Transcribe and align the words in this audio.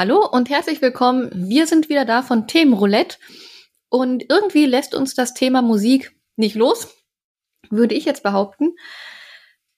Hallo 0.00 0.26
und 0.26 0.48
herzlich 0.48 0.80
willkommen. 0.80 1.30
Wir 1.34 1.66
sind 1.66 1.90
wieder 1.90 2.06
da 2.06 2.22
von 2.22 2.46
Themenroulette 2.46 3.18
und 3.90 4.24
irgendwie 4.30 4.64
lässt 4.64 4.94
uns 4.94 5.14
das 5.14 5.34
Thema 5.34 5.60
Musik 5.60 6.16
nicht 6.36 6.54
los, 6.54 6.88
würde 7.68 7.94
ich 7.94 8.06
jetzt 8.06 8.22
behaupten. 8.22 8.76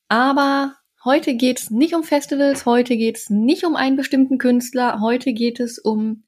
Aber 0.06 0.77
heute 1.05 1.34
geht 1.34 1.61
es 1.61 1.70
nicht 1.70 1.95
um 1.95 2.05
Festivals, 2.05 2.66
heute 2.66 2.97
geht 2.97 3.16
es 3.16 3.30
nicht 3.30 3.65
um 3.65 3.77
einen 3.77 3.97
bestimmten 3.97 4.38
Künstler, 4.38 5.01
heute 5.01 5.33
geht 5.33 5.61
es 5.61 5.78
um 5.78 6.25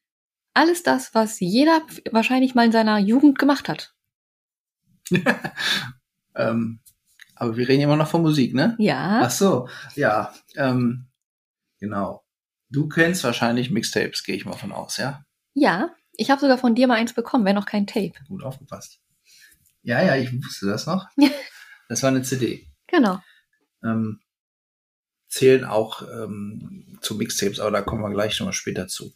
alles 0.53 0.83
das, 0.83 1.15
was 1.15 1.41
jeder 1.41 1.83
wahrscheinlich 2.11 2.55
mal 2.55 2.67
in 2.67 2.73
seiner 2.73 2.99
Jugend 2.99 3.39
gemacht 3.39 3.69
hat. 3.69 3.95
ähm, 6.35 6.81
aber 7.35 7.57
wir 7.57 7.69
reden 7.69 7.83
immer 7.83 7.97
noch 7.97 8.09
von 8.09 8.23
Musik, 8.23 8.55
ne? 8.55 8.77
Ja. 8.79 9.23
Ach 9.25 9.31
so, 9.31 9.69
ja, 9.97 10.33
ähm, 10.57 11.09
genau. 11.79 12.25
Du 12.71 12.89
kennst 12.89 13.25
wahrscheinlich 13.25 13.71
Mixtapes, 13.71 14.23
gehe 14.25 14.37
ich 14.37 14.45
mal 14.45 14.57
von 14.57 14.73
aus, 14.73 14.97
ja? 14.97 15.25
Ja, 15.53 15.91
ich 16.13 16.31
habe 16.31 16.41
sogar 16.41 16.59
von 16.59 16.75
dir 16.75 16.87
mal 16.87 16.95
eins 16.95 17.13
bekommen, 17.13 17.45
wenn 17.45 17.55
noch 17.55 17.67
kein 17.67 17.87
Tape. 17.87 18.15
Gut 18.29 18.43
aufgepasst. 18.43 19.01
Ja, 19.83 20.03
ja, 20.03 20.17
ich 20.17 20.33
wusste 20.33 20.67
das 20.67 20.87
noch. 20.87 21.07
das 21.89 22.03
war 22.03 22.11
eine 22.11 22.23
CD. 22.23 22.67
Genau. 22.87 23.21
Ähm, 23.83 24.21
zählen 25.35 25.65
auch 25.65 26.03
ähm, 26.03 26.99
zu 27.01 27.17
Mixtapes, 27.17 27.61
aber 27.61 27.73
da 27.73 27.83
kommen 27.83 28.03
wir 28.03 28.11
gleich 28.11 28.39
nochmal 28.39 28.53
später 28.53 28.87
zu. 28.87 29.13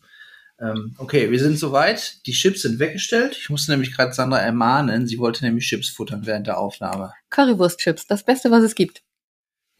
Ähm, 0.60 0.96
okay, 0.98 1.30
wir 1.30 1.38
sind 1.38 1.58
soweit. 1.58 2.26
Die 2.26 2.32
Chips 2.32 2.62
sind 2.62 2.80
weggestellt. 2.80 3.36
Ich 3.38 3.48
musste 3.48 3.70
nämlich 3.70 3.94
gerade 3.94 4.12
Sandra 4.12 4.40
ermahnen. 4.40 5.06
Sie 5.06 5.18
wollte 5.18 5.44
nämlich 5.44 5.66
Chips 5.66 5.88
futtern 5.88 6.26
während 6.26 6.48
der 6.48 6.58
Aufnahme. 6.58 7.12
Currywurst-Chips, 7.30 8.08
das 8.08 8.24
Beste, 8.24 8.50
was 8.50 8.64
es 8.64 8.74
gibt. 8.74 9.02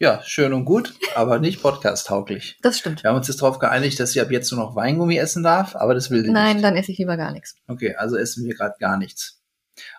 Ja, 0.01 0.23
schön 0.23 0.53
und 0.53 0.63
gut, 0.63 0.93
aber 1.15 1.39
nicht 1.39 1.61
podcast-tauglich. 1.61 2.57
Das 2.61 2.79
stimmt. 2.79 3.03
Wir 3.03 3.09
haben 3.09 3.17
uns 3.17 3.27
jetzt 3.27 3.41
darauf 3.41 3.59
geeinigt, 3.59 3.99
dass 3.99 4.13
sie 4.13 4.21
ab 4.21 4.31
jetzt 4.31 4.49
nur 4.49 4.61
noch 4.61 4.73
Weingummi 4.73 5.17
essen 5.17 5.43
darf, 5.43 5.75
aber 5.75 5.93
das 5.93 6.09
will 6.09 6.23
sie 6.23 6.31
Nein, 6.31 6.55
nicht. 6.55 6.63
dann 6.63 6.77
esse 6.77 6.93
ich 6.93 6.97
lieber 6.97 7.17
gar 7.17 7.33
nichts. 7.33 7.55
Okay, 7.67 7.95
also 7.95 8.15
essen 8.15 8.45
wir 8.45 8.55
gerade 8.55 8.75
gar 8.79 8.97
nichts. 8.97 9.41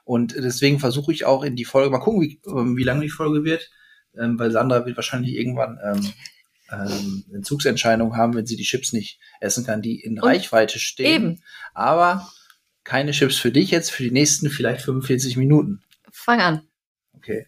Und 0.05 0.35
deswegen 0.35 0.79
versuche 0.79 1.13
ich 1.13 1.27
auch 1.27 1.45
in 1.45 1.55
die 1.55 1.67
Folge, 1.67 1.91
mal 1.91 1.99
gucken, 1.99 2.23
wie, 2.23 2.41
ähm, 2.47 2.79
wie 2.79 2.83
lange 2.85 3.03
die 3.03 3.11
Folge 3.11 3.45
wird, 3.45 3.71
ähm, 4.19 4.39
weil 4.39 4.51
Sandra 4.51 4.87
wird 4.87 4.97
wahrscheinlich 4.97 5.35
irgendwann 5.35 5.79
ähm, 5.83 6.13
ähm, 6.73 7.25
Entzugsentscheidung 7.35 8.17
haben, 8.17 8.35
wenn 8.35 8.47
sie 8.47 8.57
die 8.57 8.65
Chips 8.65 8.93
nicht 8.93 9.19
essen 9.41 9.65
kann, 9.65 9.83
die 9.83 10.01
in 10.01 10.19
Und 10.19 10.27
Reichweite 10.29 10.79
stehen. 10.79 11.33
Eben. 11.33 11.43
Aber 11.75 12.29
keine 12.85 13.13
Chips 13.13 13.37
für 13.37 13.53
dich 13.53 13.71
jetzt, 13.71 13.91
für 13.91 14.03
die 14.03 14.11
nächsten 14.11 14.51
vielleicht 14.51 14.83
45 14.83 15.37
Minuten. 15.37 15.83
Fang 16.11 16.41
an. 16.41 16.63
Okay. 17.13 17.47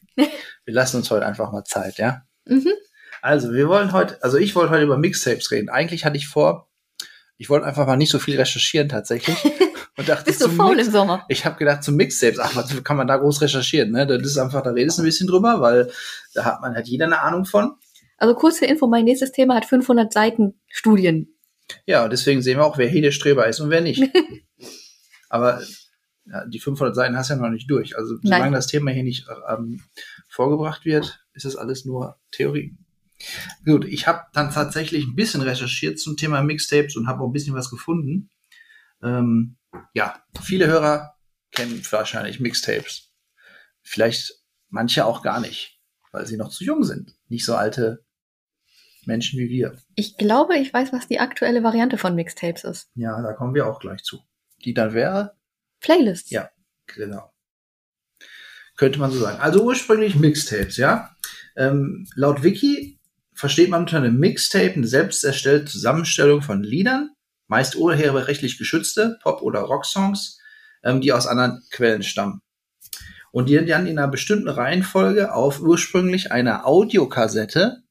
Wir 0.65 0.75
lassen 0.75 0.99
uns 0.99 1.11
heute 1.11 1.27
einfach 1.27 1.51
mal 1.51 1.65
Zeit, 1.65 1.99
ja? 1.99 2.23
Mhm. 2.45 2.73
Also, 3.21 3.53
wir 3.53 3.69
wollen 3.69 3.93
heute, 3.93 4.23
also 4.23 4.37
ich 4.37 4.55
wollte 4.55 4.71
heute 4.71 4.85
über 4.85 4.99
Mixtapes 4.99 5.51
reden. 5.51 5.69
Eigentlich 5.69 6.05
hatte 6.05 6.17
ich 6.17 6.29
vor, 6.29 6.69
ich 7.37 7.51
wollte 7.51 7.67
einfach 7.67 7.87
mal 7.87 7.97
nicht 7.97 8.11
so 8.11 8.19
viel 8.19 8.37
recherchieren 8.37 8.89
tatsächlich. 8.89 9.37
Und 9.97 10.09
dachte, 10.09 10.25
Bist 10.25 10.41
du 10.41 10.47
zum 10.47 10.57
faul 10.57 10.77
Mix- 10.77 10.87
im 10.87 10.93
Sommer? 10.93 11.25
Ich 11.29 11.45
habe 11.45 11.57
gedacht, 11.59 11.83
zum 11.83 11.97
Mixtapes, 11.97 12.39
ach, 12.39 12.57
was 12.57 12.83
kann 12.83 12.97
man 12.97 13.07
da 13.07 13.17
groß 13.19 13.43
recherchieren? 13.43 13.91
Ne? 13.91 14.07
Das 14.07 14.23
ist 14.23 14.39
einfach, 14.39 14.63
da 14.63 14.71
redest 14.71 14.99
du 14.99 15.03
ein 15.03 15.07
bisschen 15.07 15.27
drüber, 15.27 15.61
weil 15.61 15.91
da 16.35 16.45
hat 16.45 16.61
man 16.63 16.75
hat 16.75 16.87
jeder 16.89 17.05
eine 17.07 17.21
Ahnung 17.21 17.45
von. 17.45 17.75
Also 18.17 18.35
kurze 18.35 18.65
Info, 18.65 18.87
mein 18.87 19.05
nächstes 19.05 19.33
Thema 19.33 19.57
hat 19.57 19.67
500 19.67 20.13
Seiten 20.13 20.55
Studien. 20.69 21.37
Ja, 21.87 22.05
und 22.05 22.11
deswegen 22.11 22.41
sehen 22.43 22.59
wir 22.59 22.65
auch, 22.65 22.79
wer 22.79 22.89
hier 22.89 23.03
der 23.03 23.13
Streber 23.13 23.47
ist 23.47 23.61
und 23.61 23.71
wer 23.71 23.81
nicht. 23.81 24.03
Aber 25.29 25.61
ja, 26.27 26.47
die 26.47 26.61
500 26.61 26.95
Seiten 26.95 27.17
hast 27.17 27.31
du 27.31 27.35
ja 27.35 27.41
noch 27.41 27.51
nicht 27.51 27.71
durch. 27.71 27.97
Also 27.97 28.15
Nein. 28.15 28.23
solange 28.25 28.57
das 28.57 28.67
Thema 28.69 28.91
hier 28.93 29.03
nicht 29.03 29.27
ähm, 29.49 29.83
vorgebracht 30.29 30.85
wird, 30.85 31.21
ist 31.35 31.45
das 31.45 31.57
alles 31.57 31.85
nur 31.85 32.17
Theorie. 32.31 32.77
Gut, 33.65 33.85
ich 33.85 34.07
habe 34.07 34.23
dann 34.33 34.51
tatsächlich 34.51 35.05
ein 35.05 35.15
bisschen 35.15 35.43
recherchiert 35.43 35.99
zum 35.99 36.17
Thema 36.17 36.43
Mixtapes 36.43 36.97
und 36.97 37.07
habe 37.09 37.23
auch 37.23 37.29
ein 37.29 37.33
bisschen 37.33 37.55
was 37.55 37.71
gefunden. 37.71 38.31
Ähm, 39.03 39.57
ja, 39.95 40.23
viele 40.43 40.67
Hörer 40.67 41.17
kennen 41.51 41.83
wahrscheinlich 41.91 42.41
Mixtapes. 42.41 43.13
Vielleicht 43.83 44.35
manche 44.69 45.05
auch 45.05 45.23
gar 45.23 45.41
nicht, 45.41 45.81
weil 46.13 46.27
sie 46.27 46.37
noch 46.37 46.51
zu 46.51 46.65
jung 46.65 46.85
sind. 46.85 47.15
Nicht 47.29 47.45
so 47.45 47.55
alte 47.55 48.05
Menschen 49.07 49.39
wie 49.39 49.49
wir. 49.49 49.77
Ich 49.95 50.17
glaube, 50.17 50.57
ich 50.57 50.73
weiß, 50.73 50.93
was 50.93 51.09
die 51.09 51.19
aktuelle 51.19 51.63
Variante 51.63 51.99
von 51.99 52.15
Mixtapes 52.15 52.65
ist. 52.65 52.91
Ja, 52.95 53.21
da 53.21 53.33
kommen 53.33 53.55
wir 53.55 53.67
auch 53.67 53.81
gleich 53.81 54.03
zu. 54.03 54.21
Die 54.65 54.75
dann 54.75 54.95
wäre, 54.95 55.37
Playlists. 55.81 56.31
Ja. 56.31 56.51
genau. 56.87 57.33
Könnte 58.77 58.99
man 58.99 59.11
so 59.11 59.19
sagen. 59.19 59.41
Also 59.41 59.65
ursprünglich 59.65 60.15
Mixtapes, 60.15 60.77
ja. 60.77 61.15
Ähm, 61.57 62.07
laut 62.15 62.43
Wiki 62.43 63.01
versteht 63.35 63.69
man 63.69 63.81
unter 63.81 63.99
einem 63.99 64.19
Mixtape 64.19 64.75
eine 64.75 64.87
selbst 64.87 65.25
erstellte 65.25 65.67
Zusammenstellung 65.67 66.43
von 66.43 66.63
Liedern, 66.63 67.11
meist 67.53 67.77
urheberrechtlich 67.77 68.57
geschützte 68.57 69.19
Pop- 69.23 69.43
oder 69.43 69.61
Rocksongs, 69.61 70.39
ähm, 70.83 71.03
die 71.03 71.13
aus 71.13 71.27
anderen 71.27 71.63
Quellen 71.71 72.03
stammen. 72.03 72.41
Und 73.31 73.51
die 73.51 73.63
dann 73.67 73.87
in 73.87 73.99
einer 73.99 74.09
bestimmten 74.09 74.49
Reihenfolge 74.49 75.35
auf 75.35 75.61
ursprünglich 75.61 76.33
einer 76.33 76.67
Audiokassette. 76.67 77.83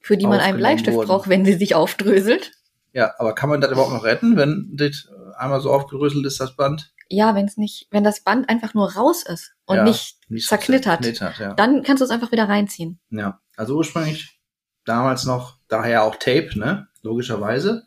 Für 0.00 0.16
die 0.16 0.26
man 0.26 0.40
einen 0.40 0.58
Bleistift 0.58 0.96
wurden. 0.96 1.06
braucht, 1.06 1.28
wenn 1.28 1.44
sie 1.44 1.54
sich 1.54 1.76
aufdröselt. 1.76 2.50
Ja, 2.92 3.14
aber 3.18 3.32
kann 3.34 3.48
man 3.48 3.60
das 3.60 3.70
überhaupt 3.70 3.92
noch 3.92 4.02
retten, 4.02 4.36
wenn 4.36 4.72
das 4.74 5.08
einmal 5.36 5.60
so 5.60 5.70
aufgerüsselt 5.70 6.26
ist, 6.26 6.40
das 6.40 6.56
Band? 6.56 6.92
Ja, 7.08 7.36
wenn 7.36 7.46
es 7.46 7.56
nicht, 7.56 7.86
wenn 7.92 8.02
das 8.02 8.24
Band 8.24 8.48
einfach 8.48 8.74
nur 8.74 8.92
raus 8.92 9.22
ist 9.24 9.52
und 9.66 9.76
Ja, 9.76 9.84
nicht, 9.84 10.16
Nicht 10.28 10.48
zerknittert, 10.48 11.04
zerknittert 11.04 11.38
ja. 11.38 11.54
dann 11.54 11.84
kannst 11.84 12.00
du 12.00 12.04
es 12.04 12.10
einfach 12.10 12.32
wieder 12.32 12.48
reinziehen. 12.48 12.98
Ja, 13.10 13.40
also 13.56 13.76
ursprünglich 13.76 14.40
damals 14.84 15.24
noch, 15.24 15.58
daher 15.68 16.02
auch 16.02 16.16
Tape, 16.16 16.50
ne, 16.58 16.88
logischerweise, 17.02 17.86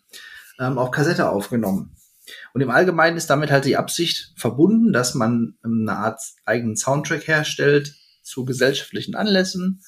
ähm, 0.59 0.78
auf 0.78 0.92
Kassette 0.92 1.30
aufgenommen. 1.30 1.96
Und 2.53 2.62
im 2.62 2.70
Allgemeinen 2.70 3.18
ist 3.18 3.30
damit 3.30 3.52
halt 3.52 3.66
die 3.66 3.78
Absicht 3.78 4.34
verbunden, 4.36 4.94
dass 4.94 5.16
man 5.16 5.58
ähm, 5.66 5.88
eine 5.88 5.97
Art 5.97 6.22
eigenen 6.46 6.75
Soundtrack 6.75 7.28
herstellt 7.28 7.96
zu 8.22 8.46
gesellschaftlichen 8.46 9.16
Anlässen 9.16 9.81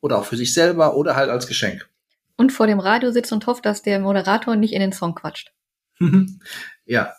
oder 0.00 0.18
auch 0.18 0.24
für 0.24 0.36
sich 0.36 0.52
selber 0.52 0.96
oder 0.96 1.16
halt 1.16 1.30
als 1.30 1.46
Geschenk. 1.46 1.88
Und 2.36 2.52
vor 2.52 2.66
dem 2.66 2.80
Radio 2.80 3.12
sitzt 3.12 3.32
und 3.32 3.46
hofft, 3.46 3.64
dass 3.64 3.82
der 3.82 4.00
Moderator 4.00 4.56
nicht 4.56 4.72
in 4.72 4.80
den 4.80 4.92
Song 4.92 5.14
quatscht. 5.14 5.52
ja. 6.84 7.14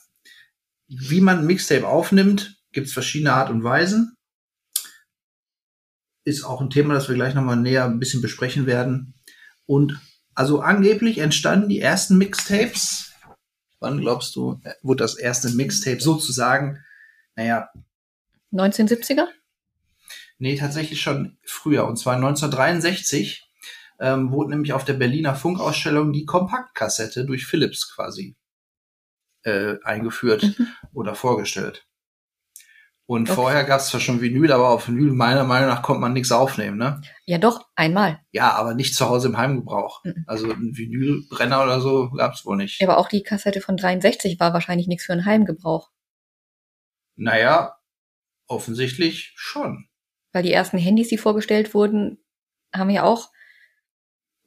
Wie 0.88 1.22
man 1.22 1.46
Mixtape 1.46 1.88
aufnimmt, 1.88 2.62
gibt's 2.72 2.94
verschiedene 2.94 3.34
Art 3.34 3.50
und 3.50 3.64
Weisen. 3.64 4.16
Ist 6.24 6.44
auch 6.44 6.62
ein 6.62 6.70
Thema, 6.70 6.94
das 6.94 7.08
wir 7.08 7.16
gleich 7.16 7.34
nochmal 7.34 7.58
näher 7.58 7.86
ein 7.86 8.00
bisschen 8.00 8.22
besprechen 8.22 8.68
werden. 8.68 9.16
Und 9.66 10.00
also 10.38 10.62
angeblich 10.62 11.18
entstanden 11.18 11.68
die 11.68 11.82
ersten 11.82 12.16
Mixtapes. 12.20 13.12
Wann 13.80 14.00
glaubst 14.00 14.36
du, 14.36 14.60
äh, 14.64 14.74
wurde 14.84 15.04
das 15.04 15.16
erste 15.18 15.50
Mixtape 15.50 16.00
sozusagen? 16.00 16.84
Naja, 17.36 17.70
1970er? 18.54 19.28
nee, 20.38 20.56
tatsächlich 20.56 21.02
schon 21.02 21.38
früher. 21.44 21.88
Und 21.88 21.98
zwar 21.98 22.16
1963 22.18 23.50
ähm, 24.00 24.32
wurde 24.32 24.52
nämlich 24.52 24.74
auf 24.74 24.86
der 24.86 24.94
Berliner 24.94 25.34
Funkausstellung 25.34 26.14
die 26.14 26.26
Kompaktkassette 26.26 27.26
durch 27.26 27.48
Philips 27.48 27.92
quasi 27.96 28.36
äh, 29.42 29.78
eingeführt 29.84 30.44
Mhm. 30.44 30.68
oder 30.94 31.16
vorgestellt. 31.16 31.87
Und 33.10 33.30
Okay. 33.30 33.36
vorher 33.36 33.64
gab 33.64 33.80
es 33.80 33.88
zwar 33.88 34.02
schon 34.02 34.20
Vinyl, 34.20 34.52
aber 34.52 34.70
auf 34.70 34.90
Vinyl 34.90 35.14
meiner 35.14 35.46
Meinung 35.46 35.70
nach 35.70 35.82
konnte 35.82 36.02
man 36.02 36.12
nichts 36.12 36.32
aufnehmen, 36.34 36.78
ne? 36.78 37.00
Ja, 37.26 37.38
doch, 37.38 37.66
einmal. 37.76 38.20
Ja, 38.32 38.52
aber 38.52 38.74
nicht 38.74 38.96
zu 38.96 39.08
Hause 39.10 39.30
im 39.30 39.38
Heimgebrauch. 39.38 40.04
Mhm. 40.04 40.26
Also 40.28 40.52
ein 40.52 40.76
Vinylbrenner 40.76 41.64
oder 41.64 41.80
so 41.80 42.10
gab 42.12 42.34
es 42.34 42.46
wohl 42.46 42.58
nicht. 42.58 42.82
Aber 42.84 42.98
auch 42.98 43.08
die 43.08 43.24
Kassette 43.24 43.62
von 43.62 43.78
63 43.78 44.40
war 44.42 44.52
wahrscheinlich 44.54 44.88
nichts 44.88 45.06
für 45.06 45.14
einen 45.14 45.26
Heimgebrauch. 45.26 45.90
Naja, 47.16 47.78
offensichtlich 48.48 49.34
schon. 49.36 49.88
Weil 50.34 50.44
die 50.44 50.54
ersten 50.54 50.78
Handys, 50.78 51.08
die 51.08 51.18
vorgestellt 51.18 51.74
wurden, 51.74 52.24
haben 52.76 52.90
ja 52.90 53.04
auch, 53.04 53.32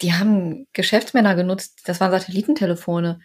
die 0.03 0.13
haben 0.13 0.67
Geschäftsmänner 0.75 1.35
genutzt. 1.35 1.81
Das 1.87 2.01
waren 2.01 2.11
Satellitentelefone. 2.11 3.21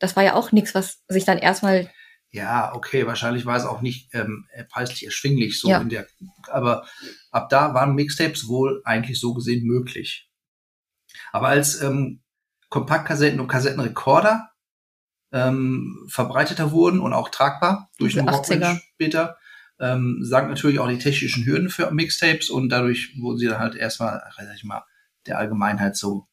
Das 0.00 0.16
war 0.16 0.24
ja 0.24 0.34
auch 0.34 0.50
nichts, 0.52 0.74
was 0.74 1.04
sich 1.08 1.24
dann 1.24 1.38
erstmal, 1.38 1.90
Ja, 2.34 2.74
okay, 2.74 3.06
wahrscheinlich 3.06 3.46
war 3.46 3.56
es 3.56 3.64
auch 3.64 3.80
nicht 3.80 4.12
ähm, 4.12 4.48
preislich 4.68 5.04
erschwinglich 5.04 5.60
so 5.60 5.68
Ja. 5.68 5.78
in 5.80 5.88
der, 5.88 6.04
aber 6.50 6.84
ab 7.30 7.48
da 7.48 7.74
waren 7.74 7.94
Mixtapes 7.94 8.48
wohl 8.48 8.82
eigentlich 8.84 9.20
so 9.20 9.34
gesehen 9.34 9.64
möglich. 9.64 10.28
Aber 11.30 11.46
als 11.46 11.80
ähm, 11.80 12.22
Kompaktkassetten 12.70 13.38
und 13.38 13.46
Kassettenrekorder 13.46 14.50
ähm, 15.32 16.06
verbreiteter 16.08 16.72
wurden 16.72 16.98
und 16.98 17.12
auch 17.12 17.28
tragbar 17.28 17.88
durch 17.98 18.14
Die 18.14 18.18
den 18.18 18.28
80er. 18.28 18.48
Walkman 18.60 18.80
später, 18.94 19.38
ähm, 19.78 20.18
sank 20.22 20.48
natürlich 20.48 20.80
auch 20.80 20.88
die 20.88 20.98
technischen 20.98 21.46
Hürden 21.46 21.68
für 21.70 21.92
Mixtapes 21.92 22.50
und 22.50 22.68
dadurch 22.68 23.14
wurden 23.20 23.38
sie 23.38 23.46
dann 23.46 23.60
halt 23.60 23.76
erstmal, 23.76 24.20
sag 24.36 24.56
ich 24.56 24.64
mal, 24.64 24.82
der 25.26 25.38
Allgemeinheit 25.38 25.96
so 25.96 26.26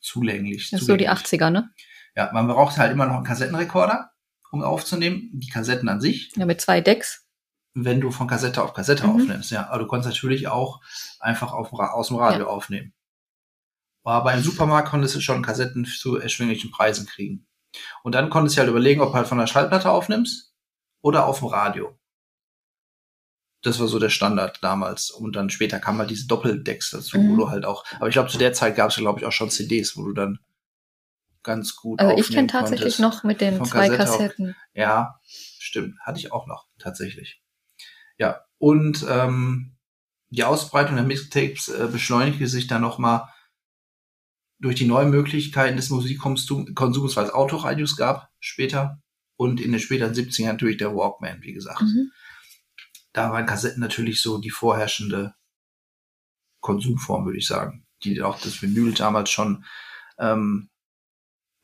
zulänglich. 0.00 0.70
das 0.70 0.82
ist 0.82 0.86
so 0.86 0.96
die 0.96 1.06
zugänglich. 1.06 1.42
80er, 1.42 1.50
ne? 1.50 1.70
Ja, 2.14 2.30
man 2.32 2.46
braucht 2.46 2.78
halt 2.78 2.92
immer 2.92 3.06
noch 3.06 3.16
einen 3.16 3.24
Kassettenrekorder, 3.24 4.10
um 4.54 4.62
aufzunehmen. 4.62 5.30
Die 5.32 5.48
Kassetten 5.48 5.88
an 5.88 6.00
sich. 6.00 6.32
Ja, 6.36 6.46
mit 6.46 6.60
zwei 6.60 6.80
Decks. 6.80 7.26
Wenn 7.74 8.00
du 8.00 8.10
von 8.10 8.28
Kassette 8.28 8.62
auf 8.62 8.72
Kassette 8.72 9.06
Mhm. 9.06 9.14
aufnimmst, 9.14 9.50
ja. 9.50 9.68
Aber 9.68 9.78
du 9.80 9.88
kannst 9.88 10.06
natürlich 10.08 10.46
auch 10.48 10.80
einfach 11.20 11.52
auf, 11.52 11.72
aus 11.72 12.08
dem 12.08 12.16
Radio 12.18 12.42
Ja. 12.44 12.46
aufnehmen. 12.46 12.92
Aber 14.04 14.32
im 14.34 14.42
Supermarkt 14.42 14.88
konntest 14.90 15.14
du 15.16 15.20
schon 15.20 15.42
Kassetten 15.42 15.84
zu 15.84 16.16
erschwinglichen 16.16 16.70
Preisen 16.70 17.06
kriegen. 17.06 17.46
Und 18.02 18.14
dann 18.14 18.30
konntest 18.30 18.56
du 18.56 18.60
halt 18.60 18.70
überlegen, 18.70 19.00
ob 19.00 19.10
du 19.10 19.14
halt 19.16 19.26
von 19.26 19.38
der 19.38 19.46
Schallplatte 19.46 19.90
aufnimmst 19.90 20.54
oder 21.02 21.26
auf 21.26 21.40
dem 21.40 21.48
Radio. 21.48 21.98
Das 23.62 23.80
war 23.80 23.88
so 23.88 23.98
der 23.98 24.10
Standard 24.10 24.62
damals. 24.62 25.10
Und 25.10 25.34
dann 25.36 25.48
später 25.50 25.80
kamen 25.80 25.98
halt 25.98 26.10
diese 26.10 26.26
Doppeldecks 26.26 26.90
dazu, 26.90 27.18
Mhm. 27.18 27.30
wo 27.32 27.36
du 27.36 27.48
halt 27.50 27.64
auch, 27.64 27.84
aber 27.96 28.08
ich 28.08 28.12
glaube, 28.12 28.28
zu 28.28 28.38
der 28.38 28.52
Zeit 28.52 28.76
gab 28.76 28.90
es, 28.90 28.96
glaube 28.96 29.18
ich, 29.20 29.26
auch 29.26 29.32
schon 29.32 29.50
CDs, 29.50 29.96
wo 29.96 30.04
du 30.04 30.12
dann 30.12 30.38
ganz 31.44 31.76
gut 31.76 32.00
Also 32.00 32.16
ich 32.16 32.30
kenne 32.30 32.48
tatsächlich 32.48 32.96
konntest. 32.96 33.00
noch 33.00 33.22
mit 33.24 33.40
den 33.40 33.58
Von 33.58 33.66
zwei 33.66 33.88
Kassette 33.88 34.24
Kassetten. 34.24 34.56
Ja, 34.72 35.20
stimmt. 35.24 35.98
Hatte 36.00 36.18
ich 36.18 36.32
auch 36.32 36.46
noch, 36.46 36.66
tatsächlich. 36.78 37.40
Ja, 38.18 38.44
und 38.58 39.04
ähm, 39.08 39.76
die 40.30 40.44
Ausbreitung 40.44 40.96
der 40.96 41.04
Mixtapes 41.04 41.68
äh, 41.68 41.88
beschleunigte 41.90 42.48
sich 42.48 42.66
dann 42.66 42.82
nochmal 42.82 43.28
durch 44.58 44.76
die 44.76 44.86
neuen 44.86 45.10
Möglichkeiten 45.10 45.76
des 45.76 45.90
Musikkonsums, 45.90 47.16
weil 47.16 47.26
es 47.26 47.32
Autoradios 47.32 47.96
gab 47.96 48.30
später 48.40 49.00
und 49.36 49.60
in 49.60 49.72
den 49.72 49.80
späteren 49.80 50.14
70ern 50.14 50.52
natürlich 50.52 50.78
der 50.78 50.94
Walkman, 50.94 51.42
wie 51.42 51.52
gesagt. 51.52 51.82
Mhm. 51.82 52.10
Da 53.12 53.30
waren 53.30 53.46
Kassetten 53.46 53.80
natürlich 53.80 54.20
so 54.20 54.38
die 54.38 54.50
vorherrschende 54.50 55.34
Konsumform, 56.60 57.26
würde 57.26 57.38
ich 57.38 57.46
sagen, 57.46 57.86
die 58.02 58.22
auch 58.22 58.40
das 58.40 58.62
Vinyl 58.62 58.94
damals 58.94 59.30
schon 59.30 59.64
ähm, 60.18 60.70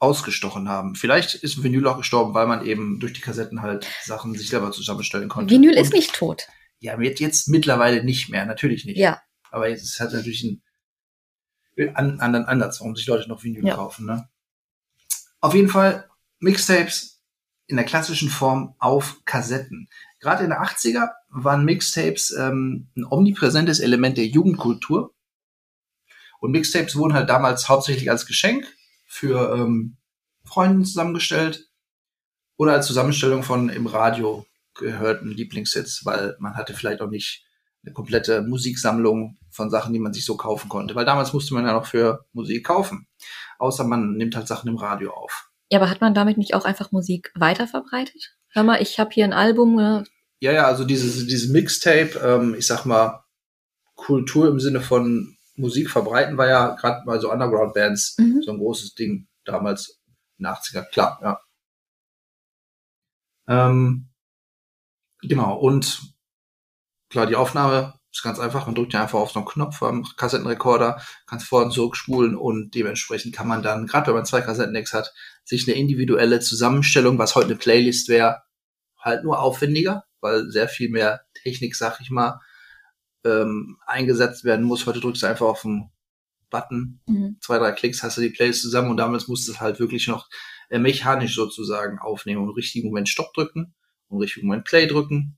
ausgestochen 0.00 0.68
haben. 0.68 0.94
Vielleicht 0.94 1.34
ist 1.34 1.62
Vinyl 1.62 1.86
auch 1.86 1.98
gestorben, 1.98 2.34
weil 2.34 2.46
man 2.46 2.64
eben 2.64 2.98
durch 3.00 3.12
die 3.12 3.20
Kassetten 3.20 3.62
halt 3.62 3.86
Sachen 4.02 4.34
sich 4.34 4.48
selber 4.48 4.72
zusammenstellen 4.72 5.28
konnte. 5.28 5.54
Vinyl 5.54 5.76
ist 5.76 5.92
nicht 5.92 6.14
tot. 6.14 6.48
Ja, 6.78 6.98
wird 6.98 7.20
jetzt 7.20 7.48
mittlerweile 7.48 8.02
nicht 8.02 8.30
mehr, 8.30 8.46
natürlich 8.46 8.86
nicht. 8.86 8.96
Ja. 8.96 9.20
Aber 9.50 9.68
jetzt 9.68 9.82
ist 9.82 10.00
halt 10.00 10.12
natürlich 10.14 10.42
ein 10.42 10.62
an, 11.94 12.20
anderen 12.20 12.46
Ansatz, 12.46 12.80
warum 12.80 12.96
sich 12.96 13.06
Leute 13.06 13.28
noch 13.28 13.44
Vinyl 13.44 13.66
Ja. 13.66 13.76
kaufen. 13.76 14.06
Ne? 14.06 14.28
Auf 15.40 15.54
jeden 15.54 15.68
Fall 15.68 16.08
Mixtapes 16.38 17.22
in 17.66 17.76
der 17.76 17.84
klassischen 17.84 18.30
Form 18.30 18.74
auf 18.78 19.20
Kassetten. 19.26 19.88
Gerade 20.18 20.44
in 20.44 20.50
der 20.50 20.62
80er 20.62 21.10
waren 21.28 21.64
Mixtapes 21.64 22.32
ähm, 22.32 22.88
ein 22.96 23.04
omnipräsentes 23.04 23.80
Element 23.80 24.16
der 24.16 24.26
Jugendkultur. 24.26 25.14
Und 26.40 26.52
Mixtapes 26.52 26.96
wurden 26.96 27.12
halt 27.14 27.28
damals 27.28 27.68
hauptsächlich 27.68 28.10
als 28.10 28.24
Geschenk 28.26 28.66
für 29.10 29.56
ähm, 29.56 29.96
Freunde 30.44 30.84
zusammengestellt 30.86 31.68
oder 32.56 32.74
als 32.74 32.86
Zusammenstellung 32.86 33.42
von 33.42 33.68
im 33.68 33.88
Radio 33.88 34.46
gehörten 34.74 35.32
Lieblingshits, 35.32 36.06
weil 36.06 36.36
man 36.38 36.56
hatte 36.56 36.74
vielleicht 36.74 37.00
auch 37.00 37.10
nicht 37.10 37.44
eine 37.82 37.92
komplette 37.92 38.42
Musiksammlung 38.42 39.36
von 39.50 39.68
Sachen, 39.68 39.92
die 39.92 39.98
man 39.98 40.12
sich 40.12 40.24
so 40.24 40.36
kaufen 40.36 40.68
konnte. 40.68 40.94
Weil 40.94 41.04
damals 41.04 41.32
musste 41.32 41.54
man 41.54 41.66
ja 41.66 41.72
noch 41.72 41.86
für 41.86 42.24
Musik 42.32 42.64
kaufen. 42.64 43.08
Außer 43.58 43.82
man 43.82 44.12
nimmt 44.12 44.36
halt 44.36 44.46
Sachen 44.46 44.68
im 44.68 44.76
Radio 44.76 45.12
auf. 45.12 45.50
Ja, 45.70 45.80
aber 45.80 45.90
hat 45.90 46.00
man 46.00 46.14
damit 46.14 46.38
nicht 46.38 46.54
auch 46.54 46.64
einfach 46.64 46.92
Musik 46.92 47.32
weiterverbreitet? 47.34 48.36
Hör 48.50 48.62
mal, 48.62 48.80
ich 48.80 49.00
habe 49.00 49.10
hier 49.12 49.24
ein 49.24 49.32
Album, 49.32 49.74
ne? 49.74 50.04
Ja, 50.38 50.52
ja, 50.52 50.66
also 50.66 50.84
dieses, 50.84 51.26
dieses 51.26 51.50
Mixtape, 51.50 52.18
ähm, 52.22 52.54
ich 52.54 52.66
sag 52.66 52.84
mal, 52.84 53.24
Kultur 53.96 54.48
im 54.48 54.60
Sinne 54.60 54.80
von 54.80 55.36
Musik 55.60 55.90
verbreiten 55.90 56.36
war 56.38 56.48
ja 56.48 56.74
gerade 56.74 57.04
mal 57.06 57.20
so 57.20 57.30
Underground-Bands 57.30 58.16
Mhm. 58.18 58.42
so 58.42 58.52
ein 58.52 58.58
großes 58.58 58.94
Ding 58.94 59.28
damals 59.44 60.00
in 60.38 60.44
den 60.44 60.52
80er, 60.52 60.82
klar, 60.90 61.18
ja. 61.22 61.40
Ähm, 63.48 64.08
genau, 65.22 65.56
und 65.58 66.14
klar, 67.10 67.26
die 67.26 67.36
Aufnahme 67.36 67.94
ist 68.12 68.22
ganz 68.22 68.40
einfach, 68.40 68.66
man 68.66 68.74
drückt 68.74 68.92
ja 68.92 69.02
einfach 69.02 69.18
auf 69.20 69.30
so 69.30 69.38
einen 69.40 69.48
Knopf 69.48 69.82
am 69.82 70.04
Kassettenrekorder, 70.16 71.00
kann 71.26 71.40
vor 71.40 71.64
und 71.64 71.72
zurückspulen 71.72 72.36
und 72.36 72.74
dementsprechend 72.74 73.34
kann 73.34 73.46
man 73.48 73.62
dann, 73.62 73.86
gerade 73.86 74.08
wenn 74.08 74.14
man 74.14 74.24
zwei 74.24 74.40
Kassettendecks 74.40 74.92
hat, 74.92 75.12
sich 75.44 75.68
eine 75.68 75.76
individuelle 75.76 76.40
Zusammenstellung, 76.40 77.18
was 77.18 77.34
heute 77.36 77.46
eine 77.46 77.56
Playlist 77.56 78.08
wäre, 78.08 78.42
halt 78.98 79.24
nur 79.24 79.40
aufwendiger, 79.40 80.04
weil 80.20 80.50
sehr 80.50 80.68
viel 80.68 80.90
mehr 80.90 81.22
Technik, 81.34 81.76
sag 81.76 82.00
ich 82.00 82.10
mal, 82.10 82.40
ähm, 83.24 83.76
eingesetzt 83.86 84.44
werden 84.44 84.64
muss. 84.64 84.86
Heute 84.86 85.00
drückst 85.00 85.22
du 85.22 85.26
einfach 85.26 85.46
auf 85.46 85.62
den 85.62 85.90
Button, 86.50 87.00
Mhm. 87.06 87.36
zwei, 87.40 87.58
drei 87.58 87.72
Klicks 87.72 88.02
hast 88.02 88.16
du 88.16 88.20
die 88.22 88.30
Playlist 88.30 88.62
zusammen 88.62 88.90
und 88.90 88.96
damals 88.96 89.28
musst 89.28 89.46
du 89.46 89.52
es 89.52 89.60
halt 89.60 89.78
wirklich 89.78 90.08
noch 90.08 90.28
äh, 90.68 90.78
mechanisch 90.78 91.34
sozusagen 91.34 91.98
aufnehmen 91.98 92.42
und 92.42 92.48
im 92.48 92.54
richtigen 92.54 92.88
Moment 92.88 93.08
Stopp 93.08 93.32
drücken 93.34 93.74
und 94.08 94.16
im 94.16 94.20
richtigen 94.20 94.46
Moment 94.46 94.64
Play 94.64 94.86
drücken. 94.86 95.36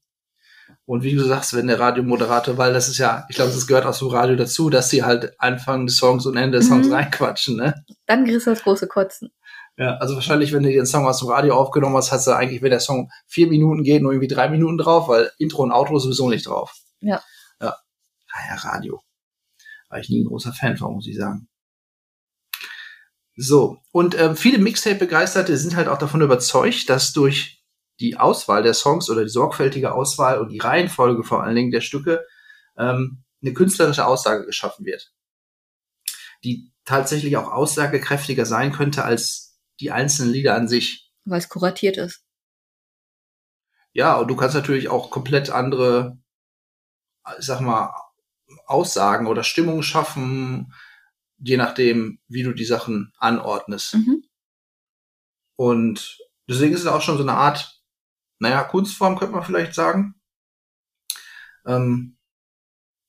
Und 0.87 1.03
wie 1.03 1.15
du 1.15 1.23
sagst, 1.25 1.55
wenn 1.55 1.67
der 1.67 1.79
Radiomoderator, 1.81 2.57
weil 2.57 2.73
das 2.73 2.89
ist 2.89 2.99
ja, 2.99 3.27
ich 3.29 3.37
glaube, 3.37 3.53
das 3.53 3.67
gehört 3.67 3.85
aus 3.85 3.99
dem 3.99 4.09
Radio 4.09 4.37
dazu, 4.37 4.71
dass 4.71 4.89
sie 4.91 5.03
halt 5.03 5.35
Anfang 5.39 5.87
des 5.87 5.97
Songs 5.97 6.25
und 6.27 6.37
Ende 6.37 6.59
des 6.59 6.69
Songs 6.69 6.87
Mhm. 6.87 6.93
reinquatschen, 6.95 7.57
ne? 7.57 7.85
Dann 8.07 8.25
kriegst 8.25 8.47
du 8.47 8.51
das 8.51 8.63
große 8.63 8.87
Kotzen. 8.89 9.31
Ja, 9.77 9.97
also 9.97 10.15
wahrscheinlich, 10.15 10.53
wenn 10.53 10.63
du 10.63 10.71
den 10.71 10.87
Song 10.87 11.07
aus 11.07 11.19
dem 11.21 11.29
Radio 11.29 11.55
aufgenommen 11.55 11.97
hast, 11.97 12.11
hast 12.13 12.27
du 12.27 12.33
eigentlich, 12.33 12.63
wenn 12.63 12.71
der 12.71 12.81
Song 12.81 13.11
vier 13.27 13.49
Minuten 13.49 13.83
geht, 13.85 14.03
nur 14.03 14.13
irgendwie 14.13 14.29
drei 14.35 14.49
Minuten 14.49 14.79
drauf, 14.79 15.09
weil 15.09 15.31
Intro 15.39 15.63
und 15.63 15.73
Outro 15.73 15.99
sowieso 15.99 16.29
nicht 16.29 16.47
drauf. 16.47 16.75
Ja. 17.01 17.23
Ja. 18.33 18.39
Ah 18.41 18.47
ja, 18.49 18.55
Radio. 18.63 19.03
War 19.89 19.99
ich 19.99 20.09
nie 20.09 20.23
ein 20.23 20.27
großer 20.27 20.53
Fan 20.53 20.77
von, 20.77 20.95
muss 20.95 21.07
ich 21.07 21.17
sagen. 21.17 21.49
So, 23.37 23.83
und 23.93 24.19
ähm, 24.19 24.37
viele 24.37 24.59
Mixtape-Begeisterte 24.59 25.57
sind 25.57 25.75
halt 25.75 25.89
auch 25.89 25.99
davon 25.99 26.21
überzeugt, 26.21 26.89
dass 26.91 27.13
durch 27.13 27.65
die 27.99 28.17
Auswahl 28.17 28.63
der 28.63 28.75
Songs 28.75 29.09
oder 29.09 29.23
die 29.23 29.31
sorgfältige 29.31 29.93
Auswahl 29.93 30.39
und 30.39 30.51
die 30.51 30.59
Reihenfolge 30.59 31.25
vor 31.25 31.43
allen 31.43 31.57
Dingen 31.57 31.71
der 31.71 31.81
Stücke 31.81 32.27
ähm, 32.77 33.25
eine 33.43 33.55
künstlerische 33.55 34.07
Aussage 34.07 34.45
geschaffen 34.45 34.85
wird, 34.85 35.15
die 36.45 36.73
tatsächlich 36.85 37.37
auch 37.37 37.51
aussagekräftiger 37.51 38.45
sein 38.45 38.73
könnte 38.73 39.05
als 39.05 39.59
die 39.81 39.91
einzelnen 39.91 40.33
Lieder 40.33 40.55
an 40.55 40.69
sich. 40.69 41.11
Weil 41.25 41.39
es 41.39 41.49
kuratiert 41.49 41.97
ist. 41.97 42.25
Ja, 43.93 44.17
und 44.17 44.29
du 44.29 44.37
kannst 44.37 44.55
natürlich 44.55 44.89
auch 44.89 45.11
komplett 45.11 45.51
andere, 45.51 46.19
ich 47.39 47.45
sag 47.45 47.61
mal, 47.61 47.93
Aussagen 48.67 49.27
oder 49.27 49.45
Stimmung 49.45 49.83
schaffen, 49.83 50.73
je 51.39 51.57
nachdem, 51.57 52.21
wie 52.29 52.43
du 52.43 52.53
die 52.53 52.65
Sachen 52.65 53.13
anordnest. 53.19 53.95
Mhm. 53.95 54.25
Und 55.57 56.19
deswegen 56.49 56.75
ist 56.75 56.81
es 56.81 56.87
auch 56.87 57.03
schon 57.03 57.17
so 57.17 57.23
eine 57.23 57.35
Art, 57.35 57.83
naja, 58.39 58.65
Kunstform 58.65 59.19
könnte 59.19 59.35
man 59.35 59.45
vielleicht 59.45 59.75
sagen. 59.75 60.15
Ähm, 61.65 62.19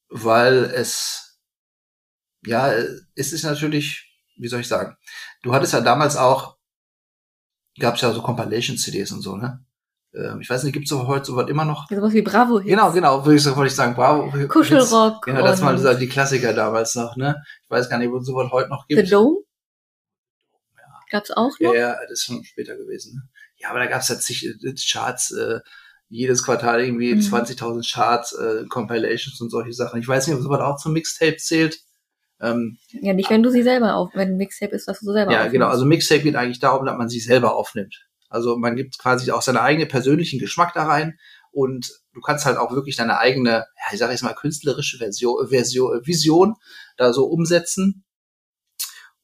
weil 0.09 0.65
es, 0.65 1.39
ja, 2.45 2.71
es 3.15 3.33
ist 3.33 3.43
natürlich, 3.43 4.21
wie 4.37 4.47
soll 4.47 4.61
ich 4.61 4.67
sagen, 4.67 4.95
du 5.41 5.53
hattest 5.53 5.73
ja 5.73 5.81
damals 5.81 6.15
auch, 6.15 6.57
gab 7.79 7.95
es 7.95 8.01
ja 8.01 8.13
so 8.13 8.21
Compilation-CDs 8.21 9.11
und 9.11 9.21
so, 9.21 9.37
ne? 9.37 9.65
Ähm, 10.15 10.41
ich 10.41 10.49
weiß 10.49 10.63
nicht, 10.63 10.73
gibt 10.73 10.85
es 10.85 10.89
so 10.89 11.07
heute 11.07 11.25
sowas 11.25 11.49
immer 11.49 11.65
noch? 11.65 11.87
Sowas 11.89 12.13
wie 12.13 12.21
Bravo 12.21 12.59
Hits. 12.59 12.69
Genau, 12.69 12.91
genau, 12.91 13.25
würde 13.25 13.37
ich, 13.39 13.45
wollte 13.55 13.67
ich 13.67 13.75
sagen, 13.75 13.95
bravo. 13.95 14.31
Kuschelrock. 14.47 15.23
Genau, 15.25 15.41
das 15.41 15.61
waren 15.61 15.77
so 15.77 15.93
die 15.95 16.07
Klassiker 16.07 16.53
damals 16.53 16.93
noch, 16.95 17.15
ne? 17.15 17.41
Ich 17.63 17.69
weiß 17.69 17.89
gar 17.89 17.97
nicht, 17.97 18.11
wo 18.11 18.17
es 18.17 18.25
sowas 18.25 18.51
heute 18.51 18.69
noch 18.69 18.85
The 18.89 18.95
gibt. 18.95 19.11
Dome. 19.11 19.37
Gab's 21.09 21.31
auch 21.31 21.51
Ja, 21.59 21.67
noch? 21.69 21.75
ja, 21.75 21.93
das 22.09 22.11
ist 22.11 22.23
schon 22.25 22.43
später 22.43 22.75
gewesen. 22.75 23.15
Ne? 23.15 23.21
Ja, 23.57 23.69
aber 23.69 23.79
da 23.79 23.85
gab 23.85 24.01
es 24.01 24.07
ja 24.07 24.17
zig 24.17 24.45
äh, 24.45 24.73
Charts, 24.75 25.31
äh, 25.31 25.59
jedes 26.09 26.43
Quartal 26.43 26.81
irgendwie 26.81 27.13
Mhm. 27.15 27.21
20.000 27.21 27.83
Charts, 27.91 28.33
äh, 28.33 28.65
Compilations 28.67 29.39
und 29.41 29.49
solche 29.49 29.73
Sachen. 29.73 29.99
Ich 29.99 30.07
weiß 30.07 30.27
nicht, 30.27 30.35
ob 30.35 30.41
sowas 30.43 30.61
auch 30.61 30.77
zum 30.77 30.93
Mixtape 30.93 31.37
zählt. 31.37 31.79
Ähm, 32.41 32.77
Ja, 32.89 33.13
nicht, 33.13 33.29
wenn 33.29 33.43
du 33.43 33.51
sie 33.51 33.63
selber 33.63 33.95
auf, 33.95 34.09
wenn 34.13 34.29
ein 34.29 34.37
Mixtape 34.37 34.75
ist, 34.75 34.87
was 34.87 34.99
du 34.99 35.11
selber 35.11 35.31
ja, 35.31 35.37
aufnimmst. 35.39 35.53
genau. 35.53 35.67
Also 35.67 35.85
Mixtape 35.85 36.21
geht 36.21 36.35
eigentlich 36.35 36.59
darum, 36.59 36.85
dass 36.85 36.97
man 36.97 37.09
sich 37.09 37.23
selber 37.25 37.55
aufnimmt. 37.55 38.05
Also 38.33 38.57
man 38.57 38.75
gibt 38.75 38.97
quasi 38.97 39.29
auch 39.31 39.43
seinen 39.43 39.57
eigenen 39.57 39.87
persönlichen 39.87 40.39
Geschmack 40.39 40.73
da 40.73 40.85
rein 40.85 41.19
und 41.51 41.91
du 42.13 42.19
kannst 42.19 42.45
halt 42.45 42.57
auch 42.57 42.71
wirklich 42.71 42.95
deine 42.95 43.19
eigene, 43.19 43.51
ja, 43.51 43.93
ich 43.93 43.99
sage 43.99 44.11
jetzt 44.11 44.23
mal 44.23 44.33
künstlerische 44.33 44.97
Version, 44.97 45.47
Version, 45.47 46.01
Vision 46.03 46.55
da 46.97 47.13
so 47.13 47.25
umsetzen. 47.25 48.03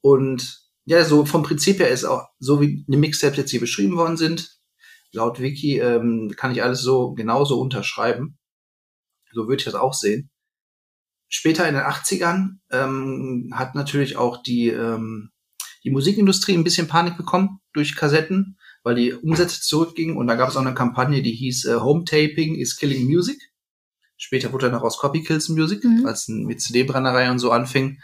Und 0.02 0.62
ja, 0.86 1.04
so 1.04 1.26
vom 1.26 1.42
Prinzip 1.42 1.80
her 1.80 1.90
ist 1.90 2.06
auch 2.06 2.28
so 2.38 2.62
wie 2.62 2.86
eine 2.88 2.98
Mixtape 2.98 3.36
jetzt 3.36 3.50
hier 3.50 3.60
beschrieben 3.60 3.98
worden 3.98 4.16
sind. 4.16 4.60
Laut 5.12 5.40
Wiki 5.40 5.80
ähm, 5.80 6.32
kann 6.38 6.52
ich 6.52 6.62
alles 6.62 6.82
so 6.82 7.14
genauso 7.14 7.60
unterschreiben. 7.60 8.38
So 9.32 9.48
würde 9.48 9.58
ich 9.58 9.66
das 9.66 9.74
auch 9.74 9.96
sehen. 9.96 10.30
Später 11.30 11.68
in 11.68 11.74
den 11.74 11.84
80ern 11.84 12.60
ähm, 12.70 13.52
hat 13.56 13.74
natürlich 13.74 14.18
auch 14.18 14.44
die 14.44 14.70
ähm, 14.70 15.32
die 15.84 15.92
Musikindustrie 15.92 16.56
ein 16.56 16.64
bisschen 16.64 16.88
Panik 16.88 17.18
bekommen 17.18 17.60
durch 17.74 17.96
Kassetten, 17.96 18.58
weil 18.84 18.96
die 18.96 19.14
Umsätze 19.14 19.62
zurückgingen 19.62 20.18
und 20.18 20.28
da 20.28 20.36
gab 20.36 20.50
es 20.50 20.56
auch 20.56 20.62
eine 20.62 20.74
Kampagne, 20.74 21.22
die 21.22 21.34
hieß 21.34 21.66
äh, 21.66 21.76
Home 21.80 22.06
Taping 22.06 22.56
is 22.56 22.78
Killing 22.78 23.06
Music. 23.06 23.38
Später 24.18 24.52
wurde 24.52 24.66
dann 24.66 24.74
daraus 24.74 24.98
Copy 24.98 25.24
Kills 25.24 25.50
Music, 25.50 25.84
Mhm. 25.84 26.06
als 26.06 26.28
mit 26.28 26.62
CD-Brennerei 26.62 27.32
und 27.32 27.40
so 27.40 27.52
anfing. 27.52 28.00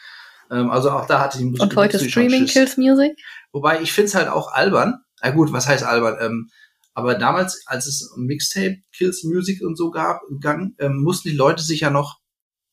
Ähm, 0.52 0.70
also 0.70 0.92
auch 0.92 1.08
da 1.08 1.20
hatte 1.20 1.38
die 1.38 1.46
Musik. 1.46 1.62
Und 1.62 1.76
heute 1.76 2.00
Streaming 2.00 2.46
kills 2.46 2.78
Music? 2.78 3.18
Wobei 3.52 3.82
ich 3.82 3.92
finde 3.92 4.08
es 4.08 4.16
halt 4.16 4.28
auch 4.30 4.52
albern. 4.54 5.00
Na 5.22 5.32
gut, 5.32 5.52
was 5.52 5.68
heißt 5.68 5.84
albern? 5.84 6.18
Ähm, 6.22 6.50
aber 6.94 7.16
damals, 7.16 7.64
als 7.66 7.88
es 7.88 8.14
Mixtape 8.16 8.78
Kills 8.96 9.24
Music 9.24 9.62
und 9.62 9.76
so 9.76 9.92
gab, 9.92 10.22
gang, 10.40 10.74
ähm, 10.80 11.02
mussten 11.02 11.30
die 11.30 11.36
Leute 11.36 11.62
sich 11.64 11.82
ja 11.82 11.90
noch 11.90 12.20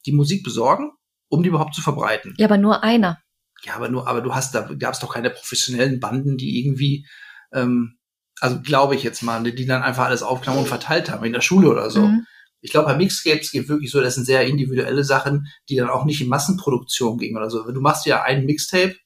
die 0.06 0.12
Musik 0.12 0.44
besorgen, 0.44 0.92
um 1.28 1.42
die 1.42 1.48
überhaupt 1.48 1.74
zu 1.74 1.80
verbreiten. 1.82 2.34
Ja, 2.38 2.46
aber 2.46 2.58
nur 2.58 2.84
einer. 2.84 3.18
Ja, 3.64 3.74
aber 3.74 3.88
nur, 3.88 4.06
aber 4.06 4.20
du 4.20 4.34
hast, 4.34 4.54
da 4.54 4.62
gab 4.74 4.94
es 4.94 5.00
doch 5.00 5.14
keine 5.14 5.30
professionellen 5.30 5.98
Banden, 5.98 6.36
die 6.36 6.60
irgendwie, 6.60 7.06
ähm, 7.52 7.98
also 8.40 8.60
glaube 8.60 8.94
ich 8.94 9.02
jetzt 9.02 9.22
mal, 9.22 9.42
die 9.42 9.66
dann 9.66 9.82
einfach 9.82 10.06
alles 10.06 10.22
aufklammern 10.22 10.62
und 10.62 10.68
verteilt 10.68 11.10
haben 11.10 11.24
in 11.24 11.32
der 11.32 11.40
Schule 11.40 11.70
oder 11.70 11.90
so. 11.90 12.06
Mhm. 12.06 12.26
Ich 12.60 12.70
glaube, 12.70 12.86
bei 12.86 12.96
Mixtapes 12.96 13.50
geht 13.50 13.68
wirklich 13.68 13.90
so, 13.90 14.00
das 14.00 14.14
sind 14.14 14.24
sehr 14.24 14.46
individuelle 14.46 15.04
Sachen, 15.04 15.48
die 15.68 15.76
dann 15.76 15.90
auch 15.90 16.04
nicht 16.04 16.20
in 16.20 16.28
Massenproduktion 16.28 17.18
gingen 17.18 17.36
oder 17.36 17.50
so. 17.50 17.70
Du 17.70 17.80
machst 17.80 18.06
ja 18.06 18.22
einen 18.22 18.46
Mixtape 18.46 18.96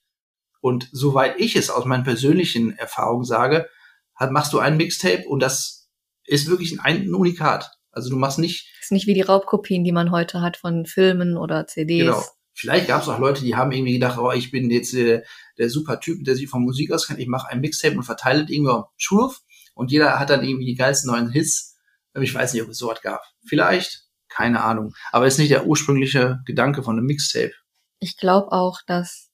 und 0.61 0.89
soweit 0.91 1.39
ich 1.39 1.55
es 1.55 1.69
aus 1.69 1.85
meinen 1.85 2.03
persönlichen 2.03 2.77
Erfahrungen 2.77 3.25
sage, 3.25 3.67
hat, 4.15 4.31
machst 4.31 4.53
du 4.53 4.59
ein 4.59 4.77
Mixtape 4.77 5.27
und 5.27 5.39
das 5.39 5.89
ist 6.25 6.47
wirklich 6.47 6.79
ein, 6.79 6.79
ein 6.79 7.13
Unikat. 7.13 7.71
Also 7.91 8.09
du 8.09 8.15
machst 8.15 8.37
nicht. 8.37 8.71
ist 8.79 8.91
nicht 8.91 9.07
wie 9.07 9.15
die 9.15 9.21
Raubkopien, 9.21 9.83
die 9.83 9.91
man 9.91 10.11
heute 10.11 10.41
hat 10.41 10.57
von 10.57 10.85
Filmen 10.85 11.35
oder 11.35 11.65
CDs. 11.65 12.05
Genau. 12.05 12.23
Vielleicht 12.57 12.87
gab 12.87 13.03
es 13.03 13.07
auch 13.07 13.19
Leute, 13.19 13.43
die 13.43 13.55
haben 13.55 13.71
irgendwie 13.71 13.93
gedacht, 13.93 14.17
oh, 14.17 14.31
ich 14.31 14.49
bin 14.49 14.71
jetzt 14.71 14.91
äh, 14.95 15.21
der 15.59 15.69
super 15.69 15.99
Typ, 15.99 16.23
der 16.23 16.35
sich 16.35 16.49
von 16.49 16.63
Musik 16.63 16.91
auskennt. 16.91 17.19
Ich 17.19 17.27
mache 17.27 17.49
ein 17.49 17.61
Mixtape 17.61 17.95
und 17.95 18.03
verteile 18.03 18.43
es 18.43 18.49
irgendwie 18.49 18.71
auf 18.71 18.87
Schulhof 18.97 19.41
und 19.75 19.91
jeder 19.91 20.19
hat 20.19 20.31
dann 20.31 20.43
irgendwie 20.43 20.65
die 20.65 20.75
geilsten 20.75 21.11
neuen 21.11 21.29
Hits. 21.29 21.77
Ich 22.19 22.33
weiß 22.33 22.53
nicht, 22.53 22.63
ob 22.63 22.69
es 22.69 22.79
so 22.79 22.87
was 22.87 23.01
gab. 23.01 23.21
Vielleicht, 23.45 24.07
keine 24.27 24.63
Ahnung. 24.63 24.95
Aber 25.11 25.27
ist 25.27 25.37
nicht 25.37 25.51
der 25.51 25.67
ursprüngliche 25.67 26.39
Gedanke 26.47 26.81
von 26.81 26.97
einem 26.97 27.05
Mixtape. 27.05 27.53
Ich 27.99 28.17
glaube 28.17 28.51
auch, 28.51 28.79
dass 28.87 29.29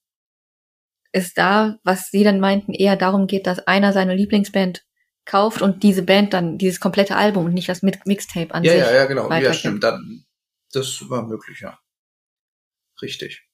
es 1.14 1.34
da, 1.34 1.78
was 1.86 2.12
Sie 2.12 2.26
dann 2.26 2.42
meinten, 2.42 2.74
eher 2.74 2.98
darum 2.98 3.28
geht, 3.28 3.48
dass 3.48 3.60
einer 3.60 3.94
seine 3.94 4.16
Lieblingsband 4.16 4.84
kauft 5.24 5.62
und 5.62 5.84
diese 5.84 6.04
Band 6.04 6.34
dann 6.34 6.58
dieses 6.58 6.82
komplette 6.82 7.16
Album 7.16 7.46
und 7.46 7.54
nicht 7.54 7.70
das 7.70 7.84
Mixtape 7.84 8.54
an 8.54 8.66
ja, 8.66 8.74
sich. 8.74 8.82
Ja, 8.82 8.94
ja, 8.94 9.06
genau. 9.06 9.32
Ja, 9.32 9.54
stimmt. 9.54 9.82
Dann, 9.82 10.26
das 10.74 11.10
war 11.10 11.26
möglich, 11.26 11.62
ja. 11.62 11.80
Richtig. 13.04 13.46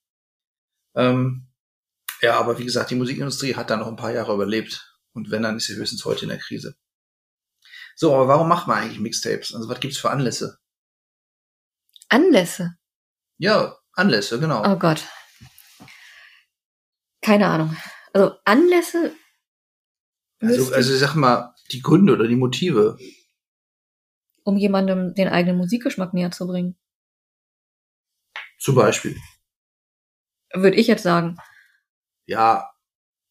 Ähm, 0.96 1.48
ja, 2.22 2.39
aber 2.39 2.60
wie 2.60 2.65
gesagt, 2.65 2.91
die 2.91 2.96
Musikindustrie 2.96 3.56
hat 3.56 3.70
da 3.70 3.77
noch 3.77 3.88
ein 3.88 3.96
paar 3.96 4.13
Jahre 4.13 4.34
überlebt. 4.34 4.96
Und 5.13 5.32
wenn, 5.32 5.41
dann 5.41 5.58
ist 5.58 5.65
sie 5.65 5.75
höchstens 5.75 6.06
heute 6.06 6.24
in 6.24 6.29
der 6.29 6.38
Krise. 6.38 6.75
So, 7.96 8.13
aber 8.13 8.27
warum 8.27 8.48
macht 8.48 8.68
man 8.68 8.77
eigentlich 8.77 9.00
Mixtapes? 9.00 9.53
Also 9.53 9.68
was 9.68 9.79
gibt's 9.79 9.98
für 9.98 10.12
Anlässe? 10.12 10.60
Anlässe? 12.10 12.75
Ja, 13.38 13.75
Anlässe, 13.94 14.39
genau. 14.39 14.63
Oh 14.65 14.77
Gott. 14.77 15.06
Keine 17.22 17.48
Ahnung. 17.48 17.75
Also 18.13 18.36
Anlässe. 18.46 19.15
Also, 20.41 20.74
also 20.74 20.94
ich 20.94 21.00
sag 21.00 21.15
mal, 21.15 21.56
die 21.72 21.82
Gründe 21.82 22.13
oder 22.13 22.27
die 22.27 22.36
Motive. 22.36 22.98
Um 24.44 24.58
jemandem 24.58 25.13
den 25.15 25.27
eigenen 25.27 25.58
Musikgeschmack 25.58 26.13
näher 26.13 26.32
zu 26.32 26.48
bringen. 26.48 26.77
Zum 28.60 28.75
Beispiel. 28.75 29.18
Würde 30.53 30.77
ich 30.77 30.88
jetzt 30.88 31.03
sagen. 31.03 31.38
Ja, 32.25 32.70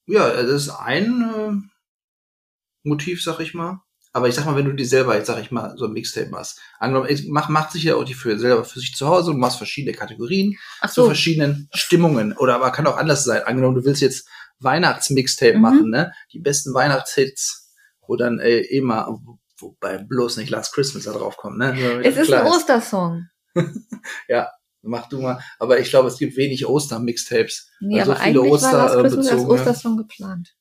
ja, 0.06 0.42
das 0.42 0.50
ist 0.50 0.70
ein 0.70 1.22
äh, 1.22 2.88
Motiv, 2.88 3.22
sag 3.22 3.40
ich 3.40 3.54
mal. 3.54 3.82
Aber 4.12 4.26
ich 4.26 4.34
sag 4.34 4.46
mal, 4.46 4.56
wenn 4.56 4.64
du 4.64 4.72
dir 4.72 4.86
selber, 4.86 5.16
jetzt 5.16 5.26
sag 5.26 5.38
ich 5.38 5.50
mal, 5.50 5.76
so 5.76 5.84
ein 5.84 5.92
Mixtape 5.92 6.30
machst, 6.30 6.60
angenommen, 6.78 7.08
macht, 7.28 7.50
macht 7.50 7.72
sich 7.72 7.84
ja 7.84 7.94
auch 7.94 8.04
die 8.04 8.14
für 8.14 8.38
selber 8.38 8.64
für 8.64 8.80
sich 8.80 8.94
zu 8.94 9.06
Hause 9.06 9.30
und 9.30 9.38
machst 9.38 9.58
verschiedene 9.58 9.94
Kategorien 9.94 10.56
Ach 10.80 10.88
so. 10.88 11.02
zu 11.02 11.06
verschiedenen 11.08 11.68
Stimmungen. 11.74 12.32
Oder 12.36 12.54
aber 12.54 12.72
kann 12.72 12.86
auch 12.86 12.96
anders 12.96 13.24
sein. 13.24 13.42
Angenommen, 13.42 13.76
du 13.76 13.84
willst 13.84 14.00
jetzt 14.00 14.28
Weihnachtsmixtape 14.60 15.56
mhm. 15.56 15.62
machen, 15.62 15.90
ne? 15.90 16.12
Die 16.32 16.40
besten 16.40 16.72
Weihnachtshits, 16.74 17.74
wo 18.06 18.16
dann 18.16 18.38
äh, 18.38 18.58
immer, 18.60 19.20
wobei 19.58 19.98
bloß 19.98 20.38
nicht 20.38 20.50
Last 20.50 20.74
Christmas 20.74 21.04
da 21.04 21.12
drauf 21.12 21.36
kommt, 21.36 21.58
ne? 21.58 22.02
Es 22.02 22.16
ist 22.16 22.32
ein 22.32 22.46
Ostersong. 22.46 23.28
ja, 24.28 24.48
mach 24.88 25.08
du 25.08 25.20
mal. 25.20 25.40
Aber 25.58 25.78
ich 25.78 25.90
glaube, 25.90 26.08
es 26.08 26.18
gibt 26.18 26.36
wenig 26.36 26.66
Oster-Mixtapes. 26.66 27.70
Nee, 27.80 28.00
aber 28.00 28.16
so 28.16 28.22
viele 28.22 28.40
eigentlich 28.40 28.52
Oster, 28.52 28.72
war 28.72 28.84
Last 28.84 29.00
Christmas 29.00 29.28
als 29.28 29.44
Ostersong 29.44 29.96
geplant. 29.96 30.54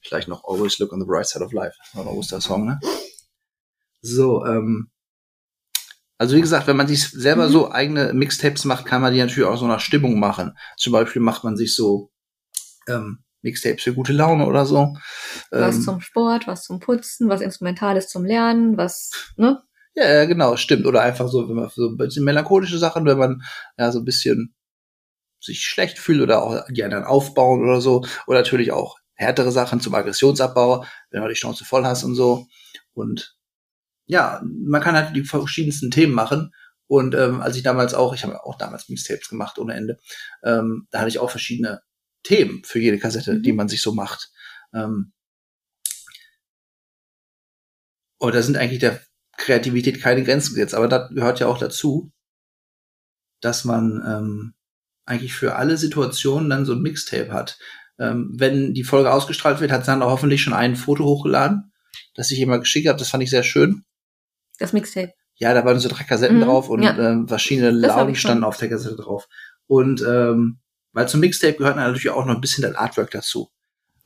Vielleicht 0.00 0.28
noch 0.28 0.44
Always 0.44 0.78
Look 0.78 0.92
on 0.92 1.00
the 1.00 1.06
Bright 1.06 1.26
Side 1.26 1.44
of 1.44 1.52
Life. 1.52 1.76
Noch 1.94 2.02
ein 2.02 2.08
Ostersong, 2.08 2.66
ne? 2.66 2.80
So, 4.00 4.44
ähm, 4.46 4.90
also 6.18 6.36
wie 6.36 6.40
gesagt, 6.40 6.66
wenn 6.66 6.76
man 6.76 6.88
sich 6.88 7.08
selber 7.10 7.48
mhm. 7.48 7.52
so 7.52 7.70
eigene 7.70 8.12
Mixtapes 8.12 8.64
macht, 8.64 8.84
kann 8.86 9.00
man 9.00 9.14
die 9.14 9.20
natürlich 9.20 9.48
auch 9.48 9.56
so 9.56 9.66
nach 9.66 9.80
Stimmung 9.80 10.18
machen. 10.18 10.56
Zum 10.76 10.92
Beispiel 10.92 11.22
macht 11.22 11.44
man 11.44 11.56
sich 11.56 11.74
so 11.74 12.10
ähm, 12.88 13.24
Mixtapes 13.42 13.84
für 13.84 13.94
gute 13.94 14.12
Laune 14.12 14.46
oder 14.46 14.66
so. 14.66 14.96
Was 15.50 15.76
ähm, 15.76 15.82
zum 15.82 16.00
Sport, 16.00 16.46
was 16.46 16.64
zum 16.64 16.80
Putzen, 16.80 17.28
was 17.28 17.40
Instrumentales 17.40 18.08
zum 18.08 18.24
Lernen, 18.24 18.76
was, 18.76 19.32
ne? 19.36 19.62
Ja, 19.98 20.26
genau, 20.26 20.56
stimmt. 20.56 20.86
Oder 20.86 21.02
einfach 21.02 21.28
so, 21.28 21.48
wenn 21.48 21.56
man 21.56 21.70
so 21.74 21.88
ein 21.88 21.96
bisschen 21.96 22.24
melancholische 22.24 22.78
Sachen, 22.78 23.04
wenn 23.04 23.18
man 23.18 23.42
ja 23.76 23.90
so 23.90 23.98
ein 23.98 24.04
bisschen 24.04 24.54
sich 25.40 25.64
schlecht 25.64 25.98
fühlt 25.98 26.20
oder 26.20 26.42
auch 26.42 26.64
die 26.70 26.84
anderen 26.84 27.04
aufbauen 27.04 27.62
oder 27.62 27.80
so. 27.80 28.04
Oder 28.28 28.40
natürlich 28.40 28.70
auch 28.70 28.96
härtere 29.14 29.50
Sachen 29.50 29.80
zum 29.80 29.94
Aggressionsabbau, 29.94 30.84
wenn 31.10 31.22
du 31.22 31.28
die 31.28 31.34
Chance 31.34 31.64
voll 31.64 31.84
hast 31.84 32.04
und 32.04 32.14
so. 32.14 32.46
Und 32.92 33.36
ja, 34.06 34.40
man 34.44 34.80
kann 34.82 34.94
halt 34.94 35.16
die 35.16 35.24
verschiedensten 35.24 35.90
Themen 35.90 36.14
machen. 36.14 36.52
Und 36.86 37.16
ähm, 37.16 37.40
als 37.40 37.56
ich 37.56 37.64
damals 37.64 37.92
auch, 37.92 38.14
ich 38.14 38.22
habe 38.22 38.44
auch 38.44 38.56
damals 38.56 38.88
Mixtapes 38.88 39.28
gemacht 39.28 39.58
ohne 39.58 39.74
Ende, 39.74 39.98
ähm, 40.44 40.86
da 40.90 41.00
hatte 41.00 41.08
ich 41.08 41.18
auch 41.18 41.30
verschiedene 41.30 41.82
Themen 42.22 42.62
für 42.64 42.78
jede 42.78 42.98
Kassette, 42.98 43.34
mhm. 43.34 43.42
die 43.42 43.52
man 43.52 43.68
sich 43.68 43.82
so 43.82 43.92
macht. 43.92 44.30
Ähm, 44.72 45.12
und 48.18 48.34
da 48.34 48.42
sind 48.42 48.56
eigentlich 48.56 48.80
der 48.80 49.00
Kreativität 49.38 50.02
keine 50.02 50.22
Grenzen 50.22 50.54
gesetzt. 50.54 50.74
Aber 50.74 50.88
das 50.88 51.08
gehört 51.10 51.40
ja 51.40 51.46
auch 51.46 51.58
dazu, 51.58 52.12
dass 53.40 53.64
man 53.64 54.02
ähm, 54.06 54.54
eigentlich 55.06 55.32
für 55.32 55.56
alle 55.56 55.78
Situationen 55.78 56.50
dann 56.50 56.66
so 56.66 56.74
ein 56.74 56.82
Mixtape 56.82 57.32
hat 57.32 57.58
ähm, 57.98 58.30
wenn 58.32 58.74
die 58.74 58.84
Folge 58.84 59.12
ausgestrahlt 59.12 59.60
wird, 59.60 59.72
hat 59.72 59.84
Sander 59.84 60.06
hoffentlich 60.06 60.42
schon 60.42 60.52
ein 60.52 60.76
Foto 60.76 61.04
hochgeladen, 61.04 61.72
das 62.14 62.30
ich 62.30 62.40
immer 62.40 62.58
geschickt 62.58 62.88
habe. 62.88 62.98
Das 62.98 63.08
fand 63.10 63.22
ich 63.22 63.30
sehr 63.30 63.42
schön. 63.42 63.84
Das 64.58 64.72
Mixtape. 64.72 65.12
Ja, 65.34 65.54
da 65.54 65.64
waren 65.64 65.78
so 65.78 65.88
drei 65.88 66.04
Kassetten 66.04 66.38
mhm, 66.38 66.46
das 66.46 66.68
und 66.68 66.82
ja. 66.82 66.98
ähm, 66.98 67.28
verschiedene 67.28 67.70
Laugen 67.70 68.14
standen 68.16 68.44
auf 68.44 68.56
der 68.56 68.68
Kassette 68.68 68.96
drauf. 68.96 69.28
Und 69.66 70.02
ähm, 70.02 70.58
weil 70.92 71.08
zum 71.08 71.20
Mixtape 71.20 71.54
gehört 71.54 71.76
natürlich 71.76 72.10
auch 72.10 72.24
noch 72.24 72.34
ein 72.34 72.40
bisschen 72.40 72.62
das 72.62 72.74
Artwork 72.74 73.10
dazu. 73.10 73.50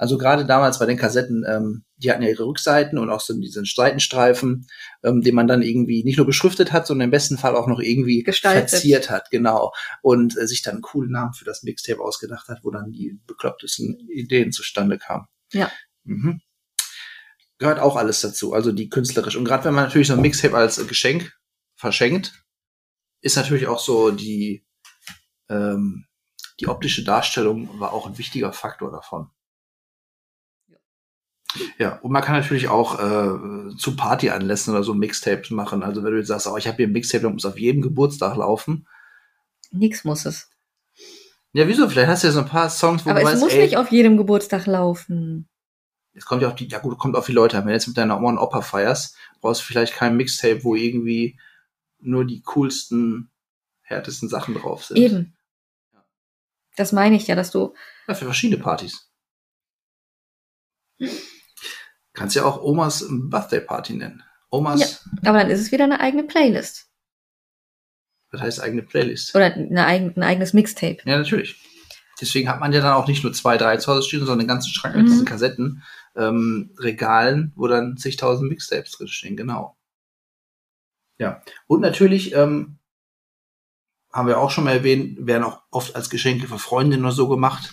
Also 0.02 0.18
gerade 0.18 0.44
damals 0.44 0.80
bei 0.80 0.86
den 0.86 0.96
Kassetten, 0.96 1.44
ähm, 1.48 1.84
die 1.94 2.10
hatten 2.10 2.24
ja 2.24 2.28
ihre 2.28 2.44
Rückseiten 2.44 2.98
und 2.98 3.08
auch 3.08 3.20
so 3.20 3.34
diesen 3.34 3.64
Seitenstreifen, 3.64 4.66
ähm, 5.04 5.20
den 5.20 5.36
man 5.36 5.46
dann 5.46 5.62
irgendwie 5.62 6.02
nicht 6.02 6.16
nur 6.16 6.26
beschriftet 6.26 6.72
hat, 6.72 6.88
sondern 6.88 7.04
im 7.04 7.10
besten 7.12 7.38
Fall 7.38 7.54
auch 7.54 7.68
noch 7.68 7.78
irgendwie 7.78 8.24
Gestaltet. 8.24 8.70
verziert 8.70 9.10
hat, 9.10 9.30
genau. 9.30 9.72
Und 10.00 10.36
äh, 10.36 10.48
sich 10.48 10.60
dann 10.60 10.74
einen 10.74 10.82
coolen 10.82 11.12
Namen 11.12 11.34
für 11.34 11.44
das 11.44 11.62
Mixtape 11.62 12.00
ausgedacht 12.00 12.48
hat, 12.48 12.64
wo 12.64 12.72
dann 12.72 12.90
die 12.90 13.20
beklopptesten 13.28 13.96
Ideen 14.12 14.50
zustande 14.50 14.98
kamen. 14.98 15.28
Ja. 15.52 15.70
Mhm. 16.02 16.40
Gehört 17.58 17.78
auch 17.78 17.94
alles 17.94 18.22
dazu, 18.22 18.54
also 18.54 18.72
die 18.72 18.88
künstlerisch. 18.88 19.36
Und 19.36 19.44
gerade 19.44 19.66
wenn 19.66 19.74
man 19.74 19.84
natürlich 19.84 20.08
so 20.08 20.14
ein 20.14 20.20
Mixtape 20.20 20.56
als 20.56 20.84
Geschenk 20.88 21.32
verschenkt, 21.76 22.42
ist 23.20 23.36
natürlich 23.36 23.68
auch 23.68 23.78
so 23.78 24.10
die, 24.10 24.66
ähm, 25.48 26.06
die 26.58 26.66
optische 26.66 27.04
Darstellung 27.04 27.78
war 27.78 27.92
auch 27.92 28.08
ein 28.08 28.18
wichtiger 28.18 28.52
Faktor 28.52 28.90
davon. 28.90 29.30
Ja, 31.78 31.98
und 31.98 32.12
man 32.12 32.22
kann 32.22 32.36
natürlich 32.40 32.68
auch 32.68 32.98
äh, 32.98 33.76
zu 33.76 33.96
Partyanlässen 33.96 34.74
oder 34.74 34.82
so 34.82 34.94
Mixtapes 34.94 35.50
machen. 35.50 35.82
Also 35.82 36.02
wenn 36.02 36.12
du 36.12 36.18
jetzt 36.18 36.28
sagst, 36.28 36.46
oh, 36.46 36.56
ich 36.56 36.66
habe 36.66 36.76
hier 36.76 36.86
ein 36.86 36.92
Mixtape, 36.92 37.24
das 37.24 37.32
muss 37.32 37.44
auf 37.44 37.58
jedem 37.58 37.82
Geburtstag 37.82 38.36
laufen. 38.36 38.86
Nix 39.70 40.04
muss 40.04 40.26
es. 40.26 40.50
Ja, 41.52 41.68
wieso? 41.68 41.88
Vielleicht 41.88 42.08
hast 42.08 42.22
du 42.22 42.28
ja 42.28 42.32
so 42.32 42.40
ein 42.40 42.46
paar 42.46 42.70
Songs, 42.70 43.04
wo 43.04 43.10
Aber 43.10 43.20
du 43.20 43.26
es 43.26 43.32
weißt, 43.32 43.42
muss 43.42 43.52
ey, 43.52 43.62
nicht 43.62 43.76
auf 43.76 43.90
jedem 43.90 44.16
Geburtstag 44.16 44.66
laufen. 44.66 45.48
Es 46.14 46.24
kommt 46.24 46.42
ja 46.42 46.48
auf 46.48 46.54
die, 46.54 46.68
ja 46.68 46.78
gut, 46.78 46.98
kommt 46.98 47.16
auf 47.16 47.26
die 47.26 47.32
Leute 47.32 47.56
an. 47.56 47.64
Wenn 47.64 47.68
du 47.68 47.74
jetzt 47.74 47.86
mit 47.86 47.96
deiner 47.96 48.16
Oma 48.16 48.30
und 48.30 48.38
Opa 48.38 48.60
feierst, 48.62 49.16
brauchst 49.40 49.62
du 49.62 49.66
vielleicht 49.66 49.94
kein 49.94 50.16
Mixtape, 50.16 50.64
wo 50.64 50.74
irgendwie 50.74 51.38
nur 52.00 52.24
die 52.24 52.42
coolsten, 52.42 53.30
härtesten 53.82 54.28
Sachen 54.28 54.54
drauf 54.54 54.84
sind. 54.84 54.98
Eben. 54.98 55.36
Das 56.76 56.92
meine 56.92 57.16
ich 57.16 57.26
ja, 57.26 57.34
dass 57.34 57.50
du. 57.50 57.74
Ja, 58.08 58.14
für 58.14 58.24
verschiedene 58.24 58.62
Partys. 58.62 59.10
Kannst 62.12 62.36
ja 62.36 62.44
auch 62.44 62.62
Omas 62.62 63.06
Birthday 63.08 63.60
Party 63.60 63.94
nennen. 63.94 64.22
Omas. 64.50 64.80
Ja, 65.22 65.30
aber 65.30 65.38
dann 65.38 65.50
ist 65.50 65.60
es 65.60 65.72
wieder 65.72 65.84
eine 65.84 66.00
eigene 66.00 66.24
Playlist. 66.24 66.88
Das 68.30 68.40
heißt 68.40 68.60
eigene 68.60 68.82
Playlist. 68.82 69.34
Oder 69.34 69.54
eine 69.54 69.84
ein 69.84 70.22
eigenes 70.22 70.52
Mixtape. 70.52 70.98
Ja, 71.04 71.18
natürlich. 71.18 71.56
Deswegen 72.20 72.48
hat 72.48 72.60
man 72.60 72.72
ja 72.72 72.80
dann 72.80 72.94
auch 72.94 73.08
nicht 73.08 73.24
nur 73.24 73.32
zwei, 73.32 73.56
drei 73.56 73.78
zu 73.78 73.92
Hause 73.92 74.06
stehen, 74.06 74.20
sondern 74.20 74.40
einen 74.40 74.48
ganzen 74.48 74.72
Schrank 74.72 74.94
mit 74.94 75.06
mhm. 75.06 75.10
diesen 75.10 75.26
Kassetten, 75.26 75.82
ähm, 76.16 76.74
Regalen, 76.78 77.52
wo 77.56 77.66
dann 77.66 77.96
zigtausend 77.96 78.48
Mixtapes 78.48 78.92
drin 78.92 79.08
stehen, 79.08 79.36
genau. 79.36 79.76
Ja. 81.18 81.42
Und 81.66 81.80
natürlich, 81.80 82.34
ähm, 82.34 82.78
haben 84.12 84.28
wir 84.28 84.38
auch 84.38 84.50
schon 84.50 84.64
mal 84.64 84.76
erwähnt, 84.76 85.26
werden 85.26 85.44
auch 85.44 85.62
oft 85.70 85.96
als 85.96 86.10
Geschenke 86.10 86.46
für 86.46 86.58
Freundinnen 86.58 87.04
oder 87.04 87.14
so 87.14 87.28
gemacht, 87.28 87.72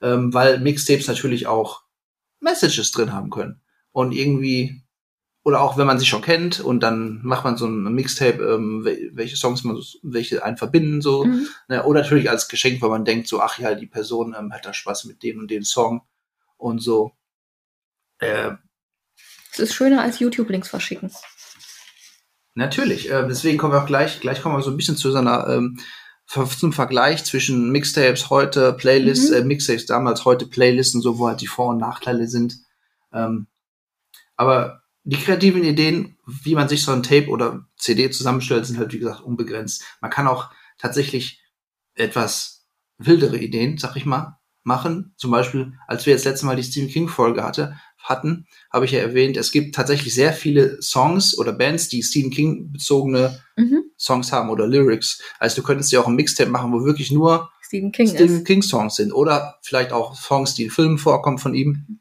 ähm, 0.00 0.32
weil 0.32 0.60
Mixtapes 0.60 1.06
natürlich 1.06 1.46
auch 1.46 1.82
Messages 2.40 2.90
drin 2.90 3.12
haben 3.12 3.30
können. 3.30 3.60
Und 3.94 4.10
irgendwie, 4.10 4.82
oder 5.44 5.60
auch 5.60 5.78
wenn 5.78 5.86
man 5.86 6.00
sich 6.00 6.08
schon 6.08 6.20
kennt 6.20 6.58
und 6.58 6.80
dann 6.80 7.20
macht 7.22 7.44
man 7.44 7.56
so 7.56 7.66
ein 7.66 7.94
Mixtape, 7.94 8.42
ähm, 8.42 8.84
welche 9.12 9.36
Songs 9.36 9.62
man, 9.62 9.80
welche 10.02 10.44
einen 10.44 10.56
verbinden, 10.56 11.00
so. 11.00 11.24
Mhm. 11.24 11.46
Ne, 11.68 11.84
oder 11.84 12.00
natürlich 12.00 12.28
als 12.28 12.48
Geschenk, 12.48 12.82
weil 12.82 12.90
man 12.90 13.04
denkt 13.04 13.28
so, 13.28 13.40
ach 13.40 13.60
ja, 13.60 13.76
die 13.76 13.86
Person 13.86 14.34
ähm, 14.36 14.52
hat 14.52 14.66
da 14.66 14.74
Spaß 14.74 15.04
mit 15.04 15.22
dem 15.22 15.38
und 15.38 15.48
dem 15.48 15.62
Song 15.62 16.02
und 16.56 16.80
so. 16.80 17.12
Äh, 18.18 18.54
es 19.52 19.60
ist 19.60 19.74
schöner 19.74 20.02
als 20.02 20.18
YouTube-Links 20.18 20.68
verschicken. 20.68 21.12
Natürlich. 22.54 23.08
Äh, 23.08 23.28
deswegen 23.28 23.56
kommen 23.56 23.74
wir 23.74 23.82
auch 23.82 23.86
gleich, 23.86 24.18
gleich 24.18 24.42
kommen 24.42 24.56
wir 24.56 24.62
so 24.62 24.70
ein 24.72 24.76
bisschen 24.76 24.96
zu 24.96 25.12
so 25.12 25.18
einer, 25.18 25.46
ähm, 25.48 25.78
zum 26.26 26.72
Vergleich 26.72 27.22
zwischen 27.22 27.70
Mixtapes 27.70 28.28
heute, 28.28 28.72
Playlists, 28.72 29.30
mhm. 29.30 29.36
äh, 29.36 29.44
Mixtapes 29.44 29.86
damals, 29.86 30.24
heute 30.24 30.46
Playlisten, 30.46 31.00
so 31.00 31.18
wo 31.18 31.28
halt 31.28 31.42
die 31.42 31.46
Vor- 31.46 31.68
und 31.68 31.78
Nachteile 31.78 32.26
sind. 32.26 32.56
Ähm, 33.12 33.46
aber 34.36 34.82
die 35.04 35.16
kreativen 35.16 35.64
Ideen, 35.64 36.16
wie 36.26 36.54
man 36.54 36.68
sich 36.68 36.82
so 36.82 36.92
ein 36.92 37.02
Tape 37.02 37.28
oder 37.28 37.66
CD 37.76 38.10
zusammenstellt, 38.10 38.66
sind 38.66 38.78
halt, 38.78 38.92
wie 38.92 38.98
gesagt, 38.98 39.20
unbegrenzt. 39.20 39.84
Man 40.00 40.10
kann 40.10 40.26
auch 40.26 40.50
tatsächlich 40.78 41.42
etwas 41.94 42.66
wildere 42.98 43.38
Ideen, 43.38 43.76
sag 43.76 43.96
ich 43.96 44.06
mal, 44.06 44.38
machen. 44.62 45.14
Zum 45.16 45.30
Beispiel, 45.30 45.74
als 45.86 46.06
wir 46.06 46.14
jetzt 46.14 46.24
letztes 46.24 46.42
Mal 46.42 46.56
die 46.56 46.62
Stephen 46.62 46.88
King-Folge 46.88 47.44
hatte, 47.44 47.76
hatten, 47.98 48.46
habe 48.70 48.84
ich 48.84 48.92
ja 48.92 49.00
erwähnt, 49.00 49.36
es 49.36 49.52
gibt 49.52 49.74
tatsächlich 49.74 50.14
sehr 50.14 50.32
viele 50.32 50.80
Songs 50.82 51.36
oder 51.38 51.52
Bands, 51.52 51.88
die 51.88 52.02
Stephen 52.02 52.30
King 52.30 52.72
bezogene 52.72 53.40
mhm. 53.56 53.84
Songs 53.98 54.32
haben 54.32 54.50
oder 54.50 54.66
Lyrics. 54.66 55.22
Also 55.38 55.60
du 55.60 55.66
könntest 55.66 55.92
ja 55.92 56.00
auch 56.00 56.06
ein 56.06 56.14
Mixtape 56.14 56.50
machen, 56.50 56.72
wo 56.72 56.84
wirklich 56.84 57.10
nur 57.10 57.50
Stephen 57.62 57.92
King, 57.92 58.08
Stephen 58.08 58.44
King 58.44 58.62
Songs 58.62 58.96
sind 58.96 59.12
oder 59.12 59.58
vielleicht 59.62 59.92
auch 59.92 60.14
Songs, 60.14 60.54
die 60.54 60.64
in 60.64 60.70
Filmen 60.70 60.98
vorkommen 60.98 61.38
von 61.38 61.54
ihm. 61.54 62.00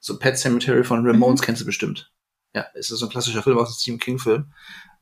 So 0.00 0.18
Pet 0.18 0.38
Cemetery 0.38 0.84
von 0.84 1.06
Ramones 1.06 1.40
mhm. 1.40 1.44
kennst 1.44 1.62
du 1.62 1.66
bestimmt. 1.66 2.12
Ja, 2.54 2.66
es 2.74 2.90
ist 2.90 2.98
so 2.98 3.06
ein 3.06 3.10
klassischer 3.10 3.42
Film 3.42 3.58
aus 3.58 3.70
dem 3.70 3.80
Stephen 3.80 3.98
King 3.98 4.18
Film, 4.18 4.52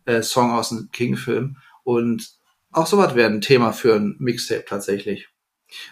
äh, 0.04 0.22
Song 0.22 0.52
aus 0.52 0.70
dem 0.70 0.90
King 0.90 1.16
Film 1.16 1.58
und 1.84 2.28
auch 2.72 2.86
sowas 2.86 3.14
wäre 3.14 3.30
ein 3.30 3.40
Thema 3.40 3.72
für 3.72 3.94
ein 3.94 4.16
Mixtape 4.18 4.64
tatsächlich. 4.68 5.28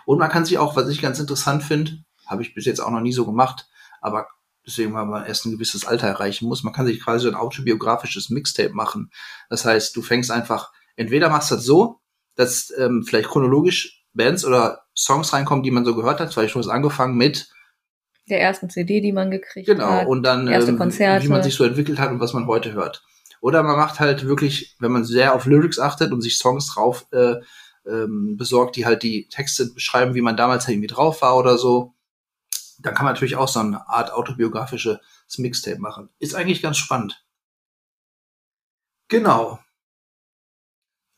Und 0.04 0.18
man 0.18 0.30
kann 0.30 0.44
sich 0.44 0.58
auch, 0.58 0.76
was 0.76 0.88
ich 0.88 1.00
ganz 1.00 1.18
interessant 1.18 1.62
finde, 1.62 2.04
habe 2.26 2.42
ich 2.42 2.54
bis 2.54 2.64
jetzt 2.64 2.80
auch 2.80 2.90
noch 2.90 3.00
nie 3.00 3.12
so 3.12 3.24
gemacht, 3.24 3.68
aber 4.00 4.28
deswegen, 4.66 4.94
weil 4.94 5.06
man 5.06 5.24
erst 5.24 5.46
ein 5.46 5.52
gewisses 5.52 5.86
Alter 5.86 6.08
erreichen 6.08 6.46
muss. 6.46 6.62
Man 6.62 6.72
kann 6.72 6.86
sich 6.86 7.02
quasi 7.02 7.24
so 7.24 7.28
ein 7.28 7.34
autobiografisches 7.34 8.30
Mixtape 8.30 8.74
machen. 8.74 9.10
Das 9.48 9.64
heißt, 9.64 9.94
du 9.96 10.02
fängst 10.02 10.30
einfach, 10.30 10.72
entweder 10.96 11.28
machst 11.28 11.50
du 11.50 11.56
das 11.56 11.64
so, 11.64 12.00
dass 12.34 12.72
ähm, 12.76 13.04
vielleicht 13.06 13.28
chronologisch 13.28 14.04
Bands 14.12 14.44
oder 14.44 14.84
Songs 14.96 15.32
reinkommen, 15.32 15.62
die 15.62 15.70
man 15.70 15.84
so 15.84 15.94
gehört 15.94 16.20
hat. 16.20 16.32
Vielleicht 16.32 16.52
schon 16.52 16.68
angefangen 16.70 17.16
mit 17.16 17.48
der 18.28 18.40
ersten 18.40 18.70
CD, 18.70 19.00
die 19.00 19.12
man 19.12 19.30
gekriegt 19.30 19.66
genau, 19.66 19.86
hat. 19.86 20.00
Genau, 20.00 20.10
und 20.10 20.22
dann, 20.22 20.48
erste 20.48 20.70
ähm, 20.70 20.78
Konzerte. 20.78 21.24
wie 21.24 21.28
man 21.28 21.42
sich 21.42 21.54
so 21.54 21.64
entwickelt 21.64 21.98
hat 21.98 22.10
und 22.10 22.20
was 22.20 22.32
man 22.32 22.46
heute 22.46 22.72
hört. 22.72 23.04
Oder 23.40 23.62
man 23.62 23.76
macht 23.76 24.00
halt 24.00 24.26
wirklich, 24.26 24.76
wenn 24.78 24.92
man 24.92 25.04
sehr 25.04 25.34
auf 25.34 25.44
Lyrics 25.44 25.78
achtet 25.78 26.12
und 26.12 26.22
sich 26.22 26.38
Songs 26.38 26.72
drauf 26.72 27.06
äh, 27.12 27.36
ähm, 27.86 28.36
besorgt, 28.36 28.76
die 28.76 28.86
halt 28.86 29.02
die 29.02 29.28
Texte 29.28 29.66
beschreiben, 29.66 30.14
wie 30.14 30.22
man 30.22 30.36
damals 30.36 30.66
halt 30.66 30.74
irgendwie 30.74 30.94
drauf 30.94 31.20
war 31.20 31.36
oder 31.36 31.58
so, 31.58 31.94
dann 32.78 32.94
kann 32.94 33.04
man 33.04 33.14
natürlich 33.14 33.36
auch 33.36 33.48
so 33.48 33.60
eine 33.60 33.88
Art 33.88 34.12
autobiografisches 34.12 34.98
Mixtape 35.36 35.78
machen. 35.78 36.08
Ist 36.18 36.34
eigentlich 36.34 36.62
ganz 36.62 36.78
spannend. 36.78 37.24
Genau. 39.08 39.58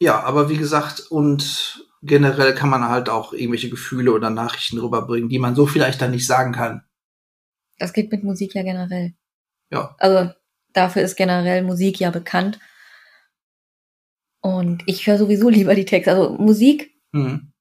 Ja, 0.01 0.21
aber 0.25 0.49
wie 0.49 0.59
gesagt, 0.59 1.01
und 1.09 1.87
generell 2.03 2.55
kann 2.55 2.69
man 2.69 2.89
halt 2.89 3.09
auch 3.09 3.33
irgendwelche 3.33 3.71
Gefühle 3.71 4.13
oder 4.13 4.31
Nachrichten 4.31 4.79
rüberbringen, 4.79 5.29
die 5.29 5.39
man 5.39 5.55
so 5.55 5.67
vielleicht 5.67 6.03
dann 6.03 6.11
nicht 6.11 6.27
sagen 6.27 6.53
kann. 6.53 6.86
Das 7.79 7.93
geht 7.93 8.11
mit 8.11 8.25
Musik 8.25 8.55
ja 8.55 8.63
generell. 8.63 9.15
Ja. 9.71 9.95
Also 9.99 10.33
dafür 10.73 11.03
ist 11.03 11.17
generell 11.17 11.63
Musik 11.63 12.01
ja 12.01 12.11
bekannt. 12.11 12.59
Und 14.41 14.83
ich 14.87 15.07
höre 15.07 15.19
sowieso 15.19 15.49
lieber 15.49 15.75
die 15.75 15.85
Texte. 15.85 16.13
Also 16.13 16.35
Musik, 16.35 16.95
mhm. 17.13 17.53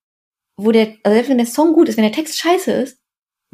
wo 0.58 0.72
der, 0.72 0.96
also 1.04 1.16
selbst 1.16 1.30
wenn 1.30 1.38
der 1.38 1.48
Song 1.48 1.74
gut 1.74 1.90
ist, 1.90 1.98
wenn 1.98 2.04
der 2.04 2.14
Text 2.14 2.40
scheiße 2.40 2.72
ist, 2.72 3.00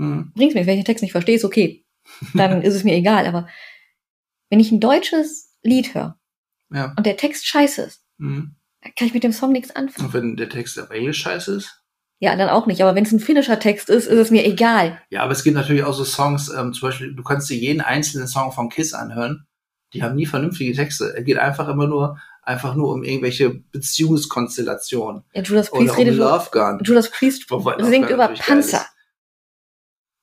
Mhm. 0.01 0.31
Bringt 0.33 0.55
mir, 0.55 0.65
wenn 0.65 0.77
ich 0.77 0.83
den 0.83 0.85
Text 0.85 1.03
nicht 1.03 1.11
verstehe, 1.11 1.35
ist 1.35 1.45
okay. 1.45 1.85
Dann 2.33 2.61
ist 2.63 2.75
es 2.75 2.83
mir 2.83 2.95
egal. 2.95 3.27
Aber 3.27 3.47
wenn 4.49 4.59
ich 4.59 4.71
ein 4.71 4.79
deutsches 4.79 5.55
Lied 5.61 5.93
höre 5.93 6.19
ja. 6.71 6.93
und 6.97 7.05
der 7.05 7.17
Text 7.17 7.45
scheiße 7.47 7.83
ist, 7.83 8.03
mhm. 8.17 8.55
dann 8.81 8.93
kann 8.95 9.07
ich 9.07 9.13
mit 9.13 9.23
dem 9.23 9.31
Song 9.31 9.51
nichts 9.51 9.71
anfangen. 9.71 10.07
Und 10.07 10.13
wenn 10.13 10.35
der 10.35 10.49
Text 10.49 10.79
auf 10.79 10.89
Englisch 10.89 11.19
scheiße 11.19 11.55
ist? 11.55 11.80
Ja, 12.21 12.35
dann 12.35 12.49
auch 12.49 12.67
nicht. 12.67 12.83
Aber 12.83 12.93
wenn 12.93 13.03
es 13.03 13.11
ein 13.11 13.19
finnischer 13.19 13.59
Text 13.59 13.89
ist, 13.89 14.05
ist 14.05 14.19
es 14.19 14.29
mir 14.29 14.45
egal. 14.45 15.01
Ja, 15.09 15.23
aber 15.23 15.31
es 15.31 15.43
gibt 15.43 15.55
natürlich 15.55 15.83
auch 15.83 15.93
so 15.93 16.03
Songs, 16.03 16.49
ähm, 16.49 16.71
zum 16.71 16.87
Beispiel, 16.87 17.15
du 17.15 17.23
kannst 17.23 17.49
dir 17.49 17.57
jeden 17.57 17.81
einzelnen 17.81 18.27
Song 18.27 18.51
von 18.51 18.69
Kiss 18.69 18.93
anhören. 18.93 19.47
Die 19.93 20.03
haben 20.03 20.15
nie 20.15 20.27
vernünftige 20.27 20.73
Texte. 20.73 21.13
Er 21.15 21.23
geht 21.23 21.39
einfach 21.39 21.67
immer 21.67 21.87
nur 21.87 22.19
einfach 22.43 22.75
nur 22.75 22.93
um 22.93 23.03
irgendwelche 23.03 23.49
Beziehungskonstellationen. 23.49 25.23
Ja, 25.33 25.41
Judas 25.41 25.71
Priest 25.71 25.97
oder 25.97 26.11
um 26.11 26.17
Love 26.17 26.49
Gun. 26.51 26.79
Judas 26.83 27.09
Priest 27.09 27.47
singt 27.79 28.09
über 28.11 28.27
Panzer. 28.27 28.85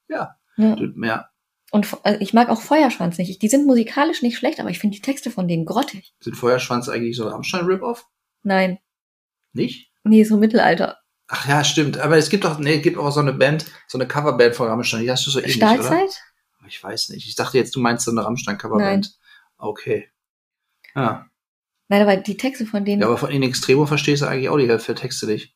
Ja. 0.09 0.37
ja. 0.57 0.77
ja. 1.03 1.29
Und 1.73 1.87
also 2.05 2.21
ich 2.21 2.33
mag 2.33 2.49
auch 2.49 2.63
Feuerschwanz 2.63 3.19
nicht. 3.19 3.43
Die 3.43 3.49
sind 3.49 3.67
musikalisch 3.67 4.23
nicht 4.23 4.39
schlecht, 4.39 4.61
aber 4.61 4.71
ich 4.71 4.79
finde 4.79 4.95
die 4.95 5.03
Texte 5.03 5.33
von 5.33 5.49
denen 5.49 5.67
grottig. 5.67 6.15
Sind 6.21 6.37
Feuerschwanz 6.37 6.89
eigentlich 6.89 7.17
so 7.17 7.25
ein 7.25 7.33
Rammstein-Rip-Off? 7.33 8.07
Nein. 8.45 8.79
Nicht? 9.53 9.91
Nee, 10.05 10.23
so 10.23 10.37
Mittelalter. 10.37 10.99
Ach 11.29 11.47
ja, 11.47 11.63
stimmt. 11.63 11.99
Aber 11.99 12.17
es 12.17 12.31
gibt 12.31 12.45
doch, 12.45 12.59
nee, 12.59 12.77
es 12.77 12.83
gibt 12.83 12.97
auch 12.99 13.11
so 13.11 13.21
eine 13.21 13.33
Band, 13.33 13.67
so 13.87 13.99
eine 13.99 14.09
Coverband 14.09 14.57
von 14.57 14.69
Rammstein. 14.69 15.03
Die 15.03 15.11
hast 15.11 15.27
du 15.27 15.31
so 15.31 15.41
ähnlich, 15.41 15.57
Stahlzeit? 15.57 16.09
Oder? 16.61 16.69
Ich 16.69 16.83
weiß 16.83 17.11
nicht. 17.11 17.27
Ich 17.27 17.35
dachte 17.35 17.59
jetzt, 17.59 17.75
du 17.77 17.81
meinst 17.81 18.05
so 18.05 18.11
eine 18.11 18.25
Rammstein-Coverband. 18.25 19.15
Okay. 19.59 20.09
Ja. 20.95 21.27
Nein, 21.89 22.03
aber 22.03 22.17
die 22.17 22.37
Texte 22.37 22.67
von 22.67 22.85
denen. 22.85 23.03
Ja, 23.03 23.07
aber 23.07 23.19
von 23.19 23.31
In 23.31 23.43
Extremo 23.43 23.87
verstehst 23.87 24.23
du 24.23 24.27
eigentlich 24.27 24.49
auch 24.49 24.59
die 24.59 24.69
Hälfte 24.69 24.95
der 24.95 25.03
Texte 25.03 25.27
nicht. 25.27 25.55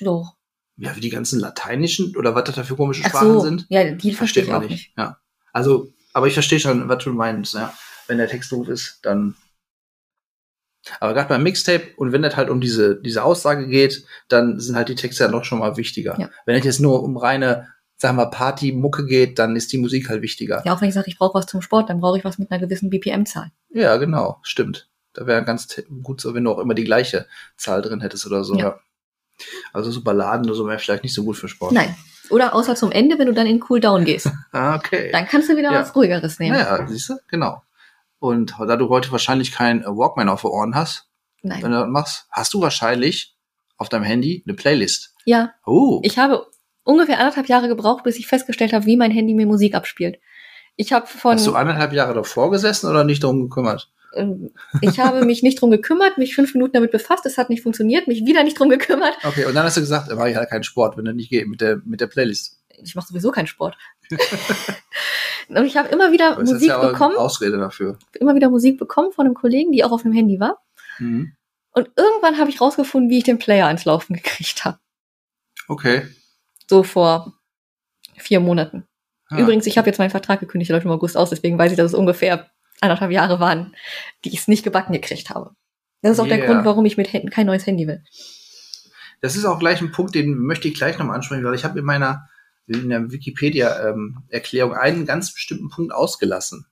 Doch 0.00 0.38
ja, 0.78 0.94
wie 0.94 1.00
die 1.00 1.10
ganzen 1.10 1.40
lateinischen 1.40 2.16
oder 2.16 2.34
was 2.34 2.44
das 2.44 2.54
da 2.54 2.62
für 2.62 2.76
komische 2.76 3.02
Sprachen 3.02 3.32
so, 3.32 3.40
sind. 3.40 3.66
Ja, 3.68 3.90
die 3.90 4.12
versteht 4.12 4.48
man 4.48 4.62
nicht. 4.62 4.70
nicht. 4.70 4.92
Ja. 4.96 5.18
Also, 5.52 5.92
aber 6.12 6.28
ich 6.28 6.34
verstehe 6.34 6.60
schon, 6.60 6.88
was 6.88 7.02
du 7.02 7.12
meinst, 7.12 7.54
ja. 7.54 7.74
Wenn 8.06 8.18
der 8.18 8.28
Text 8.28 8.52
doof 8.52 8.68
ist, 8.68 9.00
dann. 9.02 9.34
Aber 11.00 11.14
gerade 11.14 11.28
beim 11.28 11.42
Mixtape 11.42 11.88
und 11.96 12.12
wenn 12.12 12.22
das 12.22 12.36
halt 12.36 12.50
um 12.50 12.60
diese, 12.60 13.00
diese 13.00 13.24
Aussage 13.24 13.66
geht, 13.66 14.04
dann 14.28 14.60
sind 14.60 14.76
halt 14.76 14.88
die 14.88 14.94
Texte 14.94 15.24
ja 15.24 15.30
noch 15.30 15.44
schon 15.44 15.58
mal 15.58 15.76
wichtiger. 15.76 16.18
Ja. 16.18 16.30
Wenn 16.46 16.56
es 16.56 16.64
jetzt 16.64 16.80
nur 16.80 17.02
um 17.02 17.16
reine, 17.16 17.68
sagen 17.96 18.16
wir, 18.16 18.26
Party-Mucke 18.26 19.06
geht, 19.06 19.38
dann 19.38 19.56
ist 19.56 19.72
die 19.72 19.78
Musik 19.78 20.08
halt 20.08 20.22
wichtiger. 20.22 20.62
Ja, 20.64 20.74
auch 20.74 20.80
wenn 20.80 20.88
ich 20.88 20.94
sage, 20.94 21.08
ich 21.08 21.18
brauche 21.18 21.34
was 21.34 21.46
zum 21.46 21.62
Sport, 21.62 21.90
dann 21.90 22.00
brauche 22.00 22.18
ich 22.18 22.24
was 22.24 22.38
mit 22.38 22.50
einer 22.50 22.60
gewissen 22.60 22.90
BPM-Zahl. 22.90 23.50
Ja, 23.70 23.96
genau, 23.96 24.38
stimmt. 24.42 24.88
Da 25.12 25.26
wäre 25.26 25.44
ganz 25.44 25.82
gut 26.02 26.20
so, 26.20 26.34
wenn 26.34 26.44
du 26.44 26.52
auch 26.52 26.58
immer 26.58 26.74
die 26.74 26.84
gleiche 26.84 27.26
Zahl 27.56 27.82
drin 27.82 28.00
hättest 28.00 28.26
oder 28.26 28.44
so. 28.44 28.56
Ja. 28.56 28.78
Also 29.72 29.90
so 29.90 30.02
Balladen 30.02 30.46
oder 30.46 30.54
so 30.54 30.66
wäre 30.66 30.78
vielleicht 30.78 31.02
nicht 31.02 31.14
so 31.14 31.24
gut 31.24 31.36
für 31.36 31.48
Sport. 31.48 31.72
Nein. 31.72 31.94
Oder 32.30 32.54
außer 32.54 32.74
zum 32.74 32.92
Ende, 32.92 33.18
wenn 33.18 33.26
du 33.26 33.32
dann 33.32 33.46
in 33.46 33.64
Cool 33.68 33.80
Down 33.80 34.04
gehst. 34.04 34.30
Ah, 34.52 34.76
okay. 34.76 35.10
Dann 35.12 35.26
kannst 35.26 35.48
du 35.48 35.56
wieder 35.56 35.72
ja. 35.72 35.80
was 35.80 35.94
ruhigeres 35.94 36.38
nehmen. 36.38 36.56
Ja, 36.56 36.86
siehst 36.86 37.10
du, 37.10 37.14
genau. 37.28 37.62
Und 38.18 38.54
da 38.58 38.76
du 38.76 38.88
heute 38.88 39.12
wahrscheinlich 39.12 39.52
keinen 39.52 39.84
Walkman 39.84 40.28
auf 40.28 40.42
den 40.42 40.50
Ohren 40.50 40.74
hast, 40.74 41.08
Nein. 41.42 41.62
wenn 41.62 41.70
du 41.70 41.78
das 41.78 41.88
machst, 41.88 42.26
hast 42.30 42.52
du 42.54 42.60
wahrscheinlich 42.60 43.36
auf 43.76 43.88
deinem 43.88 44.04
Handy 44.04 44.42
eine 44.46 44.56
Playlist. 44.56 45.14
Ja. 45.24 45.52
Oh. 45.64 46.00
Ich 46.02 46.18
habe 46.18 46.46
ungefähr 46.82 47.18
anderthalb 47.18 47.48
Jahre 47.48 47.68
gebraucht, 47.68 48.02
bis 48.02 48.18
ich 48.18 48.26
festgestellt 48.26 48.72
habe, 48.72 48.86
wie 48.86 48.96
mein 48.96 49.10
Handy 49.10 49.34
mir 49.34 49.46
Musik 49.46 49.74
abspielt. 49.74 50.18
Ich 50.76 50.92
habe 50.92 51.06
von. 51.06 51.34
Hast 51.34 51.46
du 51.46 51.54
anderthalb 51.54 51.92
Jahre 51.92 52.14
davor 52.14 52.50
gesessen 52.50 52.88
oder 52.88 53.04
nicht 53.04 53.22
darum 53.22 53.48
gekümmert? 53.48 53.90
Ähm, 54.14 54.50
ich 54.80 54.98
habe 54.98 55.24
mich 55.24 55.42
nicht 55.42 55.60
drum 55.60 55.70
gekümmert, 55.70 56.18
mich 56.18 56.34
fünf 56.34 56.54
Minuten 56.54 56.72
damit 56.72 56.90
befasst, 56.90 57.26
es 57.26 57.36
hat 57.36 57.50
nicht 57.50 57.62
funktioniert, 57.62 58.08
mich 58.08 58.24
wieder 58.24 58.42
nicht 58.42 58.58
drum 58.58 58.68
gekümmert. 58.68 59.16
Okay, 59.22 59.44
und 59.44 59.54
dann 59.54 59.64
hast 59.64 59.76
du 59.76 59.80
gesagt, 59.80 60.10
mache 60.14 60.30
ich 60.30 60.36
halt 60.36 60.48
keinen 60.48 60.62
Sport, 60.62 60.96
wenn 60.96 61.06
er 61.06 61.12
nicht 61.12 61.30
geht 61.30 61.46
mit 61.46 61.60
der, 61.60 61.80
mit 61.84 62.00
der 62.00 62.06
Playlist. 62.06 62.58
Ich 62.82 62.94
mache 62.94 63.08
sowieso 63.08 63.30
keinen 63.30 63.48
Sport. 63.48 63.76
und 65.48 65.64
ich 65.64 65.76
habe 65.76 65.88
immer 65.88 66.12
wieder 66.12 66.32
Aber 66.32 66.44
Musik 66.44 66.68
ja 66.68 66.78
bekommen. 66.78 67.16
Ausrede 67.16 67.58
dafür. 67.58 67.98
Immer 68.14 68.34
wieder 68.34 68.50
Musik 68.50 68.78
bekommen 68.78 69.12
von 69.12 69.26
einem 69.26 69.34
Kollegen, 69.34 69.72
die 69.72 69.84
auch 69.84 69.92
auf 69.92 70.02
dem 70.02 70.12
Handy 70.12 70.38
war. 70.40 70.62
Mhm. 70.98 71.32
Und 71.72 71.90
irgendwann 71.96 72.38
habe 72.38 72.50
ich 72.50 72.60
rausgefunden, 72.60 73.10
wie 73.10 73.18
ich 73.18 73.24
den 73.24 73.38
Player 73.38 73.66
ans 73.66 73.84
Laufen 73.84 74.14
gekriegt 74.14 74.64
habe. 74.64 74.78
Okay. 75.68 76.06
So 76.68 76.82
vor 76.82 77.34
vier 78.16 78.40
Monaten. 78.40 78.84
Ah. 79.28 79.38
Übrigens, 79.38 79.66
ich 79.66 79.78
habe 79.78 79.88
jetzt 79.88 79.98
meinen 79.98 80.10
Vertrag 80.10 80.40
gekündigt, 80.40 80.70
der 80.70 80.76
läuft 80.76 80.86
im 80.86 80.92
August 80.92 81.16
aus, 81.16 81.30
deswegen 81.30 81.58
weiß 81.58 81.70
ich, 81.70 81.76
dass 81.76 81.92
es 81.92 81.98
ungefähr 81.98 82.50
anderthalb 82.80 83.10
Jahre 83.10 83.40
waren, 83.40 83.74
die 84.24 84.30
ich 84.30 84.40
es 84.40 84.48
nicht 84.48 84.64
gebacken 84.64 84.92
gekriegt 84.92 85.30
habe. 85.30 85.52
Das 86.02 86.12
ist 86.12 86.20
auch 86.20 86.26
yeah. 86.26 86.36
der 86.36 86.46
Grund, 86.46 86.64
warum 86.64 86.84
ich 86.84 86.96
mit 86.96 87.12
Händen 87.12 87.30
kein 87.30 87.46
neues 87.46 87.66
Handy 87.66 87.86
will. 87.86 88.02
Das 89.20 89.34
ist 89.36 89.44
auch 89.44 89.58
gleich 89.58 89.80
ein 89.80 89.90
Punkt, 89.90 90.14
den 90.14 90.38
möchte 90.38 90.68
ich 90.68 90.74
gleich 90.74 90.98
nochmal 90.98 91.16
ansprechen, 91.16 91.44
weil 91.44 91.54
ich 91.54 91.64
habe 91.64 91.78
in 91.78 91.84
meiner 91.84 92.28
in 92.68 92.88
der 92.88 93.10
Wikipedia-Erklärung 93.10 94.72
ähm, 94.72 94.78
einen 94.78 95.06
ganz 95.06 95.32
bestimmten 95.32 95.68
Punkt 95.68 95.92
ausgelassen. 95.92 96.66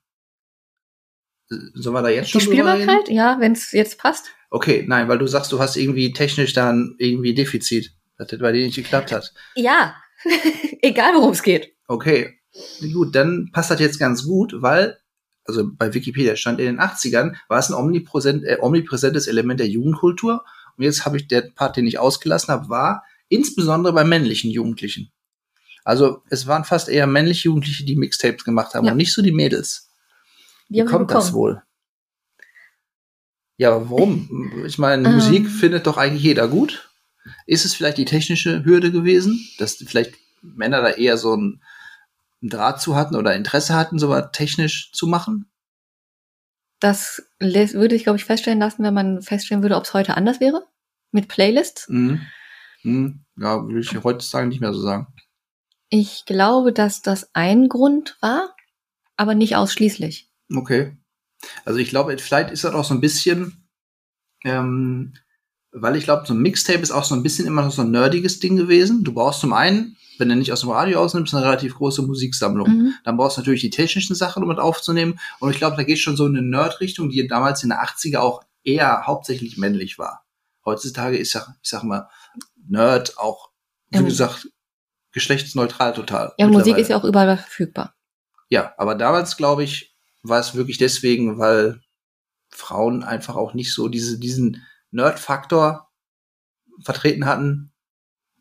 Sollen 1.49 1.95
wir 1.95 2.03
da 2.03 2.09
jetzt 2.09 2.35
Die 2.35 2.41
schon 2.41 2.53
reden? 2.53 2.67
Spielbarkeit, 2.67 3.09
ja, 3.09 3.37
wenn 3.41 3.53
es 3.53 3.73
jetzt 3.73 3.99
passt. 3.99 4.27
Okay, 4.51 4.85
nein, 4.87 5.09
weil 5.09 5.19
du 5.19 5.27
sagst, 5.27 5.53
du 5.53 5.59
hast 5.59 5.77
irgendwie 5.77 6.13
technisch 6.13 6.53
dann 6.53 6.97
irgendwie 6.99 7.35
Defizit, 7.35 7.93
dass 8.19 8.29
das 8.29 8.41
bei 8.41 8.53
dir 8.53 8.65
nicht 8.65 8.77
geklappt 8.77 9.13
hat. 9.13 9.33
Ja. 9.55 9.95
Egal 10.83 11.15
worum 11.15 11.33
es 11.33 11.43
geht. 11.43 11.75
Okay, 11.87 12.39
gut, 12.93 13.15
dann 13.15 13.51
passt 13.53 13.71
das 13.71 13.81
jetzt 13.81 13.99
ganz 13.99 14.25
gut, 14.25 14.55
weil, 14.57 14.99
also 15.45 15.71
bei 15.73 15.95
Wikipedia 15.95 16.37
stand 16.37 16.59
in 16.59 16.67
den 16.67 16.81
80ern, 16.81 17.37
war 17.49 17.59
es 17.59 17.69
ein 17.69 17.75
omnipräsent, 17.75 18.45
äh, 18.45 18.59
omnipräsentes 18.61 19.29
Element 19.29 19.61
der 19.61 19.69
Jugendkultur. 19.69 20.45
Und 20.77 20.85
jetzt 20.85 21.07
habe 21.07 21.17
ich 21.17 21.29
der 21.29 21.43
Part, 21.55 21.77
den 21.77 21.87
ich 21.87 21.99
ausgelassen 21.99 22.53
habe, 22.53 22.69
war 22.69 23.05
insbesondere 23.29 23.93
bei 23.93 24.05
männlichen 24.05 24.51
Jugendlichen. 24.51 25.13
Also 25.87 26.23
es 26.31 26.49
waren 26.49 26.65
fast 26.65 26.89
eher 26.89 27.07
männliche 27.07 27.49
Jugendliche, 27.49 27.85
die 27.85 27.95
Mixtapes 27.95 28.45
gemacht 28.45 28.75
haben 28.75 28.87
Ja. 28.87 28.91
und 28.93 28.99
nicht 28.99 29.13
so 29.15 29.23
die 29.23 29.31
Mädels. 29.31 29.89
Die 30.69 30.81
Wie 30.81 30.85
kommt 30.85 31.13
das 31.13 31.33
wohl? 31.33 31.63
Ja, 33.57 33.73
aber 33.75 33.89
warum? 33.91 34.65
Ich 34.67 34.79
meine, 34.79 35.09
Ähm. 35.09 35.15
Musik 35.15 35.49
findet 35.49 35.87
doch 35.87 35.97
eigentlich 35.97 36.25
jeder 36.25 36.49
gut. 36.49 36.91
Ist 37.47 37.65
es 37.65 37.75
vielleicht 37.75 37.99
die 37.99 38.05
technische 38.05 38.65
Hürde 38.65 38.91
gewesen, 38.91 39.41
dass 39.59 39.77
vielleicht 39.77 40.15
Männer 40.43 40.83
da 40.83 40.91
eher 40.91 41.17
so 41.17 41.33
einen 41.33 41.63
einen 42.43 42.51
Draht 42.51 42.83
zu 42.83 42.97
hatten 42.97 43.15
oder 43.17 43.35
Interesse 43.35 43.75
hatten, 43.75 43.99
sowas 43.99 44.29
technisch 44.33 44.93
zu 44.93 45.07
machen? 45.07 45.49
Das 46.81 47.23
würde 47.41 47.95
ich, 47.95 48.03
glaube 48.03 48.19
ich, 48.19 48.25
feststellen 48.25 48.59
lassen, 48.59 48.83
wenn 48.83 48.93
man 48.93 49.23
feststellen 49.23 49.63
würde, 49.63 49.77
ob 49.77 49.85
es 49.85 49.95
heute 49.95 50.17
anders 50.17 50.41
wäre. 50.41 50.67
Mit 51.13 51.29
Playlists. 51.29 51.89
Mhm. 51.89 52.21
Mhm. 52.83 53.25
Ja, 53.37 53.63
würde 53.65 53.81
ich 53.81 54.05
heutzutage 54.05 54.49
nicht 54.49 54.61
mehr 54.61 54.75
so 54.75 54.83
sagen. 54.83 55.07
Ich 55.89 56.25
glaube, 56.27 56.73
dass 56.73 57.03
das 57.03 57.31
ein 57.35 57.69
Grund 57.69 58.17
war, 58.21 58.55
aber 59.17 59.35
nicht 59.35 59.57
ausschließlich. 59.57 60.29
Okay. 60.55 60.97
Also 61.65 61.79
ich 61.79 61.89
glaube, 61.91 62.17
vielleicht 62.19 62.51
ist 62.51 62.65
das 62.65 62.75
auch 62.75 62.85
so 62.85 62.95
ein 62.95 63.01
bisschen, 63.01 63.69
ähm, 64.45 65.15
weil 65.73 65.97
ich 65.97 66.05
glaube, 66.05 66.27
so 66.27 66.35
ein 66.35 66.41
Mixtape 66.41 66.81
ist 66.81 66.91
auch 66.91 67.05
so 67.05 67.15
ein 67.15 67.23
bisschen 67.23 67.47
immer 67.47 67.63
noch 67.63 67.73
so 67.73 67.83
ein 67.83 67.91
nerdiges 67.91 68.41
Ding 68.41 68.57
gewesen. 68.57 69.05
Du 69.05 69.13
brauchst 69.13 69.41
zum 69.41 69.53
einen, 69.53 69.97
wenn 70.19 70.29
du 70.29 70.37
nicht 70.37 70.53
aus 70.53 70.61
dem 70.61 70.71
Radio 70.71 71.01
ausnimmst, 71.01 71.35
eine 71.35 71.45
relativ 71.45 71.75
große 71.77 72.03
Musiksammlung. 72.03 72.69
Mhm. 72.69 72.95
Dann 73.05 73.17
brauchst 73.17 73.37
du 73.37 73.43
natürlich 73.43 73.61
die 73.61 73.71
technischen 73.71 74.17
Sachen, 74.17 74.43
um 74.43 74.49
mit 74.49 74.59
aufzunehmen. 74.59 75.21
Und 75.41 75.51
ich 75.51 75.59
glaube, 75.59 75.77
da 75.77 75.83
geht 75.83 75.99
schon 75.99 76.17
so 76.17 76.25
eine 76.25 76.43
Nerd-Richtung, 76.43 77.11
die 77.11 77.27
damals 77.27 77.63
in 77.63 77.69
der 77.69 77.85
80er 77.85 78.19
auch 78.19 78.43
eher 78.65 79.07
hauptsächlich 79.07 79.59
männlich 79.59 79.99
war. 79.99 80.25
Heutzutage 80.65 81.17
ist 81.19 81.35
ja, 81.35 81.47
ich 81.63 81.69
sag 81.69 81.85
mal, 81.85 82.09
Nerd 82.69 83.19
auch, 83.19 83.51
wie 83.91 83.99
Ja. 83.99 84.03
gesagt, 84.03 84.49
geschlechtsneutral 85.17 85.95
total. 85.95 86.35
Ja, 86.37 86.47
Musik 86.47 86.77
ist 86.77 86.89
ja 86.89 86.97
auch 86.99 87.05
überall 87.05 87.39
verfügbar. 87.39 87.95
Ja, 88.51 88.75
aber 88.77 88.95
damals, 88.95 89.39
glaube 89.39 89.65
ich, 89.65 89.97
war 90.23 90.39
es 90.39 90.55
wirklich 90.55 90.77
deswegen, 90.77 91.39
weil 91.39 91.81
Frauen 92.51 93.03
einfach 93.03 93.35
auch 93.35 93.55
nicht 93.55 93.73
so 93.73 93.89
diese, 93.89 94.19
diesen 94.19 94.63
Nerd-Faktor 94.91 95.89
vertreten 96.83 97.25
hatten, 97.25 97.73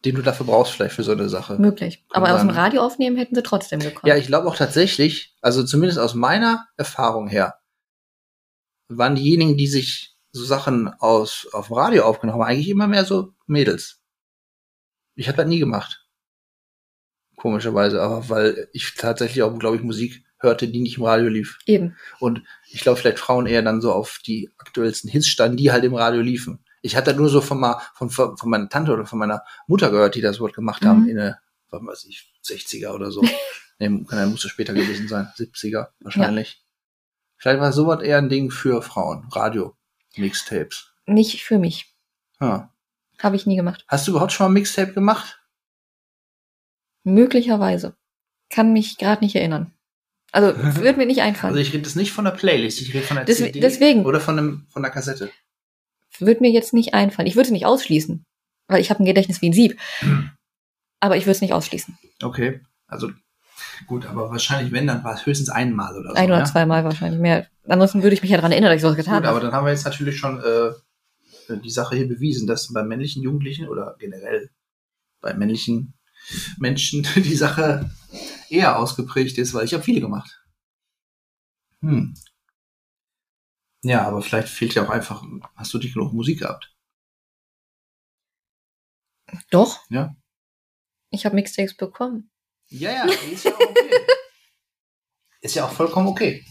den 0.04 0.16
du 0.16 0.22
dafür 0.22 0.46
brauchst, 0.46 0.74
vielleicht 0.74 0.96
für 0.96 1.06
so 1.06 1.14
eine 1.14 1.30
Sache. 1.30 1.58
Möglich. 1.58 2.06
Aber 2.10 2.34
aus 2.34 2.42
dem. 2.42 2.50
Radio 2.50 2.82
aufnehmen 2.82 3.16
hätten 3.16 3.36
sie 3.36 3.44
trotzdem 3.44 3.80
gekonnt. 3.80 4.06
Ja, 4.06 4.18
ich 4.18 4.28
glaube 4.28 4.50
auch 4.50 4.58
tatsächlich, 4.58 5.34
also 5.42 5.64
zumindest 5.64 5.98
aus 5.98 6.14
meiner 6.14 6.68
Erfahrung 6.76 7.30
her, 7.30 7.56
waren 8.90 9.16
diejenigen, 9.16 9.56
die 9.56 9.68
sich 9.68 10.18
so 10.34 10.44
Sachen 10.44 10.90
aus 10.90 11.48
auf 11.54 11.68
dem 11.68 11.78
Radio 11.78 12.04
aufgenommen 12.04 12.42
haben, 12.42 12.50
eigentlich 12.50 12.68
immer 12.68 12.88
mehr 12.88 13.06
so 13.06 13.34
Mädels. 13.48 14.02
Ich 15.16 15.30
habe 15.30 15.38
das 15.38 15.48
nie 15.48 15.60
gemacht. 15.60 16.05
Komischerweise, 17.46 18.02
aber 18.02 18.28
weil 18.30 18.70
ich 18.74 18.96
tatsächlich 18.96 19.44
auch, 19.44 19.56
glaube 19.60 19.76
ich, 19.76 19.84
Musik 19.84 20.24
hörte, 20.40 20.68
die 20.68 20.80
nicht 20.82 20.98
im 20.98 21.04
Radio 21.04 21.30
lief. 21.30 21.60
Eben. 21.68 21.96
Und 22.20 22.42
ich 22.72 22.82
glaube, 22.82 23.00
vielleicht 23.00 23.20
Frauen 23.20 23.46
eher 23.46 23.62
dann 23.62 23.82
so 23.82 23.94
auf 23.94 24.20
die 24.26 24.50
aktuellsten 24.58 25.12
Hits 25.12 25.28
standen, 25.28 25.56
die 25.56 25.72
halt 25.72 25.84
im 25.84 25.94
Radio 25.94 26.22
liefen. 26.22 26.66
Ich 26.82 26.96
hatte 26.96 27.14
nur 27.14 27.30
so 27.30 27.42
von, 27.42 27.60
mal, 27.60 27.80
von, 27.94 28.10
von 28.10 28.36
meiner 28.50 28.68
Tante 28.68 28.92
oder 28.94 29.06
von 29.06 29.20
meiner 29.20 29.44
Mutter 29.68 29.92
gehört, 29.92 30.16
die 30.16 30.22
das 30.22 30.40
Wort 30.40 30.56
gemacht 30.56 30.84
haben 30.84 31.04
Mhm. 31.04 31.10
in 31.10 31.16
der, 31.18 31.40
was 31.70 31.82
weiß 31.86 32.06
ich, 32.06 32.34
60er 32.44 32.90
oder 32.96 33.12
so. 33.12 33.22
nee, 33.78 33.90
kann 34.06 34.18
ja, 34.18 34.26
muss 34.26 34.44
ja 34.44 34.50
später 34.50 34.74
gewesen 34.74 35.08
sein, 35.08 35.28
70er 35.38 35.90
wahrscheinlich. 36.00 36.66
Vielleicht 37.38 37.60
war 37.60 37.72
sowas 37.72 38.02
eher 38.02 38.18
ein 38.18 38.30
Ding 38.30 38.50
für 38.50 38.82
Frauen, 38.82 39.28
Radio, 39.32 39.78
Mixtapes. 40.18 40.96
Nicht 41.06 41.44
für 41.44 41.60
mich. 41.60 41.94
Ja. 42.42 42.74
Habe 43.20 43.36
ich 43.36 43.46
nie 43.46 43.56
gemacht. 43.56 43.86
Hast 43.88 44.08
du 44.08 44.14
überhaupt 44.14 44.32
schon 44.32 44.46
mal 44.46 44.50
ein 44.50 44.54
Mixtape 44.54 44.94
gemacht? 44.94 45.45
Möglicherweise. 47.06 47.96
Kann 48.50 48.74
mich 48.74 48.98
gerade 48.98 49.24
nicht 49.24 49.36
erinnern. 49.36 49.72
Also 50.32 50.54
wird 50.82 50.98
mir 50.98 51.06
nicht 51.06 51.22
einfallen. 51.22 51.54
Also 51.54 51.62
ich 51.62 51.74
rede 51.74 51.84
jetzt 51.84 51.96
nicht 51.96 52.12
von 52.12 52.26
der 52.26 52.32
Playlist, 52.32 52.82
ich 52.82 52.94
rede 52.94 53.06
von 53.06 53.16
der 53.16 53.26
Des- 53.26 53.38
CD 53.38 53.60
deswegen. 53.62 54.06
oder 54.06 54.20
von, 54.20 54.38
einem, 54.38 54.68
von 54.70 54.82
der 54.82 54.92
Kassette. 54.92 55.32
Wird 56.20 56.42
mir 56.42 56.52
jetzt 56.52 56.74
nicht 56.74 56.94
einfallen. 56.94 57.28
Ich 57.28 57.36
würde 57.36 57.48
es 57.48 57.52
nicht 57.52 57.66
ausschließen. 57.66 58.26
Weil 58.68 58.82
ich 58.82 58.90
habe 58.90 59.04
ein 59.04 59.06
Gedächtnis 59.06 59.42
wie 59.42 59.50
ein 59.50 59.54
Sieb. 59.54 59.80
Aber 61.00 61.18
ich 61.18 61.24
würde 61.24 61.34
es 61.34 61.42
nicht 61.42 61.54
ausschließen. 61.54 61.98
Okay, 62.24 62.62
also 62.88 63.12
gut, 63.86 64.06
aber 64.06 64.32
wahrscheinlich, 64.32 64.72
wenn, 64.72 64.88
dann 64.88 65.04
war 65.04 65.14
es 65.14 65.26
höchstens 65.26 65.50
einmal 65.50 65.96
oder 65.96 66.10
so. 66.12 66.16
Ein 66.16 66.30
oder 66.32 66.40
ja? 66.40 66.46
zweimal 66.46 66.84
wahrscheinlich 66.84 67.20
mehr. 67.20 67.48
Ansonsten 67.68 68.02
würde 68.02 68.16
ich 68.16 68.22
mich 68.22 68.32
ja 68.32 68.38
daran 68.38 68.52
erinnern, 68.52 68.70
dass 68.72 68.78
ich 68.78 68.82
sowas 68.82 68.96
getan 68.96 69.18
Gut, 69.18 69.26
aber 69.26 69.36
habe. 69.36 69.46
dann 69.46 69.54
haben 69.54 69.66
wir 69.66 69.72
jetzt 69.72 69.86
natürlich 69.86 70.18
schon 70.18 70.42
äh, 70.42 70.72
die 71.64 71.70
Sache 71.70 71.96
hier 71.96 72.08
bewiesen, 72.08 72.48
dass 72.48 72.72
bei 72.74 72.84
männlichen 72.84 73.22
Jugendlichen 73.22 73.68
oder 73.68 73.96
generell 74.00 74.50
bei 75.22 75.34
männlichen 75.34 75.94
Menschen 76.58 77.08
die 77.16 77.36
Sache 77.36 77.90
eher 78.50 78.80
ausgeprägt 78.80 79.38
ist, 79.38 79.54
weil 79.54 79.66
ich 79.66 79.74
habe 79.74 79.84
viele 79.84 80.02
gemacht. 80.02 80.42
Hm. 81.82 82.16
Ja, 83.84 84.08
aber 84.08 84.22
vielleicht 84.22 84.50
fehlt 84.50 84.74
ja 84.74 84.86
auch 84.86 84.90
einfach, 84.90 85.24
hast 85.56 85.74
du 85.74 85.78
nicht 85.78 85.94
genug 85.94 86.12
Musik 86.14 86.40
gehabt? 86.40 86.76
Doch. 89.52 89.80
Ja. 89.90 90.16
Ich 91.12 91.26
habe 91.26 91.36
Mixtapes 91.36 91.76
bekommen. 91.76 92.32
Ja, 92.68 92.92
ja, 92.92 93.04
ist 93.06 93.46
ja 93.46 93.54
auch 93.54 93.60
okay. 93.60 93.90
ist 95.42 95.56
ja 95.56 95.66
auch 95.66 95.72
vollkommen 95.72 96.08
okay. 96.08 96.44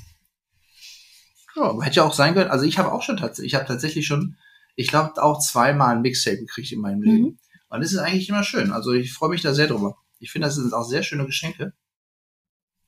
Ja, 1.56 1.82
hätte 1.82 1.96
ja 1.96 2.04
auch 2.04 2.14
sein 2.14 2.34
können. 2.34 2.50
Also 2.50 2.64
ich 2.64 2.78
habe 2.78 2.92
auch 2.92 3.02
schon 3.02 3.16
tatsächlich, 3.16 3.52
ich 3.52 3.54
habe 3.58 3.66
tatsächlich 3.66 4.06
schon, 4.06 4.36
ich 4.76 4.88
glaube 4.88 5.22
auch 5.22 5.40
zweimal 5.40 5.96
ein 5.96 6.02
Mixtape 6.02 6.38
gekriegt 6.38 6.72
in 6.72 6.80
meinem 6.80 7.02
Leben. 7.02 7.24
Mhm. 7.24 7.38
Und 7.74 7.80
das 7.82 7.92
ist 7.92 7.98
eigentlich 7.98 8.28
immer 8.28 8.44
schön. 8.44 8.72
Also 8.72 8.92
ich 8.92 9.12
freue 9.12 9.30
mich 9.30 9.42
da 9.42 9.52
sehr 9.52 9.66
drüber. 9.66 9.96
Ich 10.20 10.30
finde, 10.30 10.46
das 10.46 10.54
sind 10.54 10.72
auch 10.72 10.84
sehr 10.84 11.02
schöne 11.02 11.26
Geschenke. 11.26 11.72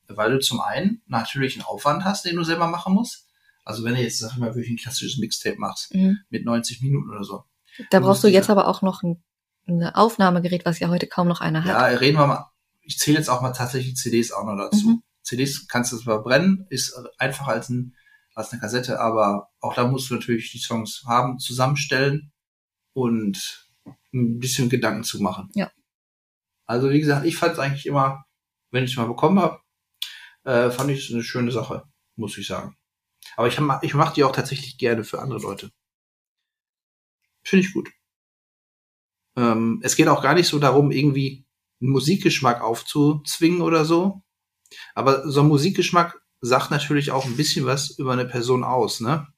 Weil 0.08 0.30
du 0.30 0.38
zum 0.38 0.60
einen 0.60 1.02
natürlich 1.06 1.56
einen 1.56 1.64
Aufwand 1.64 2.04
hast, 2.04 2.24
den 2.24 2.36
du 2.36 2.44
selber 2.44 2.68
machen 2.68 2.94
musst. 2.94 3.26
Also 3.64 3.82
wenn 3.82 3.96
du 3.96 4.00
jetzt, 4.00 4.20
sag 4.20 4.30
ich 4.32 4.36
mal, 4.38 4.54
wirklich 4.54 4.70
ein 4.70 4.76
klassisches 4.76 5.18
Mixtape 5.18 5.58
machst, 5.58 5.92
Mhm. 5.92 6.18
mit 6.30 6.44
90 6.44 6.82
Minuten 6.82 7.10
oder 7.10 7.24
so. 7.24 7.42
Da 7.90 7.98
brauchst 7.98 8.22
du 8.22 8.28
jetzt 8.28 8.48
aber 8.48 8.68
auch 8.68 8.80
noch 8.82 9.02
ein, 9.02 9.24
ein 9.66 9.82
Aufnahmegerät, 9.82 10.64
was 10.64 10.78
ja 10.78 10.88
heute 10.88 11.08
kaum 11.08 11.26
noch 11.26 11.40
einer 11.40 11.64
hat. 11.64 11.68
Ja, 11.92 11.98
reden 11.98 12.16
wir 12.16 12.28
mal. 12.28 12.46
Ich 12.82 12.98
zähle 13.00 13.18
jetzt 13.18 13.28
auch 13.28 13.40
mal 13.42 13.50
tatsächlich 13.52 13.96
CDs 13.96 14.30
auch 14.30 14.44
noch 14.44 14.56
dazu. 14.56 14.88
Mhm. 14.88 15.02
CDs 15.22 15.66
kannst 15.66 15.90
du 15.92 15.98
zwar 15.98 16.22
brennen, 16.22 16.66
ist 16.70 16.96
einfacher 17.18 17.50
als, 17.50 17.68
ein, 17.68 17.96
als 18.36 18.52
eine 18.52 18.60
Kassette, 18.60 19.00
aber 19.00 19.48
auch 19.58 19.74
da 19.74 19.88
musst 19.88 20.08
du 20.08 20.14
natürlich 20.14 20.52
die 20.52 20.58
Songs 20.60 21.02
haben, 21.08 21.40
zusammenstellen 21.40 22.30
und 22.92 23.65
ein 24.12 24.38
bisschen 24.38 24.68
Gedanken 24.68 25.04
zu 25.04 25.22
machen. 25.22 25.50
Ja. 25.54 25.70
Also 26.66 26.90
wie 26.90 27.00
gesagt, 27.00 27.26
ich 27.26 27.36
fand 27.36 27.54
es 27.54 27.58
eigentlich 27.58 27.86
immer, 27.86 28.24
wenn 28.70 28.84
ich 28.84 28.92
es 28.92 28.96
mal 28.96 29.06
bekommen 29.06 29.38
habe, 29.40 29.60
äh, 30.44 30.70
fand 30.70 30.90
ich 30.90 31.06
es 31.08 31.14
eine 31.14 31.22
schöne 31.24 31.52
Sache, 31.52 31.84
muss 32.16 32.38
ich 32.38 32.46
sagen. 32.46 32.76
Aber 33.36 33.48
ich, 33.48 33.58
hab- 33.58 33.84
ich 33.84 33.94
mache 33.94 34.14
die 34.14 34.24
auch 34.24 34.32
tatsächlich 34.32 34.78
gerne 34.78 35.04
für 35.04 35.20
andere 35.20 35.40
Leute. 35.40 35.70
Finde 37.42 37.66
ich 37.66 37.72
gut. 37.72 37.90
Ähm, 39.36 39.80
es 39.82 39.96
geht 39.96 40.08
auch 40.08 40.22
gar 40.22 40.34
nicht 40.34 40.48
so 40.48 40.58
darum, 40.58 40.90
irgendwie 40.90 41.46
einen 41.80 41.90
Musikgeschmack 41.90 42.60
aufzuzwingen 42.62 43.60
oder 43.60 43.84
so. 43.84 44.22
Aber 44.94 45.28
so 45.30 45.40
ein 45.42 45.48
Musikgeschmack 45.48 46.20
sagt 46.40 46.70
natürlich 46.70 47.10
auch 47.12 47.24
ein 47.26 47.36
bisschen 47.36 47.66
was 47.66 47.90
über 47.98 48.12
eine 48.12 48.26
Person 48.26 48.64
aus, 48.64 49.00
ne? 49.00 49.28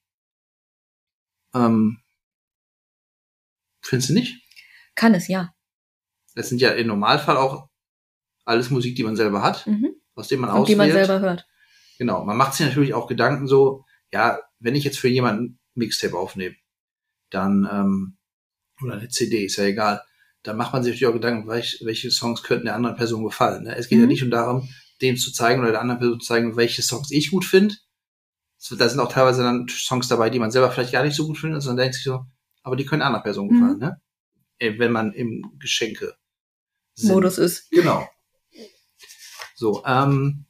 Ähm, 1.55 2.01
findest 3.89 4.11
du 4.11 4.15
nicht? 4.15 4.43
Kann 4.95 5.15
es, 5.15 5.29
ja. 5.29 5.53
Das 6.35 6.49
sind 6.49 6.61
ja 6.61 6.71
im 6.71 6.87
Normalfall 6.87 7.37
auch 7.37 7.69
alles 8.45 8.71
Musik, 8.71 8.97
die 8.97 9.03
man 9.05 9.17
selber 9.17 9.43
hat, 9.43 9.67
Mhm. 9.67 9.95
aus 10.15 10.29
dem 10.29 10.41
man 10.41 10.51
Und 10.51 10.69
die 10.69 10.75
auswählt. 10.75 10.79
man 10.79 11.07
selber 11.07 11.21
hört. 11.21 11.47
Genau, 11.99 12.25
man 12.25 12.37
macht 12.37 12.55
sich 12.55 12.67
natürlich 12.67 12.95
auch 12.95 13.07
Gedanken 13.09 13.47
so, 13.47 13.85
ja, 14.13 14.39
wenn 14.61 14.75
ich 14.75 14.85
jetzt 14.85 14.99
für 14.99 15.09
jemanden 15.09 15.59
Mixtape 15.75 16.17
aufnehme, 16.17 16.55
dann, 17.31 17.69
ähm, 17.71 18.17
oder 18.83 18.95
eine 18.95 19.09
CD, 19.09 19.45
ist 19.45 19.57
ja 19.57 19.65
egal, 19.65 20.03
dann 20.45 20.57
macht 20.57 20.73
man 20.73 20.83
sich 20.83 20.93
natürlich 20.93 21.09
auch 21.11 21.15
Gedanken, 21.21 21.49
welche, 21.49 21.85
welche 21.85 22.11
Songs 22.11 22.43
könnten 22.43 22.67
der 22.67 22.75
anderen 22.77 22.97
Person 22.97 23.25
gefallen. 23.25 23.65
Ne? 23.65 23.77
Es 23.77 23.89
geht 23.89 23.99
ja 23.99 24.03
Mhm. 24.05 24.09
nicht 24.09 24.23
nur 24.23 24.31
darum, 24.31 24.69
dem 25.03 25.17
zu 25.17 25.33
zeigen 25.33 25.61
oder 25.61 25.73
der 25.73 25.81
anderen 25.81 25.99
Person 26.01 26.21
zu 26.21 26.27
zeigen, 26.27 26.57
welche 26.57 26.83
Songs 26.83 27.11
ich 27.11 27.31
gut 27.31 27.45
finde. 27.45 27.75
So, 28.57 28.77
Da 28.77 28.89
sind 28.89 29.01
auch 29.01 29.13
teilweise 29.13 29.43
dann 29.43 29.67
Songs 29.69 30.09
dabei, 30.09 30.31
die 30.31 30.39
man 30.39 30.51
selber 30.51 30.71
vielleicht 30.71 30.93
gar 30.93 31.05
nicht 31.05 31.15
so 31.17 31.27
gut 31.27 31.39
findet, 31.39 31.63
sondern 31.63 31.85
denkt 31.85 31.95
sich 31.97 32.05
so, 32.05 32.25
aber 32.69 32.77
die 32.77 32.85
können 32.87 33.03
einer 33.03 33.21
Person 33.21 33.49
gefallen, 33.49 33.75
Mhm. 33.75 33.81
ne? 33.81 34.01
Äh, 34.59 34.79
Wenn 34.79 34.93
man 34.93 35.13
im 35.13 35.53
Geschenke 35.59 36.15
Modus 37.03 37.39
ist. 37.39 37.71
Genau. 37.71 38.09
So, 39.55 39.83
ähm, 39.87 40.45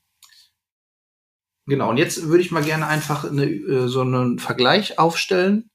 Genau, 1.66 1.90
und 1.90 1.98
jetzt 1.98 2.22
würde 2.22 2.42
ich 2.42 2.50
mal 2.50 2.64
gerne 2.64 2.87
einfach 2.87 3.24
eine, 3.31 3.44
äh, 3.44 3.88
so 3.88 4.00
einen 4.00 4.38
Vergleich 4.38 4.98
aufstellen 4.98 5.70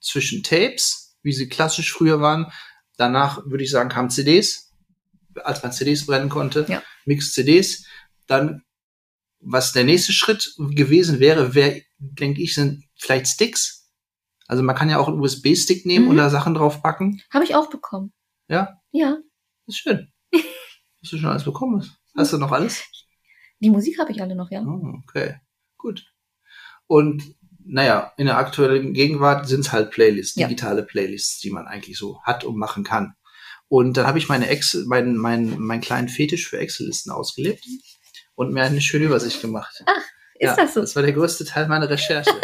zwischen 0.00 0.42
Tapes, 0.42 1.16
wie 1.22 1.32
sie 1.32 1.48
klassisch 1.48 1.92
früher 1.92 2.20
waren. 2.20 2.50
Danach 2.96 3.46
würde 3.46 3.62
ich 3.62 3.70
sagen, 3.70 3.88
kamen 3.88 4.10
CDs, 4.10 4.72
als 5.44 5.62
man 5.62 5.72
CDs 5.72 6.06
brennen 6.06 6.28
konnte, 6.28 6.66
Ja. 6.68 6.82
Mix-CDs. 7.04 7.84
Dann, 8.26 8.64
was 9.38 9.72
der 9.72 9.84
nächste 9.84 10.12
Schritt 10.12 10.54
gewesen 10.58 11.20
wäre, 11.20 11.54
wäre, 11.54 11.82
denke 11.98 12.42
ich, 12.42 12.56
sind 12.56 12.84
vielleicht 12.96 13.28
Sticks. 13.28 13.77
Also 14.48 14.62
man 14.64 14.74
kann 14.74 14.90
ja 14.90 14.98
auch 14.98 15.06
einen 15.08 15.20
USB-Stick 15.20 15.86
nehmen 15.86 16.06
Mhm. 16.06 16.10
und 16.12 16.16
da 16.16 16.30
Sachen 16.30 16.54
drauf 16.54 16.82
packen. 16.82 17.22
Habe 17.32 17.44
ich 17.44 17.54
auch 17.54 17.70
bekommen. 17.70 18.12
Ja, 18.48 18.80
Ja. 18.90 19.18
ist 19.66 19.78
schön. 19.78 20.10
Hast 21.02 21.12
du 21.12 21.18
schon 21.18 21.30
alles 21.30 21.44
bekommen? 21.44 21.88
Hast 22.16 22.32
du 22.32 22.38
noch 22.38 22.50
alles? 22.50 22.82
Die 23.60 23.70
Musik 23.70 23.98
habe 24.00 24.10
ich 24.10 24.20
alle 24.20 24.34
noch, 24.34 24.50
ja. 24.50 24.62
Oh, 24.62 24.98
okay, 25.04 25.36
gut. 25.76 26.04
Und 26.86 27.22
naja, 27.64 28.12
in 28.16 28.26
der 28.26 28.38
aktuellen 28.38 28.94
Gegenwart 28.94 29.46
sind 29.46 29.60
es 29.60 29.72
halt 29.72 29.90
Playlists, 29.90 30.36
Ja. 30.36 30.48
digitale 30.48 30.82
Playlists, 30.82 31.38
die 31.40 31.50
man 31.50 31.66
eigentlich 31.66 31.98
so 31.98 32.22
hat 32.22 32.44
und 32.44 32.56
machen 32.56 32.82
kann. 32.84 33.14
Und 33.68 33.96
dann 33.98 34.06
habe 34.06 34.18
ich 34.18 34.28
meine 34.30 34.48
Excel, 34.48 34.86
meinen 34.86 35.16
meinen 35.18 35.58
meinen 35.60 35.82
kleinen 35.82 36.08
Fetisch 36.08 36.48
für 36.48 36.58
Excel-Listen 36.58 37.10
ausgelebt 37.10 37.64
und 38.34 38.52
mir 38.54 38.62
eine 38.62 38.80
schöne 38.80 39.04
Übersicht 39.04 39.42
gemacht. 39.42 39.84
Ist 40.40 40.40
ja, 40.40 40.56
das 40.56 40.72
so? 40.74 40.80
Das 40.80 40.96
war 40.96 41.02
der 41.02 41.12
größte 41.12 41.44
Teil 41.44 41.68
meiner 41.68 41.90
Recherche. 41.90 42.30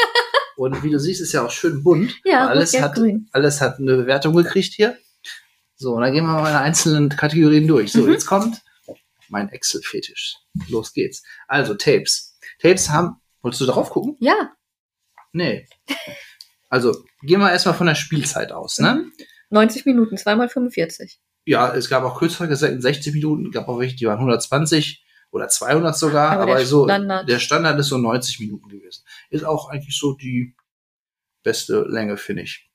und 0.57 0.83
wie 0.83 0.91
du 0.91 0.99
siehst, 0.99 1.21
ist 1.21 1.33
ja 1.33 1.45
auch 1.45 1.51
schön 1.51 1.83
bunt. 1.83 2.15
Ja, 2.25 2.47
alles 2.49 2.73
gelb, 2.73 2.85
hat 2.85 2.95
grün. 2.95 3.29
alles 3.33 3.61
hat 3.61 3.79
eine 3.79 3.97
Bewertung 3.97 4.35
gekriegt 4.35 4.73
hier. 4.75 4.97
So, 5.77 5.93
und 5.95 6.03
dann 6.03 6.13
gehen 6.13 6.25
wir 6.25 6.33
mal 6.33 6.43
meine 6.43 6.61
einzelnen 6.61 7.09
Kategorien 7.09 7.67
durch. 7.67 7.93
So, 7.93 8.03
Mhm. 8.03 8.13
jetzt 8.13 8.27
kommt 8.27 8.63
mein 9.29 9.49
Excel-Fetisch. 9.49 10.37
Los 10.69 10.93
geht's. 10.93 11.23
Also, 11.49 11.75
Tapes. 11.75 12.39
Tapes 12.61 12.91
haben, 12.91 13.17
wolltest 13.43 13.61
du 13.63 13.67
drauf 13.67 13.91
gucken? 13.91 14.17
Ja. 14.21 14.53
Nee. 15.33 15.67
Also, 16.69 17.05
gehen 17.23 17.41
wir 17.41 17.51
erstmal 17.51 17.75
von 17.75 17.87
der 17.87 17.95
Spielzeit 17.95 18.53
aus, 18.53 18.79
ne? 18.79 18.95
Mhm. 18.95 19.13
90 19.51 19.85
Minuten, 19.87 20.17
zweimal 20.17 20.49
45. 20.49 21.19
Ja, 21.47 21.75
es 21.75 21.89
gab 21.89 22.05
auch 22.05 22.19
kürzere 22.19 22.49
gesagt, 22.49 22.81
60 22.81 23.13
Minuten, 23.15 23.51
gab 23.51 23.69
auch 23.69 23.79
welche, 23.79 23.97
die 23.97 24.07
waren 24.07 24.19
120 24.19 25.04
oder 25.35 25.49
200 25.49 25.97
sogar, 25.99 26.31
Aber 26.31 26.43
aber, 26.45 26.57
der 26.57 26.67
so, 26.67 26.85
Standard- 26.85 27.29
der 27.29 27.39
Standard 27.41 27.79
ist 27.81 27.89
so 27.89 27.99
90 27.99 28.39
Minuten 28.41 28.69
gewesen. 28.69 29.05
Ist 29.31 29.45
auch 29.45 29.69
eigentlich 29.69 29.99
so 29.99 30.15
die 30.15 30.55
beste 31.43 31.83
Länge, 31.89 32.17
finde 32.17 32.43
ich. 32.43 32.71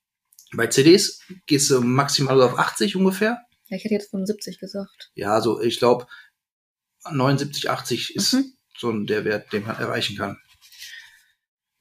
Bei 0.54 0.68
CDs 0.68 1.22
gehst 1.46 1.70
du 1.72 1.82
maximal 1.82 2.42
auf 2.42 2.58
80 2.60 2.96
ungefähr. 2.96 3.40
Ja, 3.68 3.78
ich 3.78 3.84
hätte 3.84 3.94
jetzt 3.94 4.10
75 4.12 4.60
gesagt. 4.60 5.12
Ja, 5.16 5.40
so, 5.42 5.62
ich 5.62 5.80
glaube, 5.80 6.08
79, 7.10 7.70
80 7.70 8.16
ist 8.16 8.34
Mhm. 8.34 8.54
so 8.78 8.90
ein- 8.92 9.06
der 9.06 9.24
Wert, 9.26 9.54
den 9.54 9.66
man 9.66 9.78
erreichen 9.78 10.18
kann. 10.18 10.38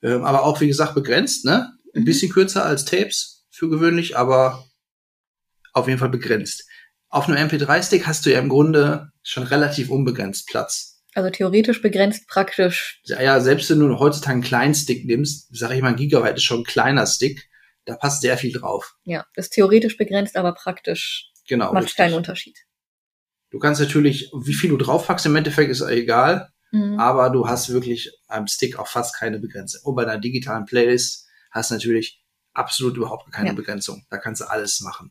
Ähm, 0.03 0.23
aber 0.25 0.45
auch, 0.45 0.61
wie 0.61 0.69
gesagt, 0.69 0.95
begrenzt, 0.95 1.45
ne? 1.45 1.73
Ein 1.95 2.03
Mhm. 2.03 2.05
bisschen 2.05 2.31
kürzer 2.33 2.65
als 2.65 2.85
Tapes 2.85 3.47
für 3.51 3.69
gewöhnlich, 3.69 4.17
aber 4.17 4.65
auf 5.73 5.89
jeden 5.89 5.99
Fall 5.99 6.09
begrenzt. 6.11 6.65
Auf 7.09 7.27
einem 7.29 7.39
MP3-Stick 7.39 8.07
hast 8.07 8.27
du 8.27 8.31
ja 8.33 8.39
im 8.39 8.49
Grunde 8.49 9.11
schon 9.29 9.43
relativ 9.45 9.91
unbegrenzt 9.91 10.47
Platz. 10.49 11.03
Also 11.15 11.31
theoretisch 11.31 11.83
begrenzt, 11.83 12.29
praktisch. 12.29 13.01
Ja, 13.05 13.21
ja, 13.21 13.41
selbst 13.41 13.69
wenn 13.71 13.81
du 13.81 13.99
heutzutage 13.99 14.33
einen 14.35 14.43
kleinen 14.43 14.75
Stick 14.75 15.05
nimmst, 15.05 15.49
sage 15.57 15.75
ich 15.75 15.83
mal, 15.83 15.89
ein 15.89 15.97
Gigabyte 15.97 16.37
ist 16.37 16.45
schon 16.45 16.61
ein 16.61 16.65
kleiner 16.65 17.07
Stick, 17.07 17.49
da 17.85 17.97
passt 17.97 18.21
sehr 18.23 18.37
viel 18.39 18.53
drauf. 18.53 18.95
Ja, 19.05 19.27
ist 19.35 19.51
theoretisch 19.53 19.97
begrenzt, 19.97 20.37
aber 20.37 20.53
praktisch 20.55 21.31
Genau. 21.49 21.73
macht 21.73 21.85
richtig. 21.85 21.97
keinen 21.97 22.15
Unterschied. 22.15 22.59
Du 23.51 23.59
kannst 23.59 23.81
natürlich, 23.81 24.31
wie 24.45 24.53
viel 24.55 24.71
du 24.71 24.77
draufpackst, 24.77 25.27
im 25.27 25.37
Endeffekt 25.37 25.71
ist 25.71 25.81
egal, 25.83 26.51
Mhm. 26.71 26.99
aber 27.01 27.31
du 27.31 27.49
hast 27.49 27.71
wirklich 27.71 28.11
am 28.29 28.47
Stick 28.47 28.79
auch 28.79 28.89
fast 28.89 29.17
keine 29.17 29.39
Begrenzung. 29.39 29.81
Und 29.85 29.95
bei 29.97 30.03
einer 30.03 30.19
digitalen 30.19 30.67
Playlist 30.67 31.27
hast 31.51 31.71
du 31.71 31.75
natürlich 31.75 32.23
absolut 32.53 32.97
überhaupt 32.99 33.33
keine 33.33 33.49
Ja. 33.49 33.55
Begrenzung. 33.55 34.05
Da 34.11 34.19
kannst 34.19 34.43
du 34.43 34.51
alles 34.51 34.81
machen. 34.81 35.11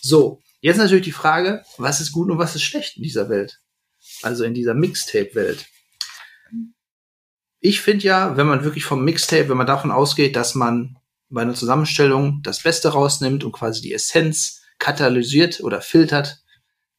So, 0.00 0.40
jetzt 0.60 0.78
natürlich 0.78 1.04
die 1.04 1.12
Frage, 1.12 1.64
was 1.78 2.00
ist 2.00 2.12
gut 2.12 2.30
und 2.30 2.38
was 2.38 2.54
ist 2.54 2.62
schlecht 2.62 2.96
in 2.96 3.02
dieser 3.02 3.28
Welt? 3.28 3.60
Also 4.22 4.44
in 4.44 4.54
dieser 4.54 4.74
Mixtape-Welt. 4.74 5.66
Ich 7.60 7.80
finde 7.80 8.04
ja, 8.04 8.36
wenn 8.36 8.46
man 8.46 8.64
wirklich 8.64 8.84
vom 8.84 9.04
Mixtape, 9.04 9.48
wenn 9.48 9.56
man 9.56 9.66
davon 9.66 9.90
ausgeht, 9.90 10.36
dass 10.36 10.54
man 10.54 10.98
bei 11.28 11.42
einer 11.42 11.54
Zusammenstellung 11.54 12.40
das 12.42 12.62
Beste 12.62 12.90
rausnimmt 12.90 13.44
und 13.44 13.52
quasi 13.52 13.80
die 13.80 13.92
Essenz 13.92 14.62
katalysiert 14.78 15.60
oder 15.60 15.80
filtert, 15.80 16.42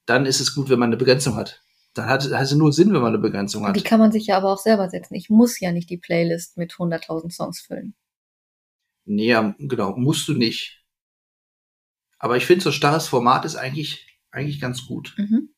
dann 0.06 0.26
ist 0.26 0.40
es 0.40 0.56
gut, 0.56 0.70
wenn 0.70 0.80
man 0.80 0.90
eine 0.90 0.98
Begrenzung 0.98 1.36
hat. 1.36 1.62
Dann 1.94 2.08
hat, 2.08 2.32
hat 2.32 2.44
es 2.44 2.54
nur 2.54 2.74
Sinn, 2.74 2.94
wenn 2.94 3.02
man 3.02 3.14
eine 3.14 3.18
Begrenzung 3.18 3.66
hat. 3.66 3.76
Die 3.76 3.82
kann 3.82 4.00
man 4.00 4.12
sich 4.12 4.28
ja 4.28 4.38
aber 4.38 4.52
auch 4.52 4.60
selber 4.60 4.90
setzen. 4.90 5.16
Ich 5.16 5.30
muss 5.30 5.60
ja 5.60 5.72
nicht 5.72 5.90
die 5.90 5.98
Playlist 5.98 6.58
mit 6.58 6.74
100.000 6.74 7.32
Songs 7.32 7.62
füllen. 7.62 7.96
Nee, 9.06 9.30
ja, 9.30 9.56
genau, 9.58 9.96
musst 9.96 10.28
du 10.28 10.34
nicht. 10.34 10.77
Aber 12.20 12.38
ich 12.38 12.46
finde, 12.46 12.64
so 12.64 12.72
starres 12.72 13.08
Format 13.08 13.46
ist 13.46 13.56
eigentlich, 13.56 14.08
eigentlich 14.32 14.60
ganz 14.60 14.86
gut. 14.86 15.14
Mhm. 15.18 15.50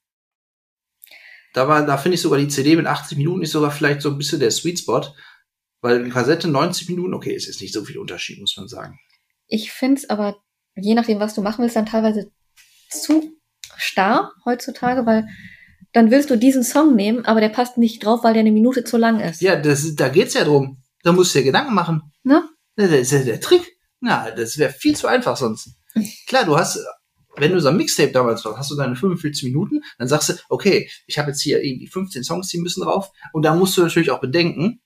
Da 1.53 1.67
war, 1.67 1.85
da 1.85 1.97
finde 1.97 2.15
ich 2.15 2.21
sogar 2.21 2.39
die 2.39 2.47
CD 2.47 2.75
mit 2.75 2.85
80 2.85 3.17
Minuten 3.17 3.41
ist 3.41 3.51
sogar 3.51 3.71
vielleicht 3.71 4.01
so 4.01 4.09
ein 4.09 4.17
bisschen 4.17 4.39
der 4.39 4.51
Sweet 4.51 4.79
Spot. 4.79 5.13
Weil 5.81 6.03
die 6.03 6.09
Kassette 6.09 6.49
90 6.49 6.89
Minuten, 6.89 7.13
okay, 7.13 7.33
es 7.33 7.47
ist 7.47 7.61
nicht 7.61 7.73
so 7.73 7.85
viel 7.85 7.97
Unterschied, 7.97 8.39
muss 8.39 8.57
man 8.57 8.67
sagen. 8.67 8.99
Ich 9.47 9.71
finde 9.71 10.01
es 10.01 10.09
aber, 10.09 10.37
je 10.75 10.93
nachdem, 10.93 11.19
was 11.19 11.35
du 11.35 11.41
machen 11.41 11.63
willst, 11.63 11.75
dann 11.75 11.85
teilweise 11.85 12.31
zu 12.89 13.31
starr 13.77 14.33
heutzutage, 14.45 15.05
weil 15.05 15.27
dann 15.93 16.11
willst 16.11 16.29
du 16.29 16.37
diesen 16.37 16.63
Song 16.63 16.95
nehmen, 16.95 17.25
aber 17.25 17.39
der 17.39 17.49
passt 17.49 17.77
nicht 17.77 18.03
drauf, 18.03 18.23
weil 18.23 18.33
der 18.33 18.41
eine 18.41 18.51
Minute 18.51 18.83
zu 18.83 18.97
lang 18.97 19.19
ist. 19.21 19.41
Ja, 19.41 19.55
das, 19.55 19.95
da 19.95 20.09
geht's 20.09 20.33
ja 20.33 20.43
drum. 20.43 20.83
Da 21.03 21.13
musst 21.13 21.33
du 21.33 21.39
dir 21.39 21.45
Gedanken 21.45 21.73
machen. 21.73 22.11
Ne? 22.23 22.47
Das 22.75 22.91
ist 22.91 23.11
ja 23.11 23.23
der 23.23 23.39
Trick. 23.39 23.77
Na, 24.01 24.31
das 24.31 24.57
wäre 24.57 24.71
viel 24.71 24.95
zu 24.95 25.07
einfach 25.07 25.37
sonst. 25.37 25.78
Klar, 26.27 26.45
du 26.45 26.57
hast, 26.57 26.79
wenn 27.37 27.51
du 27.51 27.59
so 27.59 27.69
ein 27.69 27.77
Mixtape 27.77 28.11
damals 28.11 28.43
hast, 28.45 28.57
hast 28.57 28.71
du 28.71 28.75
deine 28.75 28.95
45 28.95 29.43
Minuten, 29.43 29.81
dann 29.97 30.07
sagst 30.07 30.29
du, 30.29 30.33
okay, 30.49 30.89
ich 31.07 31.17
habe 31.17 31.29
jetzt 31.31 31.41
hier 31.41 31.63
irgendwie 31.63 31.87
15 31.87 32.23
Songs, 32.23 32.47
die 32.49 32.59
müssen 32.59 32.83
drauf. 32.83 33.11
Und 33.33 33.43
da 33.43 33.55
musst 33.55 33.77
du 33.77 33.81
natürlich 33.81 34.11
auch 34.11 34.21
bedenken, 34.21 34.81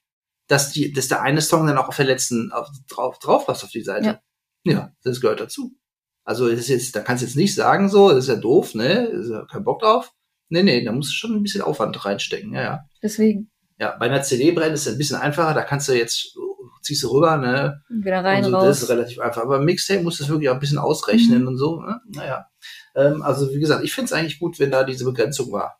dass 0.47 0.71
die, 0.71 0.91
dass 0.91 1.07
der 1.07 1.21
eine 1.21 1.41
Song 1.41 1.67
dann 1.67 1.77
auch 1.77 1.87
auf 1.87 1.95
der 1.95 2.05
letzten 2.05 2.51
auf, 2.51 2.67
drauf, 2.89 3.19
drauf 3.19 3.45
passt 3.45 3.63
auf 3.63 3.71
die 3.71 3.83
Seite. 3.83 4.05
Ja. 4.05 4.21
Ja, 4.65 4.91
das 5.03 5.19
gehört 5.19 5.41
dazu. 5.41 5.75
Also 6.23 6.49
das 6.49 6.59
ist 6.61 6.67
jetzt, 6.69 6.95
da 6.95 7.01
kannst 7.01 7.21
du 7.21 7.27
jetzt 7.27 7.35
nicht 7.35 7.53
sagen, 7.53 7.89
so, 7.89 8.09
das 8.09 8.25
ist 8.25 8.29
ja 8.29 8.35
doof, 8.35 8.75
ne? 8.75 9.07
Ist 9.07 9.29
ja 9.29 9.45
kein 9.45 9.63
Bock 9.63 9.81
drauf. 9.81 10.13
Nee, 10.49 10.63
nee, 10.63 10.83
da 10.83 10.91
musst 10.91 11.11
du 11.11 11.15
schon 11.15 11.35
ein 11.35 11.43
bisschen 11.43 11.61
Aufwand 11.61 12.05
reinstecken, 12.05 12.53
ja, 12.53 12.61
ja. 12.61 12.79
Deswegen 13.01 13.51
Ja, 13.79 13.97
bei 13.97 14.05
einer 14.05 14.21
CD 14.21 14.51
brennen 14.51 14.75
ist 14.75 14.85
es 14.85 14.93
ein 14.93 14.97
bisschen 14.97 15.17
einfacher, 15.17 15.53
da 15.53 15.63
kannst 15.63 15.89
du 15.89 15.93
jetzt, 15.93 16.37
ziehst 16.81 17.03
du 17.03 17.09
rüber, 17.09 17.37
ne? 17.37 17.81
wieder 17.89 18.23
rein, 18.23 18.43
und 18.45 18.51
so, 18.51 18.57
raus. 18.57 18.65
Das 18.65 18.83
ist 18.83 18.89
relativ 18.89 19.19
einfach. 19.19 19.41
Aber 19.43 19.57
im 19.57 19.65
Mixtape 19.65 20.01
musst 20.03 20.19
du 20.19 20.23
es 20.23 20.29
wirklich 20.29 20.49
auch 20.49 20.53
ein 20.55 20.59
bisschen 20.59 20.77
ausrechnen 20.77 21.41
Mhm. 21.41 21.47
und 21.47 21.57
so. 21.57 21.81
Ne? 21.81 22.01
Naja. 22.07 22.47
Ähm, 22.95 23.21
also 23.21 23.49
wie 23.53 23.59
gesagt, 23.59 23.83
ich 23.83 23.93
finde 23.93 24.05
es 24.05 24.13
eigentlich 24.13 24.39
gut, 24.39 24.59
wenn 24.59 24.71
da 24.71 24.83
diese 24.83 25.05
Begrenzung 25.05 25.51
war. 25.51 25.79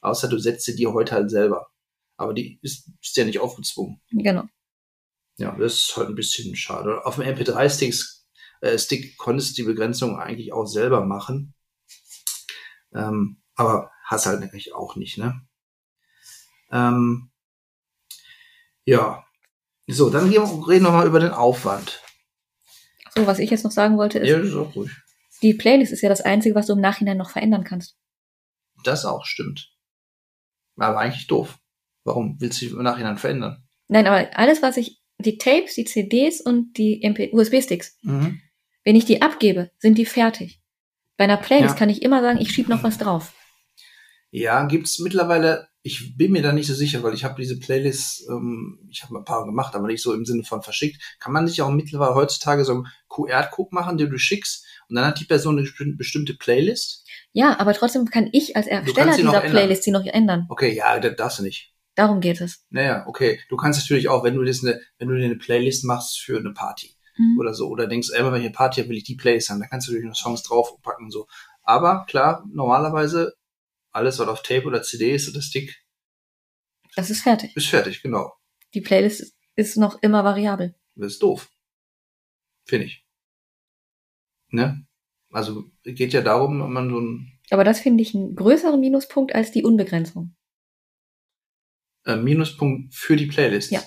Außer 0.00 0.28
du 0.28 0.38
setzt 0.38 0.64
sie 0.64 0.76
dir 0.76 0.92
heute 0.92 1.14
halt 1.14 1.30
selber. 1.30 1.68
Aber 2.16 2.34
die 2.34 2.58
ist, 2.62 2.90
ist 3.00 3.16
ja 3.16 3.24
nicht 3.24 3.38
aufgezwungen. 3.40 4.00
Genau. 4.10 4.44
Ja, 5.36 5.56
das 5.56 5.74
ist 5.74 5.96
halt 5.96 6.08
ein 6.08 6.14
bisschen 6.16 6.56
schade. 6.56 7.04
Auf 7.04 7.16
dem 7.16 7.24
MP3-Sticks 7.24 8.26
äh, 8.60 8.76
Stick 8.76 9.16
konntest 9.18 9.50
du 9.50 9.62
die 9.62 9.68
Begrenzung 9.68 10.18
eigentlich 10.18 10.52
auch 10.52 10.66
selber 10.66 11.04
machen. 11.04 11.54
Ähm, 12.92 13.40
aber 13.54 13.90
hast 14.04 14.26
halt 14.26 14.42
eigentlich 14.42 14.74
auch 14.74 14.96
nicht, 14.96 15.18
ne? 15.18 15.40
Ähm, 16.72 17.30
ja. 18.84 19.24
So, 19.90 20.10
dann 20.10 20.30
gehen 20.30 20.42
wir, 20.42 20.68
reden 20.68 20.84
wir 20.84 20.90
mal 20.92 21.06
über 21.06 21.18
den 21.20 21.30
Aufwand. 21.30 22.02
So, 23.16 23.26
was 23.26 23.38
ich 23.38 23.50
jetzt 23.50 23.64
noch 23.64 23.70
sagen 23.72 23.96
wollte, 23.96 24.18
ist, 24.18 24.28
Ja, 24.28 24.38
ist 24.38 24.54
auch 24.54 24.74
ruhig. 24.76 24.90
die 25.42 25.54
Playlist 25.54 25.92
ist 25.92 26.02
ja 26.02 26.08
das 26.08 26.20
Einzige, 26.20 26.54
was 26.54 26.66
du 26.66 26.74
im 26.74 26.80
Nachhinein 26.80 27.16
noch 27.16 27.30
verändern 27.30 27.64
kannst. 27.64 27.96
Das 28.84 29.04
auch 29.04 29.24
stimmt. 29.24 29.72
Aber 30.76 30.98
eigentlich 30.98 31.26
doof. 31.26 31.58
Warum 32.04 32.36
willst 32.40 32.60
du 32.62 32.66
die 32.66 32.72
im 32.72 32.82
Nachhinein 32.82 33.18
verändern? 33.18 33.66
Nein, 33.88 34.06
aber 34.06 34.36
alles, 34.38 34.62
was 34.62 34.76
ich, 34.76 35.00
die 35.18 35.38
Tapes, 35.38 35.74
die 35.74 35.84
CDs 35.84 36.40
und 36.40 36.74
die 36.78 37.00
USB-Sticks, 37.32 37.96
Mhm. 38.02 38.40
wenn 38.84 38.94
ich 38.96 39.04
die 39.06 39.22
abgebe, 39.22 39.70
sind 39.78 39.98
die 39.98 40.06
fertig. 40.06 40.60
Bei 41.16 41.24
einer 41.24 41.36
Playlist 41.38 41.74
Ja. 41.74 41.78
kann 41.78 41.88
ich 41.88 42.02
immer 42.02 42.20
sagen, 42.20 42.38
ich 42.40 42.52
schieb 42.52 42.68
noch 42.68 42.82
was 42.84 42.98
drauf. 42.98 43.34
Ja, 44.30 44.64
gibt's 44.66 44.98
mittlerweile, 45.00 45.67
ich 45.82 46.16
bin 46.16 46.32
mir 46.32 46.42
da 46.42 46.52
nicht 46.52 46.66
so 46.66 46.74
sicher, 46.74 47.02
weil 47.02 47.14
ich 47.14 47.24
habe 47.24 47.40
diese 47.40 47.58
Playlists, 47.58 48.26
ähm, 48.28 48.78
ich 48.90 49.02
habe 49.04 49.16
ein 49.16 49.24
paar 49.24 49.44
gemacht, 49.46 49.74
aber 49.74 49.86
nicht 49.86 50.02
so 50.02 50.12
im 50.12 50.24
Sinne 50.24 50.44
von 50.44 50.62
verschickt. 50.62 51.00
Kann 51.20 51.32
man 51.32 51.44
nicht 51.44 51.62
auch 51.62 51.70
mittlerweile 51.70 52.14
heutzutage 52.14 52.64
so 52.64 52.72
einen 52.74 52.86
QR-Code 53.08 53.70
machen, 53.72 53.96
den 53.96 54.10
du 54.10 54.18
schickst 54.18 54.66
und 54.88 54.96
dann 54.96 55.04
hat 55.06 55.20
die 55.20 55.24
Person 55.24 55.56
eine 55.58 55.66
besti- 55.66 55.96
bestimmte 55.96 56.34
Playlist? 56.34 57.06
Ja, 57.32 57.58
aber 57.60 57.74
trotzdem 57.74 58.06
kann 58.06 58.28
ich 58.32 58.56
als 58.56 58.66
Ersteller 58.66 59.16
dieser. 59.16 59.40
Playlist 59.40 59.84
sie 59.84 59.90
noch 59.92 60.04
ändern. 60.04 60.46
Okay, 60.48 60.74
ja, 60.74 60.98
das 60.98 61.16
darfst 61.16 61.38
du 61.38 61.42
nicht. 61.44 61.72
Darum 61.94 62.20
geht 62.20 62.40
es. 62.40 62.64
Naja, 62.70 63.04
okay. 63.06 63.40
Du 63.48 63.56
kannst 63.56 63.80
natürlich 63.80 64.08
auch, 64.08 64.22
wenn 64.24 64.34
du 64.34 64.44
das 64.44 64.62
eine, 64.62 64.80
wenn 64.98 65.08
du 65.08 65.16
dir 65.16 65.24
eine 65.24 65.36
Playlist 65.36 65.84
machst 65.84 66.20
für 66.20 66.38
eine 66.38 66.52
Party 66.52 66.94
Mhm. 67.16 67.36
oder 67.40 67.52
so, 67.54 67.66
oder 67.68 67.88
denkst, 67.88 68.10
ey, 68.14 68.24
wenn 68.24 68.34
ich 68.34 68.40
eine 68.46 68.50
Party 68.52 68.80
habe, 68.80 68.90
will 68.90 68.96
ich 68.96 69.02
die 69.04 69.16
Playlist 69.16 69.50
haben, 69.50 69.58
dann 69.58 69.68
kannst 69.68 69.88
du 69.88 69.92
natürlich 69.92 70.08
noch 70.08 70.14
Songs 70.16 70.44
draufpacken 70.44 71.06
und 71.06 71.10
so. 71.10 71.26
Aber 71.64 72.04
klar, 72.08 72.44
normalerweise 72.52 73.32
alles, 73.98 74.18
was 74.18 74.28
auf 74.28 74.42
Tape 74.42 74.64
oder 74.66 74.82
CD 74.82 75.14
ist 75.14 75.28
oder 75.28 75.42
Stick, 75.42 75.84
Das 76.96 77.10
ist 77.10 77.22
fertig. 77.22 77.54
ist 77.56 77.66
fertig, 77.68 78.02
genau. 78.02 78.32
die 78.74 78.80
Playlist 78.80 79.36
ist 79.56 79.76
noch 79.76 80.00
immer 80.02 80.24
variabel. 80.24 80.74
Das 80.94 81.12
ist 81.14 81.22
doof. 81.22 81.50
Finde 82.64 82.86
ich. 82.86 83.04
Ne? 84.50 84.86
Also 85.30 85.64
geht 85.84 86.12
ja 86.12 86.22
darum, 86.22 86.60
wenn 86.60 86.72
man 86.72 86.88
so 86.90 87.00
ein 87.00 87.38
Aber 87.50 87.64
das 87.64 87.80
finde 87.80 88.02
ich 88.02 88.14
einen 88.14 88.34
größeren 88.34 88.80
Minuspunkt 88.80 89.34
als 89.34 89.50
die 89.52 89.62
Unbegrenzung. 89.64 90.34
äh, 92.06 92.16
Minuspunkt 92.16 92.94
für 92.94 93.16
die 93.16 93.26
Playlist. 93.26 93.70
Ja. 93.70 93.82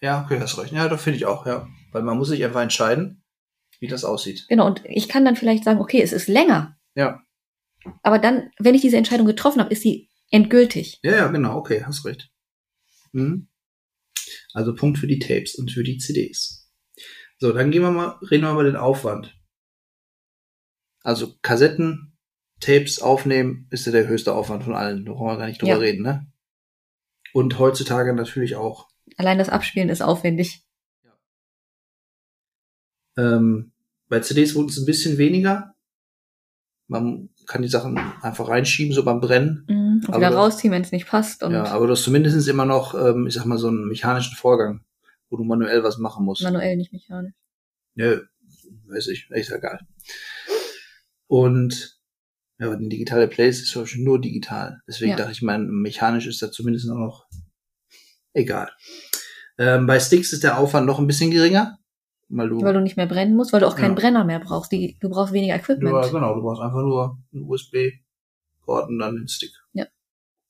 Ja, 0.00 0.22
okay, 0.24 0.38
hast 0.40 0.58
recht. 0.58 0.72
Ja, 0.72 0.88
doch 0.88 1.00
finde 1.00 1.16
ich 1.16 1.26
auch, 1.26 1.46
ja. 1.46 1.68
Weil 1.92 2.02
man 2.02 2.18
muss 2.18 2.28
sich 2.28 2.44
einfach 2.44 2.60
entscheiden, 2.62 3.24
wie 3.80 3.88
das 3.88 4.04
aussieht. 4.04 4.46
Genau, 4.48 4.66
und 4.66 4.82
ich 4.84 5.08
kann 5.08 5.24
dann 5.24 5.36
vielleicht 5.36 5.64
sagen, 5.64 5.80
okay, 5.80 6.02
es 6.02 6.12
ist 6.12 6.28
länger. 6.28 6.78
Ja. 6.94 7.22
Aber 8.02 8.18
dann, 8.18 8.50
wenn 8.58 8.74
ich 8.74 8.82
diese 8.82 8.96
Entscheidung 8.96 9.26
getroffen 9.26 9.60
habe, 9.60 9.72
ist 9.72 9.82
sie 9.82 10.08
endgültig. 10.30 10.98
Ja, 11.02 11.12
ja, 11.12 11.28
genau, 11.28 11.56
okay, 11.56 11.84
hast 11.84 12.04
recht. 12.04 12.30
Mhm. 13.12 13.48
Also 14.52 14.74
Punkt 14.74 14.98
für 14.98 15.06
die 15.06 15.18
Tapes 15.18 15.54
und 15.54 15.70
für 15.70 15.84
die 15.84 15.98
CDs. 15.98 16.70
So, 17.38 17.52
dann 17.52 17.70
gehen 17.70 17.82
wir 17.82 17.90
mal, 17.90 18.18
reden 18.30 18.44
wir 18.44 18.52
mal 18.52 18.60
über 18.60 18.64
den 18.64 18.76
Aufwand. 18.76 19.38
Also 21.02 21.36
Kassetten, 21.42 22.16
Tapes 22.60 23.00
aufnehmen 23.00 23.68
ist 23.70 23.86
ja 23.86 23.92
der 23.92 24.08
höchste 24.08 24.34
Aufwand 24.34 24.64
von 24.64 24.74
allen. 24.74 25.04
Da 25.04 25.12
brauchen 25.12 25.26
wir 25.28 25.36
gar 25.36 25.46
nicht 25.46 25.60
drüber 25.60 25.72
Ja. 25.74 25.78
reden, 25.78 26.02
ne? 26.02 26.26
Und 27.32 27.58
heutzutage 27.58 28.14
natürlich 28.14 28.56
auch. 28.56 28.88
Allein 29.18 29.38
das 29.38 29.50
Abspielen 29.50 29.90
ist 29.90 30.02
aufwendig. 30.02 30.62
Ähm, 33.18 33.72
bei 34.08 34.20
CDs 34.20 34.54
wurde 34.54 34.68
es 34.68 34.78
ein 34.78 34.86
bisschen 34.86 35.18
weniger. 35.18 35.74
Man 36.88 37.30
kann 37.46 37.62
die 37.62 37.68
Sachen 37.68 37.98
einfach 38.22 38.48
reinschieben, 38.48 38.92
so 38.94 39.04
beim 39.04 39.20
Brennen. 39.20 39.64
Mhm. 39.68 39.76
Und 40.06 40.08
Aber 40.08 40.16
wieder 40.18 40.30
das- 40.30 40.38
rausziehen, 40.38 40.72
wenn 40.72 40.82
es 40.82 40.92
nicht 40.92 41.06
passt. 41.06 41.42
Ja, 41.42 41.64
aber 41.66 41.86
du 41.86 41.92
hast 41.92 42.02
zumindest 42.04 42.46
immer 42.48 42.64
noch, 42.66 42.94
ähm, 42.94 43.26
ich 43.26 43.34
sag 43.34 43.44
mal, 43.46 43.58
so 43.58 43.68
einen 43.68 43.86
mechanischen 43.88 44.36
Vorgang, 44.36 44.80
wo 45.30 45.36
du 45.36 45.44
manuell 45.44 45.82
was 45.82 45.98
machen 45.98 46.24
musst. 46.24 46.42
manuell 46.42 46.76
nicht 46.76 46.92
mechanisch. 46.92 47.32
Nö, 47.94 48.22
weiß 48.88 49.06
ich, 49.08 49.28
ist 49.30 49.50
egal. 49.50 49.80
Und 51.26 51.98
ja, 52.58 52.66
aber 52.66 52.76
die 52.76 52.88
digitale 52.88 53.28
Playlist 53.28 53.62
ist 53.62 53.70
zum 53.70 53.82
Beispiel 53.82 54.04
nur 54.04 54.20
digital. 54.20 54.80
Deswegen 54.86 55.10
Ja. 55.10 55.16
dachte 55.16 55.32
ich, 55.32 55.42
mein 55.42 55.66
mechanisch 55.68 56.26
ist 56.26 56.40
da 56.42 56.50
zumindest 56.50 56.86
noch, 56.86 56.96
noch 56.96 57.26
egal. 58.32 58.70
Ähm, 59.58 59.86
bei 59.86 59.98
Sticks 60.00 60.32
ist 60.32 60.42
der 60.42 60.58
Aufwand 60.58 60.86
noch 60.86 60.98
ein 60.98 61.06
bisschen 61.06 61.30
geringer, 61.30 61.78
weil 62.28 62.48
du, 62.48 62.60
Weil 62.60 62.74
du 62.74 62.80
nicht 62.80 62.96
mehr 62.96 63.06
brennen 63.06 63.36
musst, 63.36 63.52
weil 63.52 63.60
du 63.60 63.66
auch 63.68 63.76
keinen 63.76 63.94
Ja. 63.96 64.00
Brenner 64.00 64.24
mehr 64.24 64.40
brauchst. 64.40 64.72
Die, 64.72 64.96
du 65.00 65.08
brauchst 65.08 65.32
weniger 65.32 65.54
Equipment. 65.56 65.92
ja, 65.92 66.08
genau, 66.10 66.34
du 66.34 66.42
brauchst 66.42 66.60
einfach 66.60 66.82
nur 66.82 67.18
einen 67.32 67.44
USB-Port 67.44 68.88
und 68.88 68.98
dann 68.98 69.16
den 69.16 69.28
Stick. 69.28 69.52
Ja. 69.72 69.86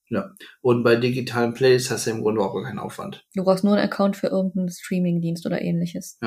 Ja. 0.08 0.32
Und 0.60 0.84
bei 0.84 0.96
digitalen 0.96 1.52
Playlists 1.54 1.90
hast 1.90 2.06
du 2.06 2.10
im 2.12 2.22
Grunde 2.22 2.38
überhaupt 2.38 2.54
gar 2.56 2.64
keinen 2.64 2.78
Aufwand. 2.78 3.26
Du 3.34 3.42
brauchst 3.44 3.64
nur 3.64 3.74
einen 3.74 3.84
Account 3.84 4.16
für 4.16 4.28
irgendeinen 4.28 4.70
Streaming-Dienst 4.70 5.44
oder 5.46 5.60
ähnliches. 5.60 6.18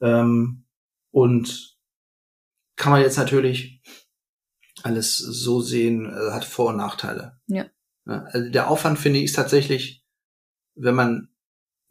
Ähm, 0.00 0.64
und 1.10 1.76
kann 2.76 2.92
man 2.92 3.00
jetzt 3.02 3.16
natürlich 3.18 3.80
alles 4.82 5.16
so 5.16 5.60
sehen, 5.60 6.06
äh, 6.06 6.32
hat 6.32 6.44
Vor- 6.44 6.70
und 6.70 6.76
Nachteile. 6.76 7.38
Ja. 7.46 7.66
Ja, 8.06 8.24
Also 8.24 8.50
der 8.50 8.68
Aufwand 8.68 8.98
finde 8.98 9.18
ich 9.20 9.26
ist 9.26 9.36
tatsächlich, 9.36 10.04
wenn 10.74 10.94
man 10.94 11.28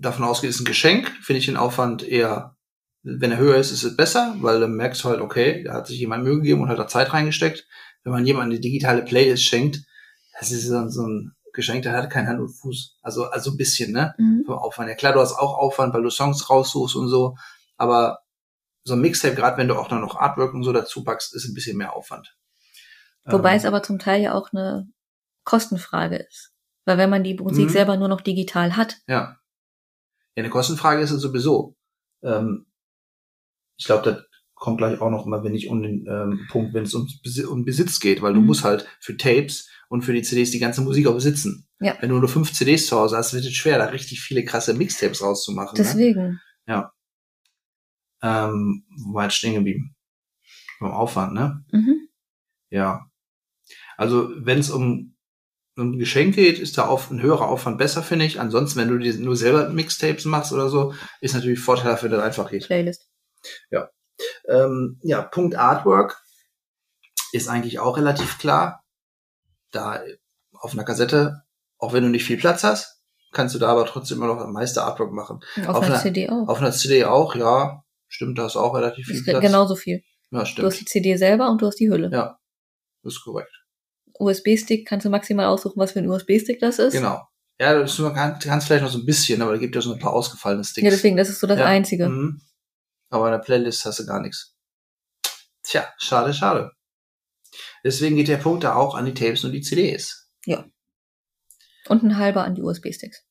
davon 0.04 0.26
ausgeht, 0.26 0.50
ist 0.52 0.60
ein 0.60 0.66
Geschenk, 0.66 1.10
finde 1.22 1.40
ich 1.40 1.46
den 1.48 1.58
Aufwand 1.58 2.04
eher, 2.04 2.56
wenn 3.04 3.32
er 3.32 3.38
höher 3.38 3.58
ist, 3.58 3.72
ist 3.72 3.84
es 3.84 3.96
besser, 3.98 4.36
weil 4.40 4.60
dann 4.60 4.76
merkst 4.76 5.04
du 5.04 5.10
halt, 5.10 5.20
okay, 5.22 5.64
da 5.64 5.74
hat 5.74 5.88
sich 5.88 6.00
jemand 6.00 6.24
Mühe 6.24 6.38
gegeben 6.38 6.62
und 6.62 6.70
hat 6.70 6.78
da 6.80 6.88
Zeit 6.88 7.12
reingesteckt. 7.14 7.66
Wenn 8.04 8.14
man 8.14 8.26
jemandem 8.26 8.52
eine 8.52 8.60
digitale 8.60 9.02
Playlist 9.04 9.44
schenkt, 9.44 9.80
das 10.40 10.52
ist 10.52 10.68
so, 10.68 10.88
so 10.90 11.06
ein 11.08 11.34
Geschenk, 11.54 11.84
der 11.84 11.94
hat 11.94 12.10
kein 12.10 12.28
Hand 12.28 12.40
und 12.40 12.50
Fuß. 12.50 12.98
Also, 13.02 13.26
also 13.26 13.52
ein 13.52 13.58
bisschen, 13.58 13.92
ne? 13.92 14.14
Mhm. 14.18 14.44
vom 14.46 14.58
Aufwand. 14.58 14.90
Ja 14.90 14.96
klar, 14.96 15.14
du 15.14 15.20
hast 15.20 15.34
auch 15.34 15.58
Aufwand, 15.58 15.94
weil 15.94 16.02
du 16.04 16.10
Songs 16.10 16.50
raussuchst 16.50 16.96
und 16.96 17.08
so, 17.10 17.36
aber 17.78 18.20
so 18.86 18.94
ein 18.96 19.02
Mixtape, 19.02 19.36
gerade 19.36 19.58
wenn 19.58 19.68
du 19.68 19.76
auch 19.76 19.88
dann 19.88 20.02
noch 20.02 20.16
Artwork 20.18 20.54
und 20.54 20.64
so 20.64 20.74
dazu 20.74 21.04
packst, 21.04 21.34
ist 21.36 21.46
ein 21.48 21.54
bisschen 21.54 21.78
mehr 21.78 21.94
Aufwand. 21.96 22.36
Wobei 23.26 23.52
Ähm, 23.52 23.58
es 23.58 23.66
aber 23.66 23.84
zum 23.84 24.00
Teil 24.00 24.22
ja 24.22 24.34
auch 24.34 24.52
eine 24.52 24.88
Kostenfrage 25.46 26.18
ist. 26.18 26.52
Weil 26.86 26.98
wenn 26.98 27.10
man 27.10 27.24
die 27.24 27.36
Musik 27.36 27.68
Mhm. 27.68 27.74
selber 27.74 27.96
nur 27.98 28.10
noch 28.10 28.22
digital 28.22 28.76
hat, 28.76 28.98
Ja. 29.08 29.38
Ja, 30.36 30.44
eine 30.44 30.50
Kostenfrage 30.50 31.02
ist 31.02 31.12
es 31.12 31.22
sowieso. 31.22 31.76
Ähm, 32.24 32.66
ich 33.78 33.86
glaube, 33.86 34.04
das 34.04 34.24
kommt 34.56 34.78
gleich 34.78 35.00
auch 35.02 35.10
noch 35.10 35.26
mal, 35.26 35.44
wenn 35.44 35.56
ich 35.56 35.68
um 35.68 35.82
den 35.82 36.06
ähm, 36.08 36.48
Punkt, 36.50 36.74
wenn 36.74 36.84
es 36.86 36.94
um, 36.94 37.08
um 37.50 37.66
Besitz 37.66 38.00
geht, 38.00 38.22
weil 38.22 38.34
du 38.34 38.40
Mhm. 38.40 38.48
musst 38.48 38.64
halt 38.64 38.88
für 39.00 39.18
Tapes 39.18 39.70
und 39.90 40.04
für 40.04 40.14
die 40.14 40.22
CDs 40.22 40.52
die 40.52 40.60
ganze 40.60 40.82
Musik 40.82 41.08
auch 41.08 41.14
besitzen. 41.16 41.68
Ja. 41.80 41.98
Wenn 42.00 42.10
du 42.10 42.18
nur 42.20 42.30
fünf 42.30 42.54
CDs 42.54 42.88
zu 42.88 42.98
Hause 42.98 43.18
hast, 43.18 43.34
wird 43.34 43.44
es 43.46 43.54
schwer, 43.54 43.78
da 43.78 43.86
richtig 43.86 44.22
viele 44.22 44.46
krasse 44.46 44.74
Mixtapes 44.74 45.22
rauszumachen. 45.22 45.78
Ne? 45.78 45.84
deswegen. 45.84 46.40
Ähm, 48.26 48.86
wo 48.98 49.14
war 49.16 49.24
jetzt 49.26 49.36
stehen 49.36 49.56
geblieben? 49.56 49.96
Beim 50.80 50.92
Aufwand, 50.92 51.34
ne? 51.34 51.64
Mhm. 51.72 52.08
Ja. 52.70 53.06
Also, 53.98 54.32
wenn 54.38 54.60
es 54.60 54.70
um, 54.70 55.13
um 55.76 55.98
Geschenk 55.98 56.36
geht, 56.36 56.60
ist 56.60 56.78
da 56.78 56.86
auf, 56.86 57.10
ein 57.10 57.22
höherer 57.22 57.48
Aufwand 57.48 57.78
besser, 57.78 58.04
finde 58.04 58.26
ich. 58.26 58.40
Ansonsten, 58.40 58.80
wenn 58.80 58.90
du 58.90 58.98
dir 59.00 59.14
nur 59.16 59.36
selber 59.36 59.70
Mixtapes 59.70 60.26
machst 60.26 60.54
oder 60.54 60.70
so, 60.70 60.94
ist 61.22 61.34
natürlich 61.34 61.60
vorteilhaft, 61.60 62.04
wenn 62.04 62.12
das 62.12 62.22
einfach 62.24 62.50
geht. 62.52 62.66
Playlist. 62.66 63.10
Ähm, 64.48 65.00
ja, 65.02 65.22
Punkt 65.22 65.56
Artwork 65.56 66.22
ist 67.32 67.48
eigentlich 67.48 67.80
auch 67.80 67.98
relativ 67.98 68.38
klar. 68.38 68.84
Da 69.72 70.02
auf 70.54 70.74
einer 70.74 70.84
Kassette, 70.84 71.42
auch 71.80 71.94
wenn 71.94 72.04
du 72.04 72.10
nicht 72.10 72.24
viel 72.26 72.38
Platz 72.38 72.64
hast, 72.64 73.02
kannst 73.32 73.56
du 73.56 73.60
da 73.60 73.70
aber 73.70 73.86
trotzdem 73.86 74.18
immer 74.20 74.28
noch 74.28 74.40
am 74.40 74.54
meisten 74.54 74.80
Artwork 74.80 75.12
machen. 75.12 75.40
Auf, 75.68 75.76
Auf 75.78 75.84
einer 75.86 76.00
CD 76.00 76.30
auch. 76.30 76.48
Auf 76.48 76.60
einer 76.60 76.72
CD 76.72 77.06
auch, 77.06 77.36
ja, 77.36 77.84
stimmt, 78.08 78.38
da 78.38 78.46
ist 78.46 78.56
auch 78.56 78.76
relativ 78.76 79.08
viel 79.08 79.16
ist 79.16 79.26
Platz. 79.26 79.42
genauso 79.42 79.76
viel. 79.76 80.04
Ja, 80.30 80.40
Du 80.40 80.40
hast 80.40 80.50
stimmt. 80.50 80.80
die 80.80 80.86
CD 80.86 81.18
selber 81.18 81.50
und 81.50 81.62
du 81.62 81.66
hast 81.68 81.80
die 81.80 81.90
Hülle. 81.90 82.10
Ja, 82.12 82.38
das 83.04 83.14
ist 83.14 83.24
korrekt. 83.24 83.52
USB-Stick 84.24 84.88
kannst 84.88 85.06
du 85.06 85.10
maximal 85.10 85.46
aussuchen, 85.46 85.80
was 85.80 85.92
für 85.92 86.00
ein 86.00 86.10
USB-Stick 86.10 86.60
das 86.60 86.80
ist. 86.80 86.94
Genau. 86.94 87.22
Ja, 87.60 87.80
das 87.80 87.98
ganz 87.98 88.66
vielleicht 88.66 88.84
noch 88.84 88.92
so 88.92 88.98
ein 89.00 89.06
bisschen, 89.06 89.42
aber 89.42 89.54
da 89.54 89.58
gibt 89.58 89.76
ja 89.76 89.82
so 89.82 89.94
ein 89.94 90.00
paar 90.00 90.14
ausgefallene 90.14 90.64
Sticks. 90.64 90.84
Ja, 90.84 90.90
deswegen, 90.92 91.16
das 91.18 91.30
ist 91.30 91.40
so 91.40 91.48
das 91.48 91.60
Ja, 91.60 91.66
Einzige. 91.66 92.10
mhm. 92.10 92.42
Aber 93.10 93.28
in 93.28 93.34
der 93.34 93.40
Playlist 93.40 93.86
hast 93.86 94.00
du 94.00 94.06
gar 94.06 94.20
nichts. 94.22 94.56
Tja, 95.62 95.88
schade, 95.98 96.34
schade. 96.34 96.72
Deswegen 97.84 98.16
geht 98.16 98.28
der 98.28 98.38
Punkt 98.38 98.64
da 98.64 98.76
auch 98.76 98.96
an 98.96 99.06
die 99.06 99.14
Tapes 99.14 99.44
und 99.44 99.52
die 99.52 99.62
CDs. 99.62 100.24
Und 101.90 102.02
ein 102.04 102.18
halber 102.18 102.44
an 102.44 102.56
die 102.56 102.62
USB-Sticks. 102.62 103.26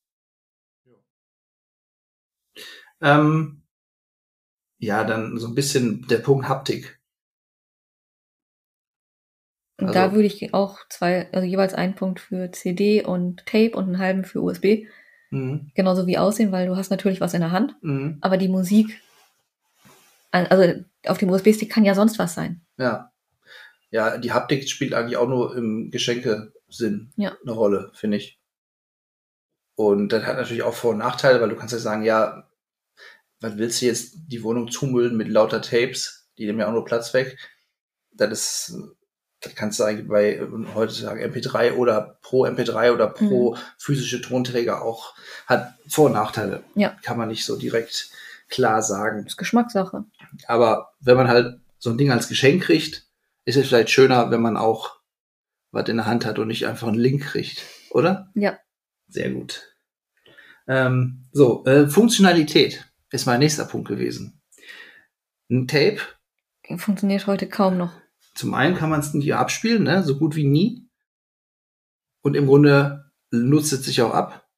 Ähm, 3.00 3.62
ja, 4.78 5.04
dann 5.04 5.38
so 5.38 5.48
ein 5.48 5.54
bisschen 5.54 6.06
der 6.06 6.18
Punkt 6.18 6.48
Haptik. 6.48 7.00
Und 9.78 9.88
Also- 9.88 9.98
da 9.98 10.12
würde 10.12 10.26
ich 10.26 10.54
auch 10.54 10.78
zwei, 10.88 11.28
also 11.32 11.46
jeweils 11.46 11.74
einen 11.74 11.94
Punkt 11.94 12.20
für 12.20 12.50
CD 12.52 13.04
und 13.04 13.44
Tape 13.46 13.72
und 13.76 13.84
einen 13.84 13.98
halben 13.98 14.24
für 14.24 14.40
USB 14.42 14.86
Mhm. 15.30 15.70
genauso 15.74 16.06
wie 16.06 16.18
aussehen, 16.18 16.52
weil 16.52 16.66
du 16.66 16.76
hast 16.76 16.90
natürlich 16.90 17.20
was 17.20 17.34
in 17.34 17.40
der 17.40 17.52
Hand, 17.52 17.74
Mhm. 17.82 18.18
aber 18.20 18.36
die 18.36 18.48
Musik, 18.48 19.00
also 20.30 20.74
auf 21.06 21.18
dem 21.18 21.30
USB-Stick 21.30 21.70
kann 21.70 21.84
ja 21.84 21.94
sonst 21.94 22.18
was 22.18 22.34
sein. 22.34 22.60
Ja. 22.78 23.10
Ja, 23.90 24.16
die 24.18 24.32
Haptik 24.32 24.68
spielt 24.68 24.94
eigentlich 24.94 25.16
auch 25.16 25.28
nur 25.28 25.56
im 25.56 25.90
Geschenkesinn 25.90 27.12
Ja. 27.16 27.36
eine 27.42 27.52
Rolle, 27.52 27.90
finde 27.94 28.16
ich. 28.18 28.38
Und 29.74 30.10
das 30.12 30.24
hat 30.24 30.36
natürlich 30.36 30.62
auch 30.62 30.74
Vor- 30.74 30.92
und 30.92 30.98
Nachteile, 30.98 31.40
weil 31.40 31.48
du 31.48 31.56
kannst 31.56 31.72
ja 31.72 31.78
sagen, 31.78 32.02
ja, 32.02 32.48
was 33.40 33.56
willst 33.56 33.82
du 33.82 33.86
jetzt 33.86 34.14
die 34.28 34.42
Wohnung 34.42 34.70
zumüllen 34.70 35.16
mit 35.16 35.28
lauter 35.28 35.60
Tapes? 35.62 36.30
Die 36.38 36.46
nehmen 36.46 36.60
ja 36.60 36.68
auch 36.68 36.72
nur 36.72 36.84
Platz 36.84 37.12
weg. 37.14 37.36
Das 38.12 38.30
ist, 38.30 38.78
das 39.42 39.54
kannst 39.54 39.80
du 39.80 39.84
eigentlich 39.84 40.08
bei 40.08 40.36
äh, 40.36 40.48
heutzutage 40.74 41.24
MP3 41.26 41.74
oder 41.74 42.18
pro 42.22 42.46
MP3 42.46 42.92
oder 42.92 43.08
pro 43.08 43.56
physische 43.78 44.20
Tonträger 44.20 44.82
auch, 44.82 45.14
hat 45.46 45.74
Vor- 45.88 46.06
und 46.06 46.12
Nachteile. 46.12 46.62
Ja. 46.74 46.96
Kann 47.02 47.18
man 47.18 47.28
nicht 47.28 47.44
so 47.44 47.56
direkt 47.56 48.10
klar 48.48 48.82
sagen. 48.82 49.24
Das 49.24 49.34
ist 49.34 49.36
Geschmackssache. 49.38 50.04
Aber 50.46 50.92
wenn 51.00 51.16
man 51.16 51.28
halt 51.28 51.60
so 51.78 51.90
ein 51.90 51.98
Ding 51.98 52.10
als 52.10 52.28
Geschenk 52.28 52.64
kriegt, 52.64 53.06
ist 53.44 53.56
es 53.56 53.68
vielleicht 53.68 53.90
schöner, 53.90 54.30
wenn 54.30 54.42
man 54.42 54.56
auch 54.56 55.00
was 55.72 55.88
in 55.88 55.96
der 55.96 56.06
Hand 56.06 56.26
hat 56.26 56.38
und 56.38 56.48
nicht 56.48 56.66
einfach 56.66 56.88
einen 56.88 56.98
Link 56.98 57.22
kriegt, 57.22 57.62
oder? 57.90 58.30
Ja. 58.34 58.58
Sehr 59.08 59.30
gut. 59.30 59.74
Ähm, 60.68 61.24
so, 61.32 61.64
äh, 61.64 61.88
Funktionalität 61.88 62.84
ist 63.10 63.26
mein 63.26 63.40
nächster 63.40 63.64
Punkt 63.64 63.88
gewesen. 63.88 64.40
Ein 65.50 65.66
Tape, 65.66 65.98
Funktioniert 66.78 67.26
heute 67.26 67.48
kaum 67.48 67.76
noch. 67.76 67.92
Zum 68.34 68.54
einen 68.54 68.76
kann 68.76 68.90
man 68.90 69.00
es 69.00 69.14
nicht 69.14 69.34
abspielen, 69.34 69.82
ne? 69.84 70.02
so 70.02 70.18
gut 70.18 70.36
wie 70.36 70.44
nie. 70.44 70.86
Und 72.22 72.34
im 72.36 72.46
Grunde 72.46 73.10
nutzt 73.30 73.72
es 73.72 73.84
sich 73.84 74.00
auch 74.02 74.14
ab. 74.14 74.48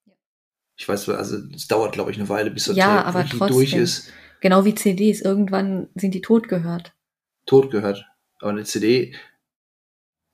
Ich 0.77 0.89
weiß, 0.89 1.09
also 1.11 1.39
es 1.55 1.68
dauert, 1.68 1.93
glaube 1.93 2.11
ich, 2.11 2.18
eine 2.18 2.29
Weile, 2.29 2.51
bis 2.51 2.64
so 2.64 2.72
ein 2.72 2.77
Ja, 2.77 3.03
aber 3.05 3.25
trotzdem. 3.25 3.49
durch 3.49 3.75
ist. 3.75 4.12
Genau 4.41 4.64
wie 4.64 4.75
CDs. 4.75 5.20
Irgendwann 5.20 5.89
sind 5.95 6.14
die 6.14 6.20
tot 6.20 6.49
gehört. 6.49 6.95
Tot 7.47 7.70
gehört. 7.70 8.07
Aber 8.41 8.51
eine 8.51 8.64
CD, 8.64 9.14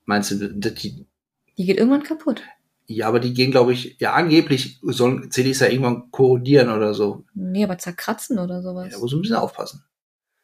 meinst 0.05 0.31
du, 0.31 0.49
die 0.49 1.05
Die 1.57 1.65
geht 1.65 1.77
irgendwann 1.77 2.03
kaputt. 2.03 2.43
Ja, 2.87 3.07
aber 3.07 3.19
die 3.19 3.33
gehen, 3.33 3.51
glaube 3.51 3.71
ich, 3.71 3.97
ja, 3.99 4.13
angeblich 4.13 4.79
sollen 4.81 5.31
CDs 5.31 5.59
ja 5.59 5.67
irgendwann 5.67 6.11
korrodieren 6.11 6.69
oder 6.69 6.93
so. 6.93 7.23
Nee, 7.33 7.63
aber 7.63 7.77
zerkratzen 7.77 8.37
oder 8.37 8.61
sowas. 8.61 8.91
Da 8.91 8.99
muss 8.99 9.11
man 9.11 9.19
ein 9.19 9.21
bisschen 9.21 9.37
aufpassen. 9.37 9.85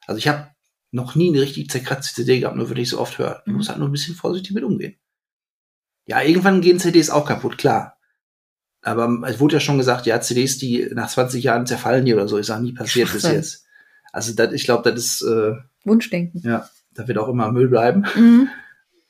Also 0.06 0.20
ich 0.20 0.28
habe 0.30 0.48
noch 0.92 1.16
nie 1.16 1.30
eine 1.30 1.42
richtig 1.42 1.70
zerkratzte 1.70 2.16
CD 2.16 2.40
gehabt, 2.40 2.56
nur 2.56 2.70
würde 2.70 2.82
ich 2.82 2.90
so 2.90 3.00
oft 3.00 3.18
hören. 3.18 3.42
Man 3.46 3.54
Mhm. 3.54 3.58
muss 3.58 3.70
halt 3.70 3.80
nur 3.80 3.90
ein 3.90 3.92
bisschen 3.92 4.16
vorsichtig 4.16 4.54
mit 4.54 4.64
umgehen. 4.64 4.96
Ja, 6.06 6.22
irgendwann 6.22 6.62
gehen 6.62 6.80
CDs 6.80 7.10
auch 7.10 7.26
kaputt, 7.28 7.58
klar. 7.58 7.98
Aber 8.82 9.22
es 9.28 9.40
wurde 9.40 9.56
ja 9.56 9.60
schon 9.60 9.78
gesagt, 9.78 10.06
ja, 10.06 10.22
CDs, 10.22 10.58
die 10.58 10.88
nach 10.94 11.10
20 11.10 11.44
Jahren 11.44 11.66
zerfallen 11.66 12.06
die 12.06 12.14
oder 12.14 12.28
so, 12.28 12.38
ist 12.38 12.50
auch 12.50 12.60
nie 12.60 12.74
passiert 12.74 13.12
bis 13.12 13.24
jetzt. 13.24 13.66
Also 14.14 14.34
das, 14.34 14.54
ich 14.54 14.64
glaube, 14.64 14.90
das 14.90 15.04
ist, 15.04 15.22
äh, 15.24 15.56
Wunschdenken. 15.84 16.42
ja, 16.46 16.70
da 16.92 17.08
wird 17.08 17.18
auch 17.18 17.28
immer 17.28 17.52
Müll 17.52 17.68
bleiben. 17.68 18.06
Mhm. 18.16 18.50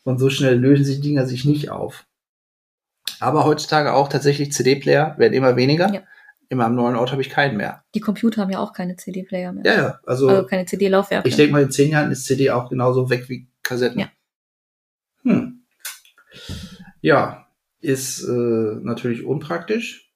Und 0.04 0.18
so 0.20 0.30
schnell 0.30 0.58
lösen 0.58 0.86
sich 0.86 1.02
Dinger 1.02 1.28
sich 1.28 1.46
nicht 1.46 1.70
auf. 1.70 2.06
Aber 3.20 3.46
heutzutage 3.46 3.94
auch 3.94 4.08
tatsächlich 4.10 4.52
CD-Player 4.54 5.16
werden 5.18 5.34
immer 5.34 5.56
weniger. 5.56 5.94
Ja. 5.94 6.02
Immer 6.50 6.66
am 6.66 6.76
neuen 6.76 6.96
Ort 6.96 7.12
habe 7.12 7.22
ich 7.22 7.30
keinen 7.30 7.58
mehr. 7.58 7.84
Die 7.94 8.00
Computer 8.00 8.42
haben 8.42 8.52
ja 8.52 8.60
auch 8.60 8.72
keine 8.72 8.96
CD-Player 8.96 9.52
mehr. 9.52 9.66
Ja, 9.66 9.82
ja. 9.82 10.00
Also, 10.06 10.30
Also 10.30 10.48
keine 10.48 10.66
CD-Laufwerke. 10.66 11.28
ich 11.28 11.36
denke 11.36 11.52
mal, 11.52 11.64
in 11.64 11.72
zehn 11.72 11.92
Jahren 11.92 12.12
ist 12.12 12.26
CD 12.26 12.52
auch 12.52 12.70
genauso 12.70 13.10
weg 13.10 13.28
wie 13.28 13.50
Kassetten. 13.64 14.00
Ja. 14.00 14.12
Hm. 15.24 15.66
Ja, 17.02 17.48
ist 17.82 18.24
äh, 18.24 18.32
natürlich 18.32 19.26
unpraktisch. 19.26 20.14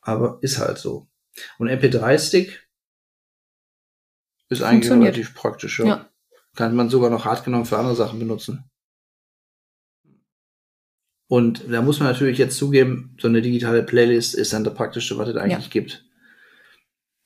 Aber 0.00 0.38
ist 0.42 0.58
halt 0.58 0.78
so. 0.78 1.08
Und 1.58 1.68
MP3-Stick 1.68 2.68
ist 4.48 4.62
eigentlich 4.62 4.90
relativ 4.90 5.34
praktisch. 5.34 5.80
Ja. 5.80 6.08
Kann 6.56 6.74
man 6.74 6.88
sogar 6.88 7.10
noch 7.10 7.24
hart 7.24 7.44
genommen 7.44 7.66
für 7.66 7.78
andere 7.78 7.94
Sachen 7.94 8.18
benutzen. 8.18 8.70
Und 11.30 11.62
da 11.72 11.80
muss 11.80 12.00
man 12.00 12.08
natürlich 12.08 12.38
jetzt 12.38 12.56
zugeben, 12.58 13.14
so 13.20 13.28
eine 13.28 13.40
digitale 13.40 13.84
Playlist 13.84 14.34
ist 14.34 14.52
dann 14.52 14.64
das 14.64 14.74
Praktischste, 14.74 15.16
was 15.16 15.28
es 15.28 15.36
eigentlich 15.36 15.70
gibt. 15.70 16.04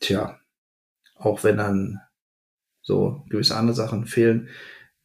Tja, 0.00 0.38
auch 1.14 1.42
wenn 1.42 1.56
dann 1.56 2.00
so 2.82 3.24
gewisse 3.30 3.56
andere 3.56 3.74
Sachen 3.74 4.04
fehlen 4.04 4.50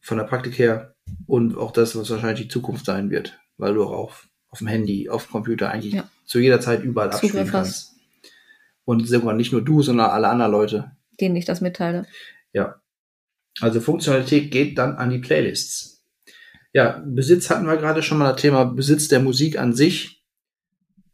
von 0.00 0.18
der 0.18 0.24
Praktik 0.24 0.58
her 0.58 0.94
und 1.26 1.56
auch 1.56 1.72
das, 1.72 1.96
was 1.96 2.10
wahrscheinlich 2.10 2.42
die 2.42 2.52
Zukunft 2.52 2.84
sein 2.84 3.08
wird, 3.08 3.38
weil 3.56 3.72
du 3.72 3.84
auch 3.84 3.92
auf, 3.92 4.28
auf 4.50 4.58
dem 4.58 4.66
Handy, 4.66 5.08
auf 5.08 5.24
dem 5.28 5.32
Computer 5.32 5.70
eigentlich 5.70 5.94
Ja. 5.94 6.10
zu 6.26 6.38
jeder 6.38 6.60
Zeit 6.60 6.82
überall 6.84 7.10
Zugriff 7.10 7.24
abspielen 7.24 7.46
hast. 7.46 7.52
kannst. 7.52 7.94
Und 8.84 9.08
sogar 9.08 9.32
nicht 9.32 9.52
nur 9.52 9.62
du, 9.64 9.80
sondern 9.80 10.10
alle 10.10 10.28
anderen 10.28 10.52
Leute. 10.52 10.92
denen 11.18 11.36
ich 11.36 11.46
das 11.46 11.62
mitteile. 11.62 12.06
Ja. 12.52 12.82
Also 13.62 13.80
Funktionalität 13.80 14.50
geht 14.50 14.76
dann 14.76 14.96
an 14.96 15.08
die 15.08 15.18
Playlists. 15.20 15.99
Ja, 16.72 17.02
Besitz 17.04 17.50
hatten 17.50 17.66
wir 17.66 17.76
gerade 17.76 18.02
schon 18.02 18.18
mal 18.18 18.32
das 18.32 18.40
Thema 18.40 18.64
Besitz 18.64 19.08
der 19.08 19.20
Musik 19.20 19.58
an 19.58 19.74
sich. 19.74 20.24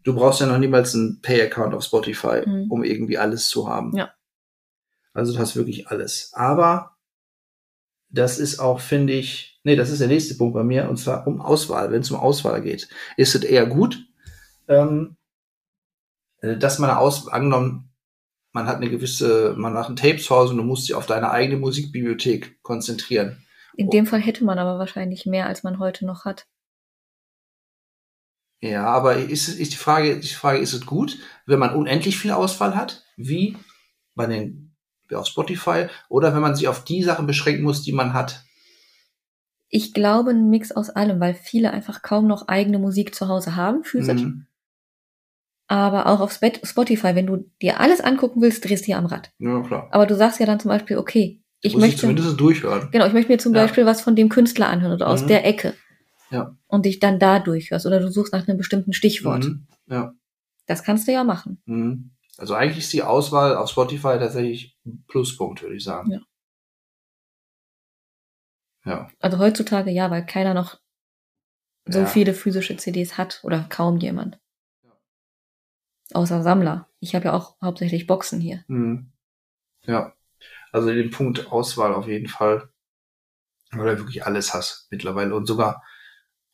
Du 0.02 0.14
brauchst 0.14 0.40
ja 0.40 0.46
noch 0.46 0.58
niemals 0.58 0.94
einen 0.94 1.20
Pay-Account 1.22 1.74
auf 1.74 1.82
Spotify, 1.84 2.42
Mhm. 2.46 2.70
um 2.70 2.84
irgendwie 2.84 3.18
alles 3.18 3.48
zu 3.48 3.68
haben. 3.68 3.96
Ja. 3.96 4.12
Also 5.12 5.32
du 5.32 5.38
hast 5.38 5.56
wirklich 5.56 5.88
alles. 5.88 6.30
Aber 6.34 6.96
das 8.10 8.38
ist 8.38 8.58
auch, 8.58 8.80
finde 8.80 9.14
ich, 9.14 9.58
nee, 9.64 9.76
das 9.76 9.90
ist 9.90 10.00
der 10.00 10.08
nächste 10.08 10.34
Punkt 10.36 10.54
bei 10.54 10.62
mir, 10.62 10.88
und 10.88 10.98
zwar 10.98 11.26
um 11.26 11.40
Auswahl. 11.40 11.90
Wenn 11.90 12.02
es 12.02 12.10
um 12.10 12.18
Auswahl 12.20 12.62
geht, 12.62 12.88
ist 13.16 13.34
es 13.34 13.42
eher 13.42 13.66
gut, 13.66 13.98
ähm, 14.68 15.16
äh, 16.40 16.56
dass 16.56 16.78
man 16.78 16.90
aus, 16.90 17.28
angenommen, 17.28 17.90
man 18.52 18.66
hat 18.66 18.76
eine 18.76 18.90
gewisse, 18.90 19.54
man 19.56 19.72
macht 19.72 19.88
ein 19.90 19.96
Tape 19.96 20.18
zu 20.18 20.34
Hause 20.34 20.52
und 20.52 20.58
du 20.58 20.64
musst 20.64 20.88
dich 20.88 20.94
auf 20.94 21.06
deine 21.06 21.30
eigene 21.30 21.58
Musikbibliothek 21.58 22.62
konzentrieren. 22.62 23.42
In 23.76 23.88
Oh. 23.88 23.90
dem 23.90 24.06
Fall 24.06 24.20
hätte 24.20 24.44
man 24.44 24.58
aber 24.58 24.78
wahrscheinlich 24.78 25.26
mehr, 25.26 25.46
als 25.46 25.62
man 25.62 25.78
heute 25.78 26.06
noch 26.06 26.24
hat. 26.24 26.46
Ja, 28.62 28.86
aber 28.86 29.16
ist, 29.16 29.48
ist 29.48 29.72
die 29.72 29.76
Frage, 29.76 30.18
die 30.18 30.26
Frage, 30.28 30.58
ist 30.58 30.72
es 30.72 30.86
gut, 30.86 31.18
wenn 31.44 31.58
man 31.58 31.74
unendlich 31.74 32.18
viel 32.18 32.32
Auswahl 32.32 32.74
hat, 32.74 33.04
wie 33.16 33.56
bei 34.14 34.26
den, 34.26 34.74
wie 35.08 35.14
auf 35.14 35.26
Spotify, 35.26 35.88
oder 36.08 36.34
wenn 36.34 36.40
man 36.40 36.56
sich 36.56 36.66
auf 36.68 36.82
die 36.82 37.02
Sachen 37.02 37.26
beschränken 37.26 37.64
muss, 37.64 37.82
die 37.82 37.92
man 37.92 38.14
hat? 38.14 38.44
Ich 39.68 39.92
glaube, 39.92 40.30
ein 40.30 40.48
Mix 40.48 40.72
aus 40.72 40.88
allem, 40.90 41.20
weil 41.20 41.34
viele 41.34 41.70
einfach 41.70 42.00
kaum 42.00 42.26
noch 42.26 42.48
eigene 42.48 42.78
Musik 42.78 43.14
zu 43.14 43.28
Hause 43.28 43.56
haben, 43.56 43.84
physisch. 43.84 44.22
Mhm. 44.22 44.46
Aber 45.68 46.06
auch 46.06 46.20
auf 46.20 46.32
Spot- 46.32 46.64
Spotify, 46.64 47.14
wenn 47.14 47.26
du 47.26 47.50
dir 47.60 47.80
alles 47.80 48.00
angucken 48.00 48.40
willst, 48.40 48.64
drehst 48.64 48.84
du 48.84 48.86
hier 48.86 48.98
am 48.98 49.06
Rad. 49.06 49.32
Ja, 49.38 49.60
klar. 49.62 49.88
Aber 49.90 50.06
du 50.06 50.14
sagst 50.16 50.40
ja 50.40 50.46
dann 50.46 50.60
zum 50.60 50.68
Beispiel, 50.70 50.96
okay, 50.96 51.42
ich 51.60 51.72
muss 51.74 51.82
ich 51.84 51.88
möchte, 51.90 52.00
zumindest 52.02 52.38
durchhören. 52.40 52.88
genau, 52.92 53.06
ich 53.06 53.12
möchte 53.12 53.30
mir 53.32 53.38
zum 53.38 53.54
Ja. 53.54 53.62
Beispiel 53.62 53.86
was 53.86 54.00
von 54.00 54.14
dem 54.16 54.28
Künstler 54.28 54.68
anhören 54.68 54.92
oder 54.92 55.08
aus 55.08 55.22
Mhm. 55.22 55.28
der 55.28 55.44
Ecke. 55.46 55.74
Ja. 56.30 56.56
Und 56.66 56.86
dich 56.86 56.98
dann 56.98 57.18
da 57.18 57.38
durchhörst 57.38 57.86
oder 57.86 58.00
du 58.00 58.10
suchst 58.10 58.32
nach 58.32 58.46
einem 58.48 58.58
bestimmten 58.58 58.92
Stichwort. 58.92 59.44
Mhm. 59.44 59.66
Ja. 59.86 60.12
Das 60.66 60.82
kannst 60.82 61.06
du 61.06 61.12
ja 61.12 61.22
machen. 61.24 61.62
Mhm. 61.66 62.10
Also 62.38 62.54
eigentlich 62.54 62.78
ist 62.84 62.92
die 62.92 63.02
Auswahl 63.02 63.56
auf 63.56 63.70
Spotify 63.70 64.18
tatsächlich 64.18 64.76
ein 64.84 65.04
Pluspunkt, 65.08 65.62
würde 65.62 65.76
ich 65.76 65.84
sagen. 65.84 66.10
Ja. 66.12 66.20
Ja. 68.84 69.08
Also 69.20 69.38
heutzutage 69.38 69.90
ja, 69.90 70.10
weil 70.10 70.24
keiner 70.26 70.54
noch 70.54 70.78
so 71.86 72.00
Ja. 72.00 72.06
viele 72.06 72.34
physische 72.34 72.76
CDs 72.76 73.16
hat 73.18 73.40
oder 73.42 73.64
kaum 73.68 73.98
jemand. 73.98 74.38
Außer 76.12 76.42
Sammler. 76.42 76.88
Ich 77.00 77.14
habe 77.14 77.26
ja 77.26 77.32
auch 77.32 77.56
hauptsächlich 77.62 78.06
Boxen 78.06 78.40
hier. 78.40 78.64
Mhm. 78.68 79.12
Ja. 79.86 80.12
Also 80.76 80.92
den 80.92 81.10
Punkt 81.10 81.50
Auswahl 81.50 81.94
auf 81.94 82.06
jeden 82.06 82.28
Fall. 82.28 82.68
Weil 83.70 83.96
du 83.96 84.02
wirklich 84.02 84.26
alles 84.26 84.52
hast 84.52 84.88
mittlerweile 84.90 85.34
und 85.34 85.46
sogar 85.46 85.82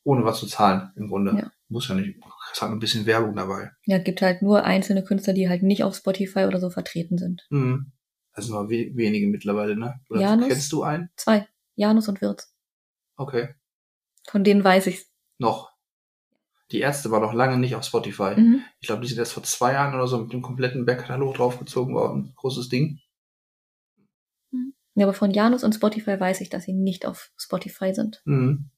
ohne 0.04 0.24
was 0.24 0.38
zu 0.38 0.46
zahlen 0.46 0.92
im 0.94 1.08
Grunde. 1.08 1.34
Ja. 1.36 1.50
Muss 1.68 1.88
ja 1.88 1.96
nicht. 1.96 2.20
Es 2.52 2.62
hat 2.62 2.70
ein 2.70 2.78
bisschen 2.78 3.04
Werbung 3.04 3.34
dabei. 3.34 3.72
Ja, 3.84 3.98
gibt 3.98 4.22
halt 4.22 4.40
nur 4.40 4.62
einzelne 4.62 5.02
Künstler, 5.02 5.32
die 5.32 5.48
halt 5.48 5.64
nicht 5.64 5.82
auf 5.82 5.96
Spotify 5.96 6.44
oder 6.44 6.60
so 6.60 6.70
vertreten 6.70 7.18
sind. 7.18 7.44
Mhm. 7.50 7.90
Also 8.30 8.52
nur 8.54 8.70
we 8.70 8.92
wenige 8.94 9.26
mittlerweile, 9.26 9.76
ne? 9.76 10.00
Oder 10.08 10.20
Janus? 10.20 10.48
kennst 10.48 10.72
du 10.72 10.84
einen? 10.84 11.10
Zwei. 11.16 11.48
Janus 11.74 12.06
und 12.06 12.20
Wirz. 12.20 12.54
Okay. 13.16 13.56
Von 14.28 14.44
denen 14.44 14.62
weiß 14.62 14.86
ich. 14.86 15.04
Noch. 15.38 15.72
Die 16.70 16.78
erste 16.78 17.10
war 17.10 17.18
noch 17.18 17.32
lange 17.32 17.58
nicht 17.58 17.74
auf 17.74 17.82
Spotify. 17.82 18.36
Mhm. 18.36 18.62
Ich 18.78 18.86
glaube, 18.86 19.02
die 19.02 19.08
sind 19.08 19.18
erst 19.18 19.32
vor 19.32 19.42
zwei 19.42 19.72
Jahren 19.72 19.94
oder 19.94 20.06
so 20.06 20.18
mit 20.18 20.32
dem 20.32 20.42
kompletten 20.42 20.86
Backkatalog 20.86 21.34
draufgezogen 21.34 21.92
worden. 21.92 22.32
Großes 22.36 22.68
Ding. 22.68 23.00
Ja, 24.94 25.06
aber 25.06 25.14
von 25.14 25.30
Janus 25.30 25.64
und 25.64 25.74
Spotify 25.74 26.18
weiß 26.20 26.40
ich, 26.40 26.50
dass 26.50 26.64
sie 26.64 26.74
nicht 26.74 27.06
auf 27.06 27.30
Spotify 27.36 27.94
sind. 27.94 28.22
Mhm. 28.24 28.70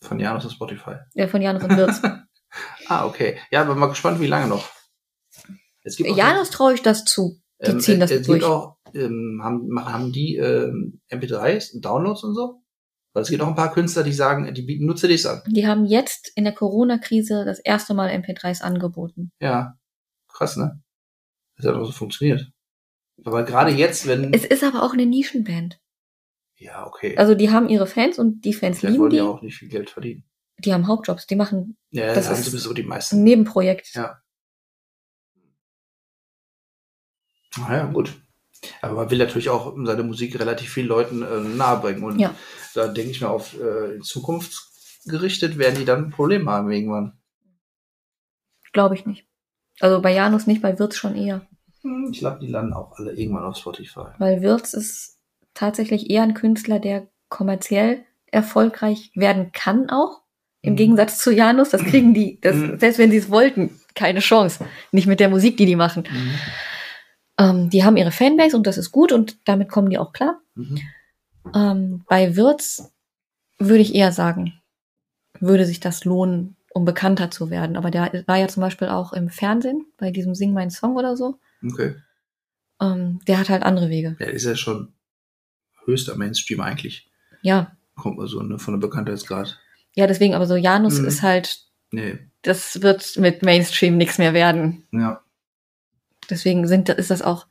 Von 0.00 0.20
Janus 0.20 0.46
auf 0.46 0.52
Spotify. 0.52 0.96
Ja, 1.14 1.28
von 1.28 1.42
Janus 1.42 1.62
und 1.64 1.76
Wirz. 1.76 2.02
Ah, 2.88 3.04
okay. 3.04 3.38
Ja, 3.50 3.62
aber 3.62 3.74
mal 3.74 3.88
gespannt, 3.88 4.18
wie 4.18 4.28
lange 4.28 4.46
noch. 4.46 4.70
Es 5.82 5.96
gibt 5.96 6.16
Janus 6.16 6.48
traue 6.48 6.72
ich 6.72 6.80
das 6.80 7.04
zu. 7.04 7.42
Die 7.60 7.76
ziehen 7.78 8.00
das 8.00 8.10
es, 8.10 8.20
es 8.20 8.26
durch. 8.26 8.40
Gibt 8.40 8.50
auch, 8.50 8.78
ähm, 8.94 9.40
haben, 9.42 9.68
haben 9.84 10.12
die 10.12 10.36
ähm, 10.36 11.00
MP3s, 11.10 11.80
Downloads 11.80 12.24
und 12.24 12.34
so? 12.34 12.62
Weil 13.12 13.22
es 13.22 13.28
gibt 13.28 13.42
auch 13.42 13.48
ein 13.48 13.54
paar 13.54 13.72
Künstler, 13.72 14.04
die 14.04 14.12
sagen, 14.12 14.52
die 14.54 14.62
bieten 14.62 14.86
nur 14.86 14.96
CDs 14.96 15.26
an. 15.26 15.42
Die 15.48 15.66
haben 15.66 15.84
jetzt 15.84 16.30
in 16.34 16.44
der 16.44 16.54
Corona-Krise 16.54 17.44
das 17.44 17.58
erste 17.58 17.94
Mal 17.94 18.10
MP3s 18.10 18.62
angeboten. 18.62 19.32
Ja. 19.40 19.78
Krass, 20.28 20.56
ne? 20.56 20.82
Das 21.56 21.66
hat 21.66 21.74
auch 21.74 21.86
so 21.86 21.92
funktioniert. 21.92 22.50
Aber 23.24 23.44
gerade 23.44 23.70
jetzt, 23.70 24.06
wenn. 24.06 24.32
Es 24.32 24.44
ist 24.44 24.62
aber 24.62 24.82
auch 24.82 24.92
eine 24.92 25.06
Nischenband. 25.06 25.80
ja, 26.56 26.86
okay. 26.86 27.16
Also 27.16 27.34
die 27.34 27.50
haben 27.50 27.68
ihre 27.68 27.86
Fans 27.86 28.18
und 28.18 28.42
die 28.44 28.52
Fans 28.52 28.78
Vielleicht 28.80 28.92
lieben 28.92 29.00
wollen 29.02 29.10
die 29.10 29.16
die. 29.16 29.22
auch 29.22 29.42
nicht 29.42 29.56
viel 29.56 29.68
Geld 29.68 29.90
verdienen. 29.90 30.24
Die 30.58 30.72
haben 30.72 30.86
Hauptjobs, 30.86 31.26
die 31.26 31.36
machen 31.36 31.76
Ja, 31.90 32.06
Das 32.06 32.16
das 32.16 32.26
haben 32.28 32.34
ist- 32.40 32.44
sowieso 32.46 32.72
die 32.74 32.82
ein 32.82 32.88
meisten. 32.88 33.22
Nebenprojekt. 33.22 33.94
Ja. 33.94 34.20
Naja, 37.58 37.86
gut. 37.86 38.14
Aber 38.82 38.94
man 38.94 39.10
will 39.10 39.18
natürlich 39.18 39.48
auch 39.48 39.74
seine 39.84 40.02
Musik 40.02 40.38
relativ 40.38 40.72
vielen 40.72 40.88
Leuten 40.88 41.22
äh, 41.22 41.40
nahebringen. 41.40 42.04
Und 42.04 42.18
Ja. 42.18 42.34
da 42.74 42.88
denke 42.88 43.10
ich 43.10 43.20
mir 43.20 43.28
auf 43.30 43.58
äh, 43.58 43.96
in 43.96 44.02
Zukunft 44.02 44.62
gerichtet, 45.06 45.56
werden 45.58 45.78
die 45.78 45.84
dann 45.84 46.06
ein 46.06 46.10
Problem 46.10 46.48
haben 46.50 46.70
irgendwann. 46.70 47.18
Glaube 48.72 48.94
ich 48.94 49.06
nicht. 49.06 49.26
Also 49.80 50.00
bei 50.02 50.12
Janus 50.12 50.46
nicht, 50.46 50.62
bei 50.62 50.78
Wirz 50.78 50.96
schon 50.96 51.14
eher. 51.16 51.46
Hm, 51.86 52.08
Ich 52.12 52.18
glaube, 52.18 52.38
die 52.40 52.46
landen 52.48 52.72
auch 52.72 52.98
alle 52.98 53.12
irgendwann 53.12 53.44
auf 53.44 53.56
Spotify. 53.56 54.06
Weil 54.18 54.42
Wirz 54.42 54.74
ist 54.74 55.18
tatsächlich 55.54 56.10
eher 56.10 56.22
ein 56.22 56.34
Künstler, 56.34 56.78
der 56.80 57.06
kommerziell 57.28 58.04
erfolgreich 58.30 59.10
werden 59.14 59.52
kann 59.52 59.88
auch. 59.90 60.22
Im 60.62 60.72
Mhm. 60.72 60.76
Gegensatz 60.76 61.18
zu 61.18 61.30
Janus, 61.32 61.70
das 61.70 61.82
kriegen 61.82 62.12
die, 62.12 62.40
das, 62.40 62.56
Mhm. 62.56 62.78
selbst 62.78 62.98
wenn 62.98 63.10
sie 63.10 63.16
es 63.18 63.30
wollten, 63.30 63.80
keine 63.94 64.20
Chance. 64.20 64.64
Nicht 64.92 65.06
mit 65.06 65.20
der 65.20 65.28
Musik, 65.28 65.56
die 65.56 65.66
die 65.66 65.76
machen. 65.76 66.04
Mhm. 66.10 66.30
Ähm, 67.38 67.70
die 67.70 67.84
haben 67.84 67.96
ihre 67.96 68.10
Fanbase 68.12 68.56
und 68.56 68.66
das 68.66 68.78
ist 68.78 68.90
gut 68.92 69.12
und 69.12 69.38
damit 69.48 69.68
kommen 69.68 69.90
die 69.90 69.98
auch 69.98 70.12
klar. 70.12 70.40
Mhm. 70.54 70.80
Ähm, 71.54 72.04
bei 72.08 72.34
Wirz 72.36 72.92
würde 73.58 73.80
ich 73.82 73.94
eher 73.94 74.12
sagen, 74.12 74.54
würde 75.40 75.66
sich 75.66 75.80
das 75.80 76.04
lohnen, 76.04 76.56
um 76.72 76.84
bekannter 76.84 77.30
zu 77.30 77.50
werden. 77.50 77.76
Aber 77.76 77.90
der 77.90 78.24
war 78.26 78.36
ja 78.36 78.48
zum 78.48 78.62
Beispiel 78.62 78.88
auch 78.88 79.12
im 79.12 79.28
Fernsehen, 79.30 79.86
bei 79.98 80.10
diesem 80.10 80.34
Sing 80.34 80.52
mein 80.52 80.70
Song 80.70 80.96
oder 80.96 81.16
so. 81.16 81.38
Okay. 81.64 81.96
Ähm, 82.80 83.20
der 83.26 83.38
hat 83.38 83.48
halt 83.48 83.62
andere 83.62 83.88
Wege. 83.88 84.16
Ja, 84.18 84.26
ist 84.26 84.44
ja 84.44 84.54
schon 84.56 84.92
höchster 85.84 86.16
Mainstream 86.16 86.60
eigentlich. 86.60 87.10
Ja, 87.42 87.72
Kommt 87.94 88.18
mal 88.18 88.26
so 88.28 88.42
ne, 88.42 88.58
von 88.58 88.74
der 88.74 88.86
Bekanntheitsgrad. 88.86 89.58
Ja, 89.94 90.06
deswegen, 90.06 90.34
aber 90.34 90.46
so 90.46 90.56
Janus 90.56 90.98
Mhm. 91.00 91.06
ist 91.06 91.22
halt, 91.22 91.60
Nee. 91.92 92.18
das 92.42 92.82
wird 92.82 93.16
mit 93.16 93.42
Mainstream 93.42 93.96
nichts 93.96 94.18
mehr 94.18 94.34
werden. 94.34 94.84
Ja. 94.92 95.22
Deswegen 96.28 96.66
sind, 96.68 96.88
ist 96.90 97.10
das 97.10 97.22
auch 97.22 97.46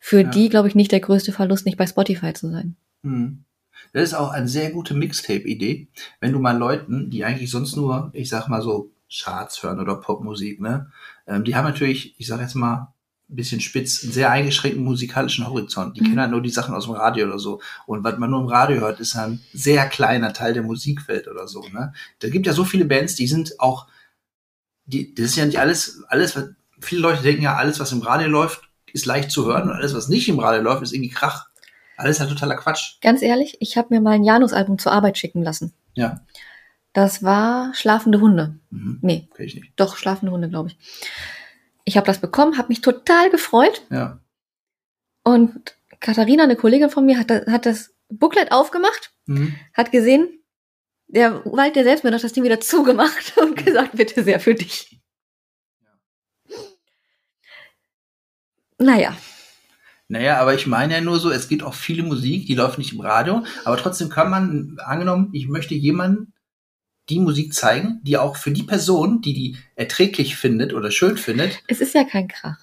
für 0.00 0.22
Ja. 0.22 0.30
die, 0.30 0.48
glaube 0.48 0.68
ich, 0.68 0.74
nicht 0.74 0.92
der 0.92 1.00
größte 1.00 1.32
Verlust, 1.32 1.66
nicht 1.66 1.76
bei 1.76 1.86
Spotify 1.86 2.32
zu 2.32 2.50
sein. 2.50 2.76
Mhm. 3.02 3.44
Das 3.92 4.02
ist 4.04 4.14
auch 4.14 4.30
eine 4.30 4.48
sehr 4.48 4.70
gute 4.70 4.94
Mixtape-Idee, 4.94 5.88
wenn 6.20 6.32
du 6.32 6.38
mal 6.38 6.56
Leuten, 6.56 7.10
die 7.10 7.24
eigentlich 7.24 7.50
sonst 7.50 7.76
nur, 7.76 8.10
ich 8.14 8.28
sag 8.30 8.48
mal 8.48 8.62
so, 8.62 8.92
Charts 9.12 9.62
hören 9.62 9.78
oder 9.78 9.96
Popmusik, 9.96 10.60
ne? 10.60 10.90
Ähm, 11.26 11.44
die 11.44 11.54
haben 11.54 11.64
natürlich, 11.64 12.18
ich 12.18 12.26
sag 12.26 12.40
jetzt 12.40 12.54
mal, 12.54 12.94
bisschen 13.28 13.60
spitz, 13.60 14.02
einen 14.04 14.12
sehr 14.12 14.30
eingeschränkten 14.30 14.84
musikalischen 14.84 15.46
Horizont. 15.46 15.96
Die 15.96 16.00
Mhm. 16.00 16.04
kennen 16.06 16.20
halt 16.20 16.30
nur 16.30 16.42
die 16.42 16.50
Sachen 16.50 16.74
aus 16.74 16.84
dem 16.84 16.94
Radio 16.94 17.26
oder 17.26 17.38
so. 17.38 17.60
Und 17.86 18.04
was 18.04 18.18
man 18.18 18.30
nur 18.30 18.40
im 18.40 18.46
Radio 18.46 18.80
hört, 18.80 19.00
ist 19.00 19.16
ein 19.16 19.40
sehr 19.52 19.88
kleiner 19.88 20.32
Teil 20.32 20.52
der 20.54 20.62
Musikwelt 20.62 21.26
oder 21.26 21.48
so, 21.48 21.62
ne? 21.72 21.92
Da 22.20 22.28
gibt 22.28 22.46
ja 22.46 22.52
so 22.52 22.64
viele 22.64 22.84
Bands, 22.84 23.16
die 23.16 23.26
sind 23.26 23.58
auch, 23.58 23.88
die, 24.84 25.14
das 25.14 25.26
ist 25.26 25.36
ja 25.36 25.44
nicht 25.44 25.58
alles, 25.58 26.02
alles, 26.08 26.36
was, 26.36 26.50
viele 26.80 27.00
Leute 27.00 27.22
denken 27.22 27.42
ja, 27.42 27.56
alles, 27.56 27.80
was 27.80 27.90
im 27.92 28.02
Radio 28.02 28.28
läuft, 28.28 28.62
ist 28.92 29.06
leicht 29.06 29.30
zu 29.32 29.46
hören 29.46 29.64
und 29.64 29.74
alles, 29.74 29.94
was 29.94 30.08
nicht 30.08 30.28
im 30.28 30.38
Radio 30.38 30.62
läuft, 30.62 30.82
ist 30.82 30.92
irgendwie 30.92 31.10
Krach. 31.10 31.46
Alles 31.98 32.20
halt 32.20 32.28
totaler 32.30 32.56
Quatsch. 32.56 33.00
Ganz 33.00 33.22
ehrlich, 33.22 33.56
ich 33.60 33.76
habe 33.76 33.88
mir 33.94 34.00
mal 34.02 34.10
ein 34.12 34.22
Janus-Album 34.24 34.78
zur 34.78 34.92
Arbeit 34.92 35.16
schicken 35.18 35.42
lassen. 35.42 35.72
Ja. 35.94 36.20
Das 36.92 37.22
war 37.22 37.74
Schlafende 37.74 38.20
Hunde. 38.20 38.58
Mhm. 38.70 38.98
Nee, 39.02 39.28
Kenn 39.34 39.46
ich 39.46 39.54
nicht. 39.54 39.72
doch, 39.76 39.96
Schlafende 39.96 40.30
Hunde, 40.32 40.48
glaube 40.48 40.68
ich. 40.70 40.78
Ich 41.88 41.96
habe 41.96 42.06
das 42.06 42.20
bekommen, 42.20 42.58
habe 42.58 42.68
mich 42.68 42.80
total 42.82 43.30
gefreut. 43.30 43.80
Ja. 43.90 44.20
Und 45.24 45.74
Katharina, 46.00 46.42
eine 46.42 46.56
Kollegin 46.56 46.90
von 46.90 47.06
mir, 47.06 47.18
hat, 47.18 47.30
das- 47.30 47.46
hat 47.46 47.64
das 47.64 47.94
Booklet 48.08 48.52
aufgemacht, 48.52 49.12
Mhm. 49.26 49.54
hat 49.72 49.90
gesehen, 49.92 50.28
der 51.08 51.44
Wald 51.46 51.74
der 51.76 51.84
Selbstmörder 51.84 52.16
hat 52.18 52.24
das 52.24 52.32
Ding 52.32 52.44
wieder 52.44 52.60
zugemacht 52.60 53.38
und 53.38 53.56
gesagt, 53.56 53.96
bitte 53.96 54.22
sehr 54.24 54.40
für 54.40 54.54
dich. 54.54 55.00
Naja, 58.78 59.16
Naja, 60.08 60.38
aber 60.38 60.54
ich 60.54 60.66
meine 60.68 60.94
ja 60.94 61.00
nur 61.00 61.18
so, 61.18 61.30
es 61.30 61.48
gibt 61.48 61.62
auch 61.64 61.74
viele 61.74 62.02
Musik, 62.04 62.46
die 62.46 62.54
läuft 62.54 62.78
nicht 62.78 62.92
im 62.92 63.00
Radio, 63.00 63.42
aber 63.64 63.76
trotzdem 63.76 64.08
kann 64.08 64.30
man, 64.30 64.76
angenommen, 64.84 65.30
ich 65.32 65.48
möchte 65.48 65.74
jemanden 65.74 66.32
die 67.08 67.20
Musik 67.20 67.54
zeigen, 67.54 68.00
die 68.02 68.18
auch 68.18 68.36
für 68.36 68.50
die 68.50 68.62
Person, 68.64 69.20
die 69.20 69.32
die 69.34 69.56
erträglich 69.76 70.36
findet 70.36 70.72
oder 70.74 70.90
schön 70.90 71.16
findet, 71.16 71.62
es 71.68 71.80
ist 71.80 71.94
ja 71.94 72.04
kein 72.04 72.28
Krach. 72.28 72.58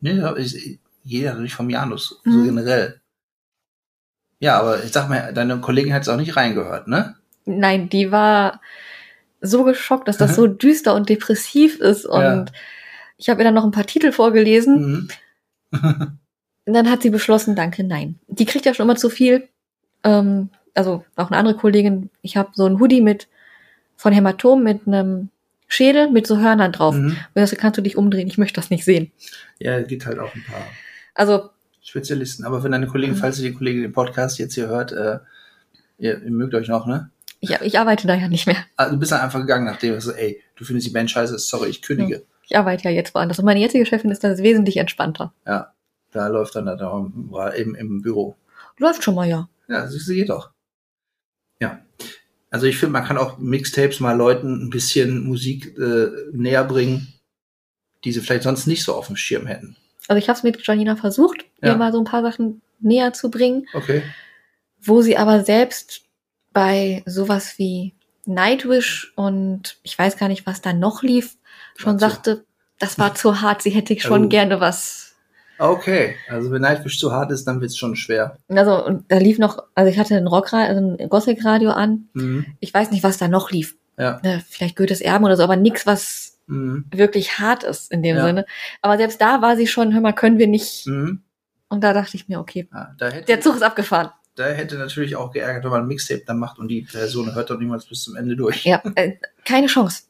ne, 0.00 0.30
ist 0.36 0.56
jeder 1.04 1.34
nicht 1.34 1.54
vom 1.54 1.70
Janus, 1.70 2.20
so 2.24 2.30
Mhm. 2.30 2.44
generell. 2.44 3.00
Ja, 4.40 4.58
aber 4.60 4.84
ich 4.84 4.92
sag 4.92 5.08
mal, 5.08 5.32
deine 5.32 5.60
Kollegin 5.60 5.92
hat 5.92 6.02
es 6.02 6.08
auch 6.08 6.16
nicht 6.16 6.36
reingehört, 6.36 6.86
ne? 6.86 7.16
Nein, 7.44 7.88
die 7.88 8.12
war 8.12 8.60
so 9.40 9.64
geschockt, 9.64 10.06
dass 10.06 10.16
das 10.18 10.32
Mhm. 10.32 10.34
so 10.36 10.46
düster 10.46 10.94
und 10.94 11.08
depressiv 11.08 11.80
ist. 11.80 12.04
Und 12.06 12.20
Ja. 12.22 12.44
ich 13.16 13.28
habe 13.28 13.40
ihr 13.40 13.44
dann 13.44 13.54
noch 13.54 13.64
ein 13.64 13.70
paar 13.72 13.86
Titel 13.86 14.12
vorgelesen. 14.12 15.08
Mhm. 15.72 16.18
Und 16.66 16.74
dann 16.74 16.90
hat 16.90 17.02
sie 17.02 17.10
beschlossen, 17.10 17.56
danke, 17.56 17.82
nein. 17.84 18.18
Die 18.28 18.44
kriegt 18.44 18.66
ja 18.66 18.74
schon 18.74 18.84
immer 18.84 18.96
zu 18.96 19.10
viel. 19.10 19.48
Ähm, 20.04 20.50
also 20.74 21.04
auch 21.16 21.28
eine 21.30 21.36
andere 21.38 21.56
Kollegin. 21.56 22.10
Ich 22.22 22.36
habe 22.36 22.50
so 22.54 22.66
ein 22.66 22.78
Hoodie 22.78 23.00
mit 23.00 23.28
von 23.98 24.12
Hämatom 24.14 24.62
mit 24.62 24.86
einem 24.86 25.28
Schädel 25.66 26.10
mit 26.10 26.26
so 26.26 26.38
Hörnern 26.38 26.72
drauf. 26.72 26.94
Mhm. 26.94 27.08
Und 27.08 27.16
das 27.34 27.50
kannst 27.56 27.76
du 27.76 27.82
dich 27.82 27.96
umdrehen. 27.96 28.28
Ich 28.28 28.38
möchte 28.38 28.58
das 28.58 28.70
nicht 28.70 28.84
sehen. 28.84 29.12
Ja, 29.58 29.76
es 29.78 29.88
gibt 29.88 30.06
halt 30.06 30.18
auch 30.18 30.34
ein 30.34 30.42
paar 30.48 30.64
Also 31.14 31.50
Spezialisten. 31.82 32.44
Aber 32.44 32.62
wenn 32.62 32.72
deine 32.72 32.86
Kollegin, 32.86 33.16
Mhm. 33.16 33.20
falls 33.20 33.38
ihr 33.40 33.50
die 33.50 33.54
Kollegin 33.56 33.82
den 33.82 33.92
Podcast 33.92 34.38
jetzt 34.38 34.54
hier 34.54 34.68
hört, 34.68 34.92
äh, 34.92 35.18
ihr, 35.98 36.22
ihr 36.22 36.30
mögt 36.30 36.54
euch 36.54 36.68
noch, 36.68 36.86
ne? 36.86 37.10
ich, 37.40 37.50
ich 37.60 37.78
arbeite 37.78 38.06
da 38.06 38.14
ja 38.14 38.28
nicht 38.28 38.46
mehr. 38.46 38.56
Also 38.76 38.94
du 38.94 38.98
bist 39.00 39.12
dann 39.12 39.20
einfach 39.20 39.40
gegangen, 39.40 39.64
nachdem 39.66 39.94
du 39.94 40.00
so, 40.00 40.12
ey, 40.12 40.42
du 40.56 40.64
findest 40.64 40.86
die 40.86 40.92
Band 40.92 41.10
scheiße, 41.10 41.38
sorry, 41.38 41.68
ich 41.68 41.82
kündige. 41.82 42.24
Ich 42.44 42.56
arbeite 42.56 42.84
ja 42.84 42.90
jetzt 42.90 43.14
woanders. 43.14 43.38
Und 43.38 43.44
meine 43.44 43.60
jetzige 43.60 43.84
Chefin 43.84 44.10
ist 44.10 44.24
das 44.24 44.42
wesentlich 44.42 44.76
entspannter. 44.78 45.32
Ja, 45.46 45.72
da 46.12 46.28
läuft 46.28 46.54
dann 46.56 46.64
da 46.66 46.78
war 46.80 47.54
eben 47.56 47.74
im 47.74 48.00
Büro. 48.00 48.36
Läuft 48.78 49.02
schon 49.04 49.14
mal, 49.14 49.28
ja. 49.28 49.48
Ja, 49.68 49.82
das 49.82 50.06
geht 50.06 50.30
doch. 50.30 50.50
Ja. 51.60 51.80
Also 52.50 52.66
ich 52.66 52.78
finde, 52.78 52.92
man 52.94 53.04
kann 53.04 53.18
auch 53.18 53.38
Mixtapes 53.38 54.00
mal 54.00 54.16
Leuten 54.16 54.64
ein 54.66 54.70
bisschen 54.70 55.24
Musik 55.24 55.76
äh, 55.78 56.08
näher 56.32 56.64
bringen, 56.64 57.12
die 58.04 58.12
sie 58.12 58.20
vielleicht 58.20 58.44
sonst 58.44 58.66
nicht 58.66 58.84
so 58.84 58.94
auf 58.94 59.08
dem 59.08 59.16
Schirm 59.16 59.46
hätten. 59.46 59.76
Also 60.08 60.18
ich 60.18 60.28
habe 60.28 60.36
es 60.38 60.42
mit 60.42 60.66
Janina 60.66 60.96
versucht, 60.96 61.44
Ja. 61.62 61.72
ihr 61.72 61.76
mal 61.76 61.92
so 61.92 61.98
ein 61.98 62.04
paar 62.04 62.22
Sachen 62.22 62.62
näher 62.80 63.12
zu 63.12 63.30
bringen, 63.30 63.66
Okay. 63.74 64.02
wo 64.80 65.02
sie 65.02 65.16
aber 65.18 65.44
selbst 65.44 66.02
bei 66.52 67.02
sowas 67.06 67.58
wie 67.58 67.92
Nightwish 68.24 69.12
und 69.16 69.78
ich 69.82 69.98
weiß 69.98 70.16
gar 70.16 70.28
nicht, 70.28 70.46
was 70.46 70.60
da 70.62 70.72
noch 70.72 71.02
lief, 71.02 71.36
schon 71.76 71.98
sagte, 71.98 72.44
das 72.78 72.98
war 72.98 73.14
zu 73.14 73.40
hart, 73.42 73.62
sie 73.62 73.70
hätte 73.70 73.98
schon 74.00 74.26
Oh. 74.26 74.28
gerne 74.28 74.60
was. 74.60 75.07
Okay. 75.58 76.14
Also 76.28 76.50
wenn 76.50 76.62
Nightwish 76.62 76.98
zu 76.98 77.12
hart 77.12 77.30
ist, 77.32 77.44
dann 77.46 77.60
wird's 77.60 77.76
schon 77.76 77.96
schwer. 77.96 78.36
Also 78.48 78.84
und 78.84 79.10
da 79.10 79.18
lief 79.18 79.38
noch, 79.38 79.64
also 79.74 79.90
ich 79.90 79.98
hatte 79.98 80.16
ein 80.16 80.26
Rockradio, 80.26 80.68
also 80.76 80.96
ein 81.02 81.08
Gothic-Radio 81.08 81.70
an. 81.70 82.08
Mhm. 82.14 82.46
Ich 82.60 82.72
weiß 82.72 82.90
nicht, 82.90 83.02
was 83.02 83.18
da 83.18 83.28
noch 83.28 83.50
lief. 83.50 83.76
Ja. 83.98 84.20
Ne, 84.22 84.42
vielleicht 84.48 84.76
Goethes 84.76 85.00
Erben 85.00 85.24
oder 85.24 85.36
so, 85.36 85.42
aber 85.42 85.56
nichts, 85.56 85.86
was 85.86 86.38
Mhm. 86.46 86.86
wirklich 86.90 87.38
hart 87.40 87.62
ist 87.64 87.90
in 87.92 88.02
dem 88.02 88.16
Ja. 88.16 88.24
Sinne. 88.24 88.46
Aber 88.80 88.96
selbst 88.96 89.20
da 89.20 89.42
war 89.42 89.56
sie 89.56 89.66
schon, 89.66 89.92
hör 89.92 90.00
mal, 90.00 90.12
können 90.12 90.38
wir 90.38 90.46
nicht. 90.46 90.86
Mhm. 90.86 91.22
Und 91.68 91.84
da 91.84 91.92
dachte 91.92 92.16
ich 92.16 92.26
mir, 92.28 92.40
okay, 92.40 92.68
Ja, 92.72 92.94
da 92.96 93.08
hätte 93.08 93.26
der 93.26 93.40
Zug 93.42 93.56
ist 93.56 93.62
abgefahren. 93.62 94.10
da 94.36 94.46
hätte 94.46 94.76
natürlich 94.78 95.16
auch 95.16 95.30
geärgert, 95.32 95.64
wenn 95.64 95.70
man 95.72 95.82
ein 95.82 95.88
Mixtape 95.88 96.22
dann 96.26 96.38
macht 96.38 96.58
und 96.58 96.68
die 96.68 96.82
Person 96.82 97.34
hört 97.34 97.50
doch 97.50 97.58
niemals 97.58 97.84
bis 97.84 98.04
zum 98.04 98.16
Ende 98.16 98.36
durch. 98.36 98.64
Ja, 98.64 98.80
äh, 98.94 99.16
keine 99.44 99.66
Chance. 99.66 100.04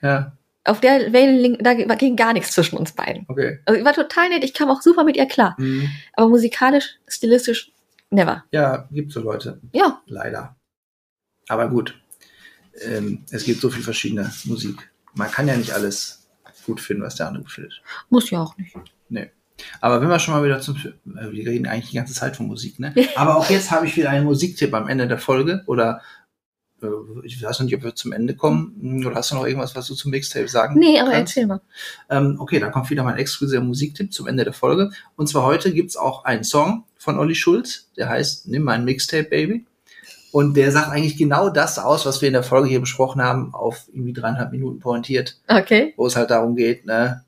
Ja, 0.00 0.32
Auf 0.68 0.80
der 0.80 1.12
Wellenlänge, 1.12 1.58
da 1.58 1.94
ging 1.94 2.16
gar 2.16 2.32
nichts 2.32 2.52
zwischen 2.52 2.76
uns 2.76 2.92
beiden. 2.92 3.24
okay. 3.28 3.58
Also 3.64 3.78
ich 3.78 3.84
war 3.84 3.92
total 3.94 4.28
nett, 4.28 4.44
ich 4.44 4.54
kam 4.54 4.70
auch 4.70 4.82
super 4.82 5.04
mit 5.04 5.16
ihr 5.16 5.26
klar. 5.26 5.54
Mhm. 5.58 5.88
Aber 6.14 6.28
musikalisch, 6.28 6.96
stilistisch, 7.06 7.72
never. 8.10 8.44
Ja, 8.52 8.86
gibt 8.90 9.12
so 9.12 9.20
Leute, 9.20 9.60
Ja, 9.72 10.00
leider. 10.06 10.56
Aber 11.48 11.68
gut, 11.68 11.98
ähm, 12.82 13.24
es 13.30 13.44
gibt 13.44 13.60
so 13.60 13.70
viel 13.70 13.82
verschiedene 13.82 14.30
Musik. 14.44 14.90
Man 15.14 15.30
kann 15.30 15.48
ja 15.48 15.56
nicht 15.56 15.72
alles 15.72 16.28
gut 16.66 16.80
finden, 16.80 17.02
was 17.02 17.16
der 17.16 17.28
andere 17.28 17.44
gut 17.44 17.52
findet. 17.52 17.82
muss 18.10 18.30
ja 18.30 18.42
auch 18.42 18.56
nicht. 18.58 18.76
Nee. 19.08 19.30
Aber 19.80 20.00
wenn 20.00 20.08
wir 20.08 20.18
schon 20.20 20.34
mal 20.34 20.44
wieder 20.44 20.60
zum, 20.60 20.76
äh, 20.76 21.32
wir 21.32 21.46
reden 21.46 21.66
eigentlich 21.66 21.90
die 21.90 21.96
ganze 21.96 22.14
Zeit 22.14 22.36
von 22.36 22.46
Musik, 22.46 22.78
ne? 22.78 22.94
Aber 23.16 23.36
auch 23.36 23.50
jetzt 23.50 23.70
habe 23.70 23.86
ich 23.86 23.96
wieder 23.96 24.10
einen 24.10 24.24
Musiktipp 24.24 24.72
am 24.74 24.86
Ende 24.88 25.08
der 25.08 25.18
Folge 25.18 25.64
oder 25.66 26.00
ich 27.24 27.42
weiß 27.42 27.58
noch 27.58 27.64
nicht, 27.66 27.74
ob 27.74 27.82
wir 27.82 27.94
zum 27.94 28.12
Ende 28.12 28.34
kommen 28.36 29.04
oder 29.06 29.16
hast 29.16 29.30
du 29.30 29.34
noch 29.34 29.46
irgendwas, 29.46 29.74
was 29.74 29.86
du 29.88 29.94
zum 29.94 30.10
Mixtape 30.12 30.48
sagen 30.48 30.78
Nee, 30.78 31.00
aber 31.00 31.10
kannst? 31.10 31.36
erzähl 31.36 31.46
mal. 31.46 31.60
Ähm, 32.08 32.36
okay, 32.38 32.60
da 32.60 32.70
kommt 32.70 32.88
wieder 32.90 33.02
mein 33.02 33.16
exklusiver 33.18 33.60
Musiktipp 33.62 34.12
zum 34.12 34.26
Ende 34.28 34.44
der 34.44 34.52
Folge. 34.52 34.90
Und 35.16 35.28
zwar 35.28 35.44
heute 35.44 35.72
gibt's 35.72 35.96
auch 35.96 36.24
einen 36.24 36.44
Song 36.44 36.84
von 36.96 37.18
Olli 37.18 37.34
Schulz, 37.34 37.88
der 37.96 38.08
heißt 38.08 38.46
Nimm 38.48 38.62
mein 38.62 38.84
Mixtape, 38.84 39.24
Baby. 39.28 39.66
Und 40.30 40.54
der 40.58 40.70
sagt 40.70 40.90
eigentlich 40.92 41.16
genau 41.16 41.48
das 41.48 41.78
aus, 41.78 42.04
was 42.06 42.20
wir 42.20 42.28
in 42.28 42.34
der 42.34 42.42
Folge 42.42 42.68
hier 42.68 42.80
besprochen 42.80 43.22
haben, 43.22 43.54
auf 43.54 43.86
irgendwie 43.92 44.12
dreieinhalb 44.12 44.52
Minuten 44.52 44.78
pointiert, 44.78 45.38
Okay. 45.48 45.94
wo 45.96 46.06
es 46.06 46.16
halt 46.16 46.30
darum 46.30 46.54
geht, 46.54 46.84
ne, 46.84 47.24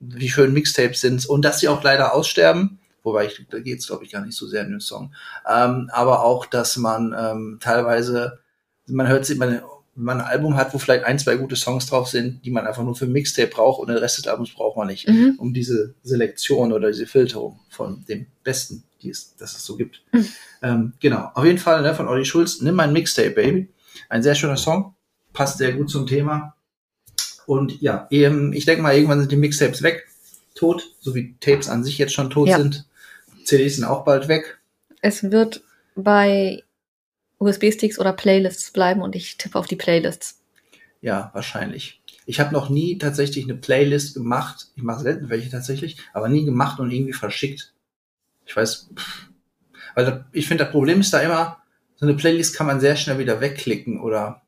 wie 0.00 0.30
schön 0.30 0.52
Mixtapes 0.54 1.00
sind 1.02 1.26
und 1.26 1.44
dass 1.44 1.60
sie 1.60 1.68
auch 1.68 1.82
leider 1.82 2.14
aussterben. 2.14 2.78
Wobei 3.02 3.26
ich, 3.26 3.46
da 3.50 3.58
geht's 3.60 3.86
glaube 3.86 4.04
ich 4.04 4.10
gar 4.12 4.24
nicht 4.24 4.36
so 4.36 4.46
sehr 4.46 4.62
in 4.64 4.70
den 4.70 4.80
Song. 4.80 5.14
Ähm, 5.48 5.90
aber 5.92 6.24
auch, 6.24 6.46
dass 6.46 6.76
man 6.78 7.14
ähm, 7.18 7.58
teilweise, 7.60 8.38
man 8.90 9.08
hört 9.08 9.24
sie, 9.26 9.34
man, 9.36 9.62
wenn 9.94 10.04
man 10.04 10.20
ein 10.20 10.26
Album 10.26 10.56
hat, 10.56 10.72
wo 10.74 10.78
vielleicht 10.78 11.04
ein, 11.04 11.18
zwei 11.18 11.36
gute 11.36 11.56
Songs 11.56 11.86
drauf 11.86 12.08
sind, 12.08 12.44
die 12.44 12.50
man 12.50 12.66
einfach 12.66 12.82
nur 12.82 12.94
für 12.94 13.06
Mixtape 13.06 13.48
braucht 13.48 13.80
und 13.80 13.88
den 13.88 13.96
Rest 13.98 14.18
des 14.18 14.26
Albums 14.26 14.50
braucht 14.54 14.76
man 14.76 14.86
nicht 14.86 15.08
Mhm. 15.08 15.34
um 15.38 15.52
diese 15.52 15.94
Selektion 16.02 16.72
oder 16.72 16.88
diese 16.88 17.06
Filterung 17.06 17.58
von 17.68 18.04
dem 18.08 18.26
Besten, 18.44 18.84
die 19.02 19.10
es, 19.10 19.34
das 19.36 19.56
es 19.56 19.64
so 19.64 19.76
gibt. 19.76 20.02
Mhm. 20.12 20.26
Ähm, 20.62 20.92
genau, 21.00 21.30
auf 21.34 21.44
jeden 21.44 21.58
Fall 21.58 21.82
ne, 21.82 21.94
von 21.94 22.08
Olli 22.08 22.24
Schulz, 22.24 22.60
Nimm 22.60 22.74
mein 22.76 22.92
Mixtape, 22.92 23.30
Baby. 23.30 23.68
Ein 24.08 24.22
sehr 24.22 24.34
schöner 24.34 24.56
Song, 24.56 24.94
passt 25.32 25.58
sehr 25.58 25.72
gut 25.72 25.90
zum 25.90 26.06
Thema. 26.06 26.54
Und 27.46 27.80
ja, 27.80 28.06
ähm, 28.10 28.52
ich 28.52 28.64
denke 28.64 28.82
mal, 28.82 28.94
irgendwann 28.94 29.20
sind 29.20 29.32
die 29.32 29.36
Mixtapes 29.36 29.82
weg, 29.82 30.06
tot, 30.54 30.94
so 31.00 31.14
wie 31.14 31.34
Tapes 31.40 31.68
an 31.68 31.82
sich 31.84 31.98
jetzt 31.98 32.12
schon 32.14 32.30
tot 32.30 32.48
Ja. 32.48 32.58
sind. 32.58 32.86
CDs 33.44 33.76
sind 33.76 33.84
auch 33.84 34.04
bald 34.04 34.28
weg. 34.28 34.58
Es 35.02 35.22
wird 35.30 35.62
bei 35.96 36.62
USB-Sticks 37.40 37.98
oder 37.98 38.12
Playlists 38.12 38.70
bleiben 38.70 39.02
und 39.02 39.16
ich 39.16 39.38
tippe 39.38 39.58
auf 39.58 39.66
die 39.66 39.76
Playlists. 39.76 40.40
Ja, 41.00 41.30
wahrscheinlich. 41.32 42.02
Ich 42.26 42.38
habe 42.38 42.52
noch 42.52 42.68
nie 42.68 42.98
tatsächlich 42.98 43.44
eine 43.44 43.54
Playlist 43.54 44.14
gemacht. 44.14 44.68
Ich 44.76 44.82
mache 44.82 45.02
selten 45.02 45.30
welche 45.30 45.50
tatsächlich, 45.50 45.96
aber 46.12 46.28
nie 46.28 46.44
gemacht 46.44 46.78
und 46.78 46.90
irgendwie 46.90 47.14
verschickt. 47.14 47.72
Ich 48.46 48.54
weiß, 48.54 48.90
pff. 48.94 49.28
weil 49.94 50.04
das- 50.04 50.20
ich 50.32 50.46
finde, 50.46 50.64
das 50.64 50.72
Problem 50.72 51.00
ist 51.00 51.12
da 51.12 51.20
immer, 51.20 51.62
so 51.96 52.06
eine 52.06 52.14
Playlist 52.14 52.54
kann 52.54 52.66
man 52.66 52.80
sehr 52.80 52.96
schnell 52.96 53.18
wieder 53.18 53.40
wegklicken 53.40 54.00
oder 54.00 54.42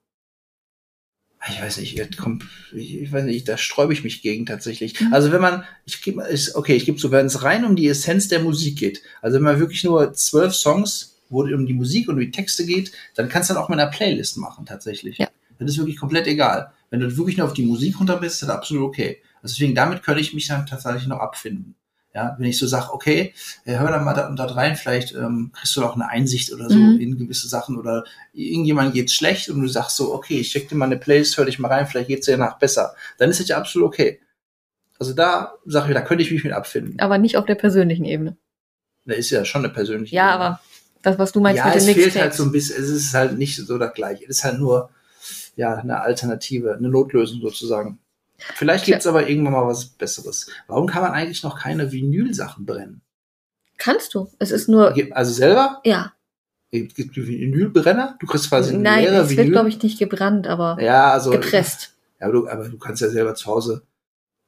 ich 1.48 1.60
weiß 1.60 1.78
nicht, 1.78 1.96
jetzt 1.96 2.18
kommt, 2.18 2.44
ich, 2.72 3.10
weiß 3.10 3.24
nicht, 3.24 3.48
da 3.48 3.58
sträube 3.58 3.92
ich 3.92 4.04
mich 4.04 4.22
gegen 4.22 4.46
tatsächlich. 4.46 5.00
Mhm. 5.00 5.12
Also 5.12 5.32
wenn 5.32 5.40
man, 5.40 5.64
ich 5.84 6.00
gebe, 6.00 6.24
okay, 6.54 6.76
ich 6.76 6.84
gebe 6.84 7.00
so, 7.00 7.10
wenn 7.10 7.26
es 7.26 7.42
rein 7.42 7.64
um 7.64 7.74
die 7.74 7.88
Essenz 7.88 8.28
der 8.28 8.40
Musik 8.40 8.78
geht, 8.78 9.02
also 9.22 9.36
wenn 9.36 9.42
man 9.42 9.58
wirklich 9.58 9.82
nur 9.82 10.12
zwölf 10.12 10.54
Songs 10.54 11.11
wo 11.32 11.44
es 11.44 11.52
um 11.52 11.66
die 11.66 11.74
Musik 11.74 12.08
und 12.08 12.14
um 12.14 12.20
die 12.20 12.30
Texte 12.30 12.64
geht, 12.64 12.92
dann 13.16 13.28
kannst 13.28 13.50
du 13.50 13.54
dann 13.54 13.62
auch 13.62 13.68
mal 13.68 13.80
eine 13.80 13.90
Playlist 13.90 14.36
machen, 14.36 14.66
tatsächlich. 14.66 15.18
Ja. 15.18 15.28
Das 15.58 15.70
ist 15.72 15.78
wirklich 15.78 15.96
komplett 15.96 16.26
egal. 16.26 16.72
Wenn 16.90 17.00
du 17.00 17.16
wirklich 17.16 17.36
nur 17.36 17.46
auf 17.46 17.54
die 17.54 17.64
Musik 17.66 17.98
runter 17.98 18.18
bist, 18.18 18.34
ist 18.34 18.42
das 18.42 18.50
absolut 18.50 18.84
okay. 18.84 19.22
Also 19.42 19.54
deswegen, 19.54 19.74
damit 19.74 20.02
könnte 20.02 20.20
ich 20.20 20.34
mich 20.34 20.46
dann 20.48 20.66
tatsächlich 20.66 21.06
noch 21.06 21.18
abfinden. 21.20 21.74
Ja, 22.14 22.36
wenn 22.38 22.46
ich 22.46 22.58
so 22.58 22.66
sage, 22.66 22.92
okay, 22.92 23.32
äh, 23.64 23.78
hör 23.78 23.90
da 23.90 23.98
mal 24.02 24.12
da 24.12 24.28
und 24.28 24.36
da 24.38 24.44
rein, 24.44 24.76
vielleicht 24.76 25.14
ähm, 25.14 25.50
kriegst 25.54 25.74
du 25.74 25.82
auch 25.82 25.94
eine 25.94 26.08
Einsicht 26.10 26.52
oder 26.52 26.68
so 26.68 26.76
Mhm. 26.76 27.00
in 27.00 27.16
gewisse 27.16 27.48
Sachen 27.48 27.78
oder 27.78 28.04
irgendjemand 28.34 28.92
geht's 28.92 29.14
schlecht 29.14 29.48
und 29.48 29.62
du 29.62 29.66
sagst 29.66 29.96
so, 29.96 30.12
okay, 30.12 30.38
ich 30.40 30.50
check 30.52 30.68
dir 30.68 30.74
mal 30.74 30.84
eine 30.84 30.98
Playlist, 30.98 31.38
hör 31.38 31.46
dich 31.46 31.58
mal 31.58 31.68
rein, 31.68 31.86
vielleicht 31.86 32.08
geht's 32.08 32.26
dir 32.26 32.32
danach 32.36 32.58
besser. 32.58 32.94
Dann 33.16 33.30
ist 33.30 33.40
es 33.40 33.48
ja 33.48 33.56
absolut 33.56 33.88
okay. 33.88 34.20
Also 34.98 35.14
da 35.14 35.54
sage 35.64 35.88
ich, 35.88 35.94
da 35.94 36.02
könnte 36.02 36.22
ich 36.22 36.30
mich 36.30 36.44
mit 36.44 36.52
abfinden. 36.52 37.00
Aber 37.00 37.16
nicht 37.16 37.38
auf 37.38 37.46
der 37.46 37.54
persönlichen 37.54 38.04
Ebene. 38.04 38.36
Da 39.06 39.14
ist 39.14 39.30
ja 39.30 39.44
schon 39.46 39.64
eine 39.64 39.72
persönliche. 39.72 40.14
Ja, 40.14 40.34
Ebene. 40.34 40.44
aber 40.44 40.60
das, 41.02 41.18
was 41.18 41.32
du 41.32 41.40
meinst 41.40 41.58
ja, 41.58 41.66
mit 41.66 41.76
es 41.76 41.84
den 41.84 41.94
fehlt 41.94 42.06
Mixtapes. 42.06 42.22
halt 42.22 42.34
so 42.34 42.42
ein 42.44 42.52
bisschen, 42.52 42.82
es 42.82 42.88
ist 42.90 43.14
halt 43.14 43.38
nicht 43.38 43.56
so 43.56 43.78
das 43.78 43.92
gleiche. 43.94 44.24
Es 44.24 44.38
ist 44.38 44.44
halt 44.44 44.58
nur, 44.58 44.90
ja, 45.56 45.74
eine 45.76 46.00
Alternative, 46.00 46.74
eine 46.76 46.88
Notlösung 46.88 47.40
sozusagen. 47.40 47.98
Vielleicht 48.54 48.84
Tja. 48.84 48.94
gibt's 48.94 49.06
aber 49.06 49.28
irgendwann 49.28 49.52
mal 49.52 49.66
was 49.66 49.84
Besseres. 49.86 50.46
Warum 50.66 50.86
kann 50.86 51.02
man 51.02 51.12
eigentlich 51.12 51.42
noch 51.42 51.58
keine 51.58 51.92
Vinyl-Sachen 51.92 52.66
brennen? 52.66 53.02
Kannst 53.78 54.14
du. 54.14 54.28
Es 54.38 54.50
ist 54.50 54.68
nur, 54.68 54.94
Also 55.12 55.32
selber? 55.32 55.80
ja. 55.84 56.12
Gibt 56.70 57.18
es 57.18 57.26
Vinylbrenner? 57.26 58.16
Du 58.18 58.26
kriegst 58.26 58.48
quasi 58.48 58.70
eine 58.70 58.78
Nein, 58.82 59.04
leere 59.04 59.16
es 59.22 59.28
wird, 59.28 59.40
Vinyl. 59.40 59.52
glaube 59.52 59.68
ich, 59.68 59.82
nicht 59.82 59.98
gebrannt, 59.98 60.46
aber 60.46 60.78
ja, 60.80 61.12
also. 61.12 61.30
gepresst. 61.30 61.92
Ja, 62.18 62.26
aber 62.28 62.32
du, 62.32 62.48
aber 62.48 62.68
du 62.68 62.78
kannst 62.78 63.02
ja 63.02 63.10
selber 63.10 63.34
zu 63.34 63.44
Hause. 63.46 63.82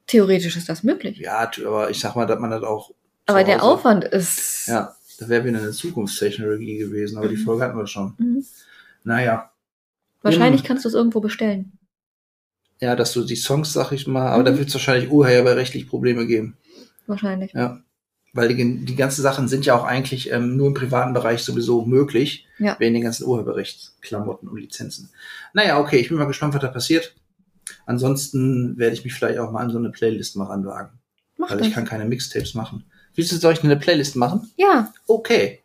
Theoretisch 0.06 0.56
ist 0.56 0.68
das 0.70 0.82
möglich. 0.84 1.18
Ja, 1.18 1.50
aber 1.66 1.90
ich 1.90 2.00
sag 2.00 2.16
mal, 2.16 2.24
dass 2.26 2.38
man 2.40 2.50
das 2.50 2.62
auch. 2.62 2.92
aber 3.26 3.44
der 3.44 3.62
Aufwand 3.62 4.04
ist. 4.04 4.68
Ja, 4.68 4.94
da 5.16 5.28
wäre 5.28 5.44
wieder 5.44 5.58
eine 5.58 5.70
Zukunftstechnologie 5.72 6.78
gewesen, 6.78 7.18
aber 7.18 7.28
die 7.28 7.36
Mhm. 7.36 7.44
Folge 7.44 7.64
hatten 7.64 7.78
wir 7.78 7.86
schon. 7.86 8.14
Mhm. 8.18 8.44
Naja. 9.04 9.50
Wahrscheinlich 10.22 10.62
Mhm. 10.62 10.66
kannst 10.66 10.84
du 10.84 10.88
es 10.88 10.94
irgendwo 10.94 11.20
bestellen. 11.20 11.72
Ja, 12.80 12.96
dass 12.96 13.12
du 13.12 13.24
die 13.24 13.36
Songs, 13.36 13.72
sag 13.72 13.92
ich 13.92 14.06
mal, 14.06 14.28
aber 14.28 14.40
Mhm. 14.42 14.46
da 14.46 14.58
wird 14.58 14.68
es 14.68 14.74
wahrscheinlich 14.74 15.10
urheberrechtlich 15.10 15.88
Probleme 15.88 16.26
geben. 16.26 16.56
Wahrscheinlich. 17.06 17.52
Ja. 17.52 17.80
Weil 18.32 18.48
die, 18.48 18.84
die 18.84 18.96
ganzen 18.96 19.22
Sachen 19.22 19.46
sind 19.46 19.64
ja 19.64 19.76
auch 19.78 19.84
eigentlich 19.84 20.32
ähm, 20.32 20.56
nur 20.56 20.66
im 20.68 20.74
privaten 20.74 21.12
Bereich 21.14 21.42
sowieso 21.44 21.84
möglich, 21.84 22.46
Ja. 22.58 22.76
wegen 22.80 22.94
den 22.94 23.04
ganzen 23.04 23.26
Urheberrechtsklamotten 23.26 24.48
und 24.48 24.58
Lizenzen. 24.58 25.10
Naja, 25.52 25.78
okay, 25.78 25.98
ich 25.98 26.08
bin 26.08 26.18
mal 26.18 26.24
gespannt, 26.24 26.52
was 26.54 26.62
da 26.62 26.68
passiert. 26.68 27.14
Ansonsten 27.86 28.76
werde 28.76 28.94
ich 28.94 29.04
mich 29.04 29.14
vielleicht 29.14 29.38
auch 29.38 29.52
mal 29.52 29.60
an 29.62 29.70
so 29.70 29.78
eine 29.78 29.90
Playlist 29.90 30.36
mal 30.36 30.46
ranwagen. 30.46 30.98
Mach 31.36 31.50
Weil 31.50 31.58
das. 31.58 31.68
ich 31.68 31.74
kann 31.74 31.84
keine 31.84 32.04
Mixtapes 32.06 32.54
machen. 32.54 32.84
Willst 33.14 33.32
du, 33.32 33.36
soll 33.36 33.52
ich 33.52 33.62
eine 33.64 33.76
Playlist 33.76 34.16
machen? 34.16 34.50
Ja, 34.56 34.92
Okay. 35.06 35.60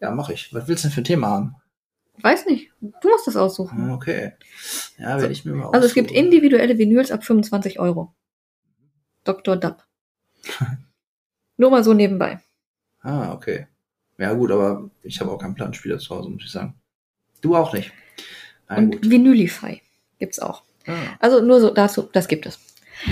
Ja, 0.00 0.12
mache 0.12 0.32
ich. 0.32 0.54
Was 0.54 0.68
willst 0.68 0.84
du 0.84 0.88
denn 0.88 0.94
für 0.94 1.00
ein 1.00 1.04
Thema 1.04 1.28
haben? 1.28 1.54
weiß 2.20 2.46
nicht. 2.46 2.70
Du 2.80 3.08
musst 3.10 3.26
das 3.28 3.36
aussuchen. 3.36 3.76
Hm, 3.78 3.90
Okay. 3.92 4.32
Ja, 4.98 5.20
werde 5.20 5.32
ich 5.32 5.44
mir 5.44 5.54
mal 5.54 5.70
Also 5.70 5.86
es 5.86 5.94
gibt 5.94 6.10
aussuchen. 6.10 6.24
individuelle 6.24 6.76
Vinyls 6.78 7.10
ab 7.12 7.24
25 7.24 7.78
Euro. 7.78 8.12
Dr. 9.24 9.56
Dub. 9.56 9.84
Nur 11.56 11.70
mal 11.70 11.84
so 11.84 11.94
nebenbei. 11.94 12.40
Ah, 13.00 13.32
okay. 13.32 13.66
Ja, 14.18 14.32
gut, 14.34 14.50
aber 14.50 14.90
ich 15.02 15.20
habe 15.20 15.30
auch 15.30 15.38
keinen 15.38 15.54
Plattenspieler 15.54 15.98
zu 15.98 16.14
Hause, 16.14 16.28
muss 16.30 16.44
ich 16.44 16.50
sagen. 16.50 16.74
Du 17.40 17.54
auch 17.56 17.72
nicht. 17.72 17.92
Na 18.68 18.76
Und 18.78 18.92
gut. 19.02 19.10
Vinylify 19.10 19.80
gibt's 20.18 20.38
auch. 20.40 20.62
Ah. 20.86 20.94
Also 21.20 21.40
nur 21.40 21.60
so 21.60 21.70
dazu, 21.70 22.02
das 22.12 22.26
gibt 22.28 22.46
es. 22.46 22.58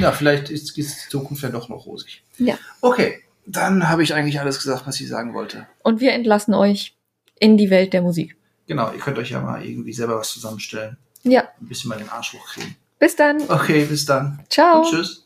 Ja, 0.01 0.11
vielleicht 0.11 0.51
ist, 0.51 0.77
ist 0.77 1.05
die 1.07 1.09
Zukunft 1.11 1.43
ja 1.45 1.49
doch 1.51 1.69
noch 1.69 1.87
rosig. 1.87 2.25
Ja. 2.39 2.59
Okay, 2.81 3.23
dann 3.47 3.89
habe 3.89 4.03
ich 4.03 4.15
eigentlich 4.15 4.41
alles 4.41 4.59
gesagt, 4.59 4.87
was 4.87 5.01
ich 5.01 5.09
sagen 5.09 5.35
wollte. 5.35 5.67
Und 5.83 6.01
wir 6.01 6.13
entlassen 6.13 6.55
euch 6.55 6.97
in 7.39 7.57
die 7.57 7.71
Welt 7.71 7.93
der 7.93 8.03
Musik. 8.03 8.37
Genau, 8.67 8.91
ihr 8.93 8.99
könnt 8.99 9.19
euch 9.19 9.31
ja 9.31 9.41
mal 9.41 9.65
irgendwie 9.65 9.93
selber 9.93 10.19
was 10.19 10.31
zusammenstellen. 10.31 10.97
Ja, 11.23 11.45
Ein 11.61 11.69
bisschen 11.69 11.89
mal 11.89 11.99
den 11.99 12.09
Arsch 12.09 12.33
hochkriegen. 12.33 12.77
bis 12.99 13.15
dann. 13.17 13.43
Okay, 13.49 13.85
bis 13.85 14.05
dann. 14.07 14.41
Ciao. 14.49 14.81
Und 14.81 14.91
tschüss. 14.91 15.26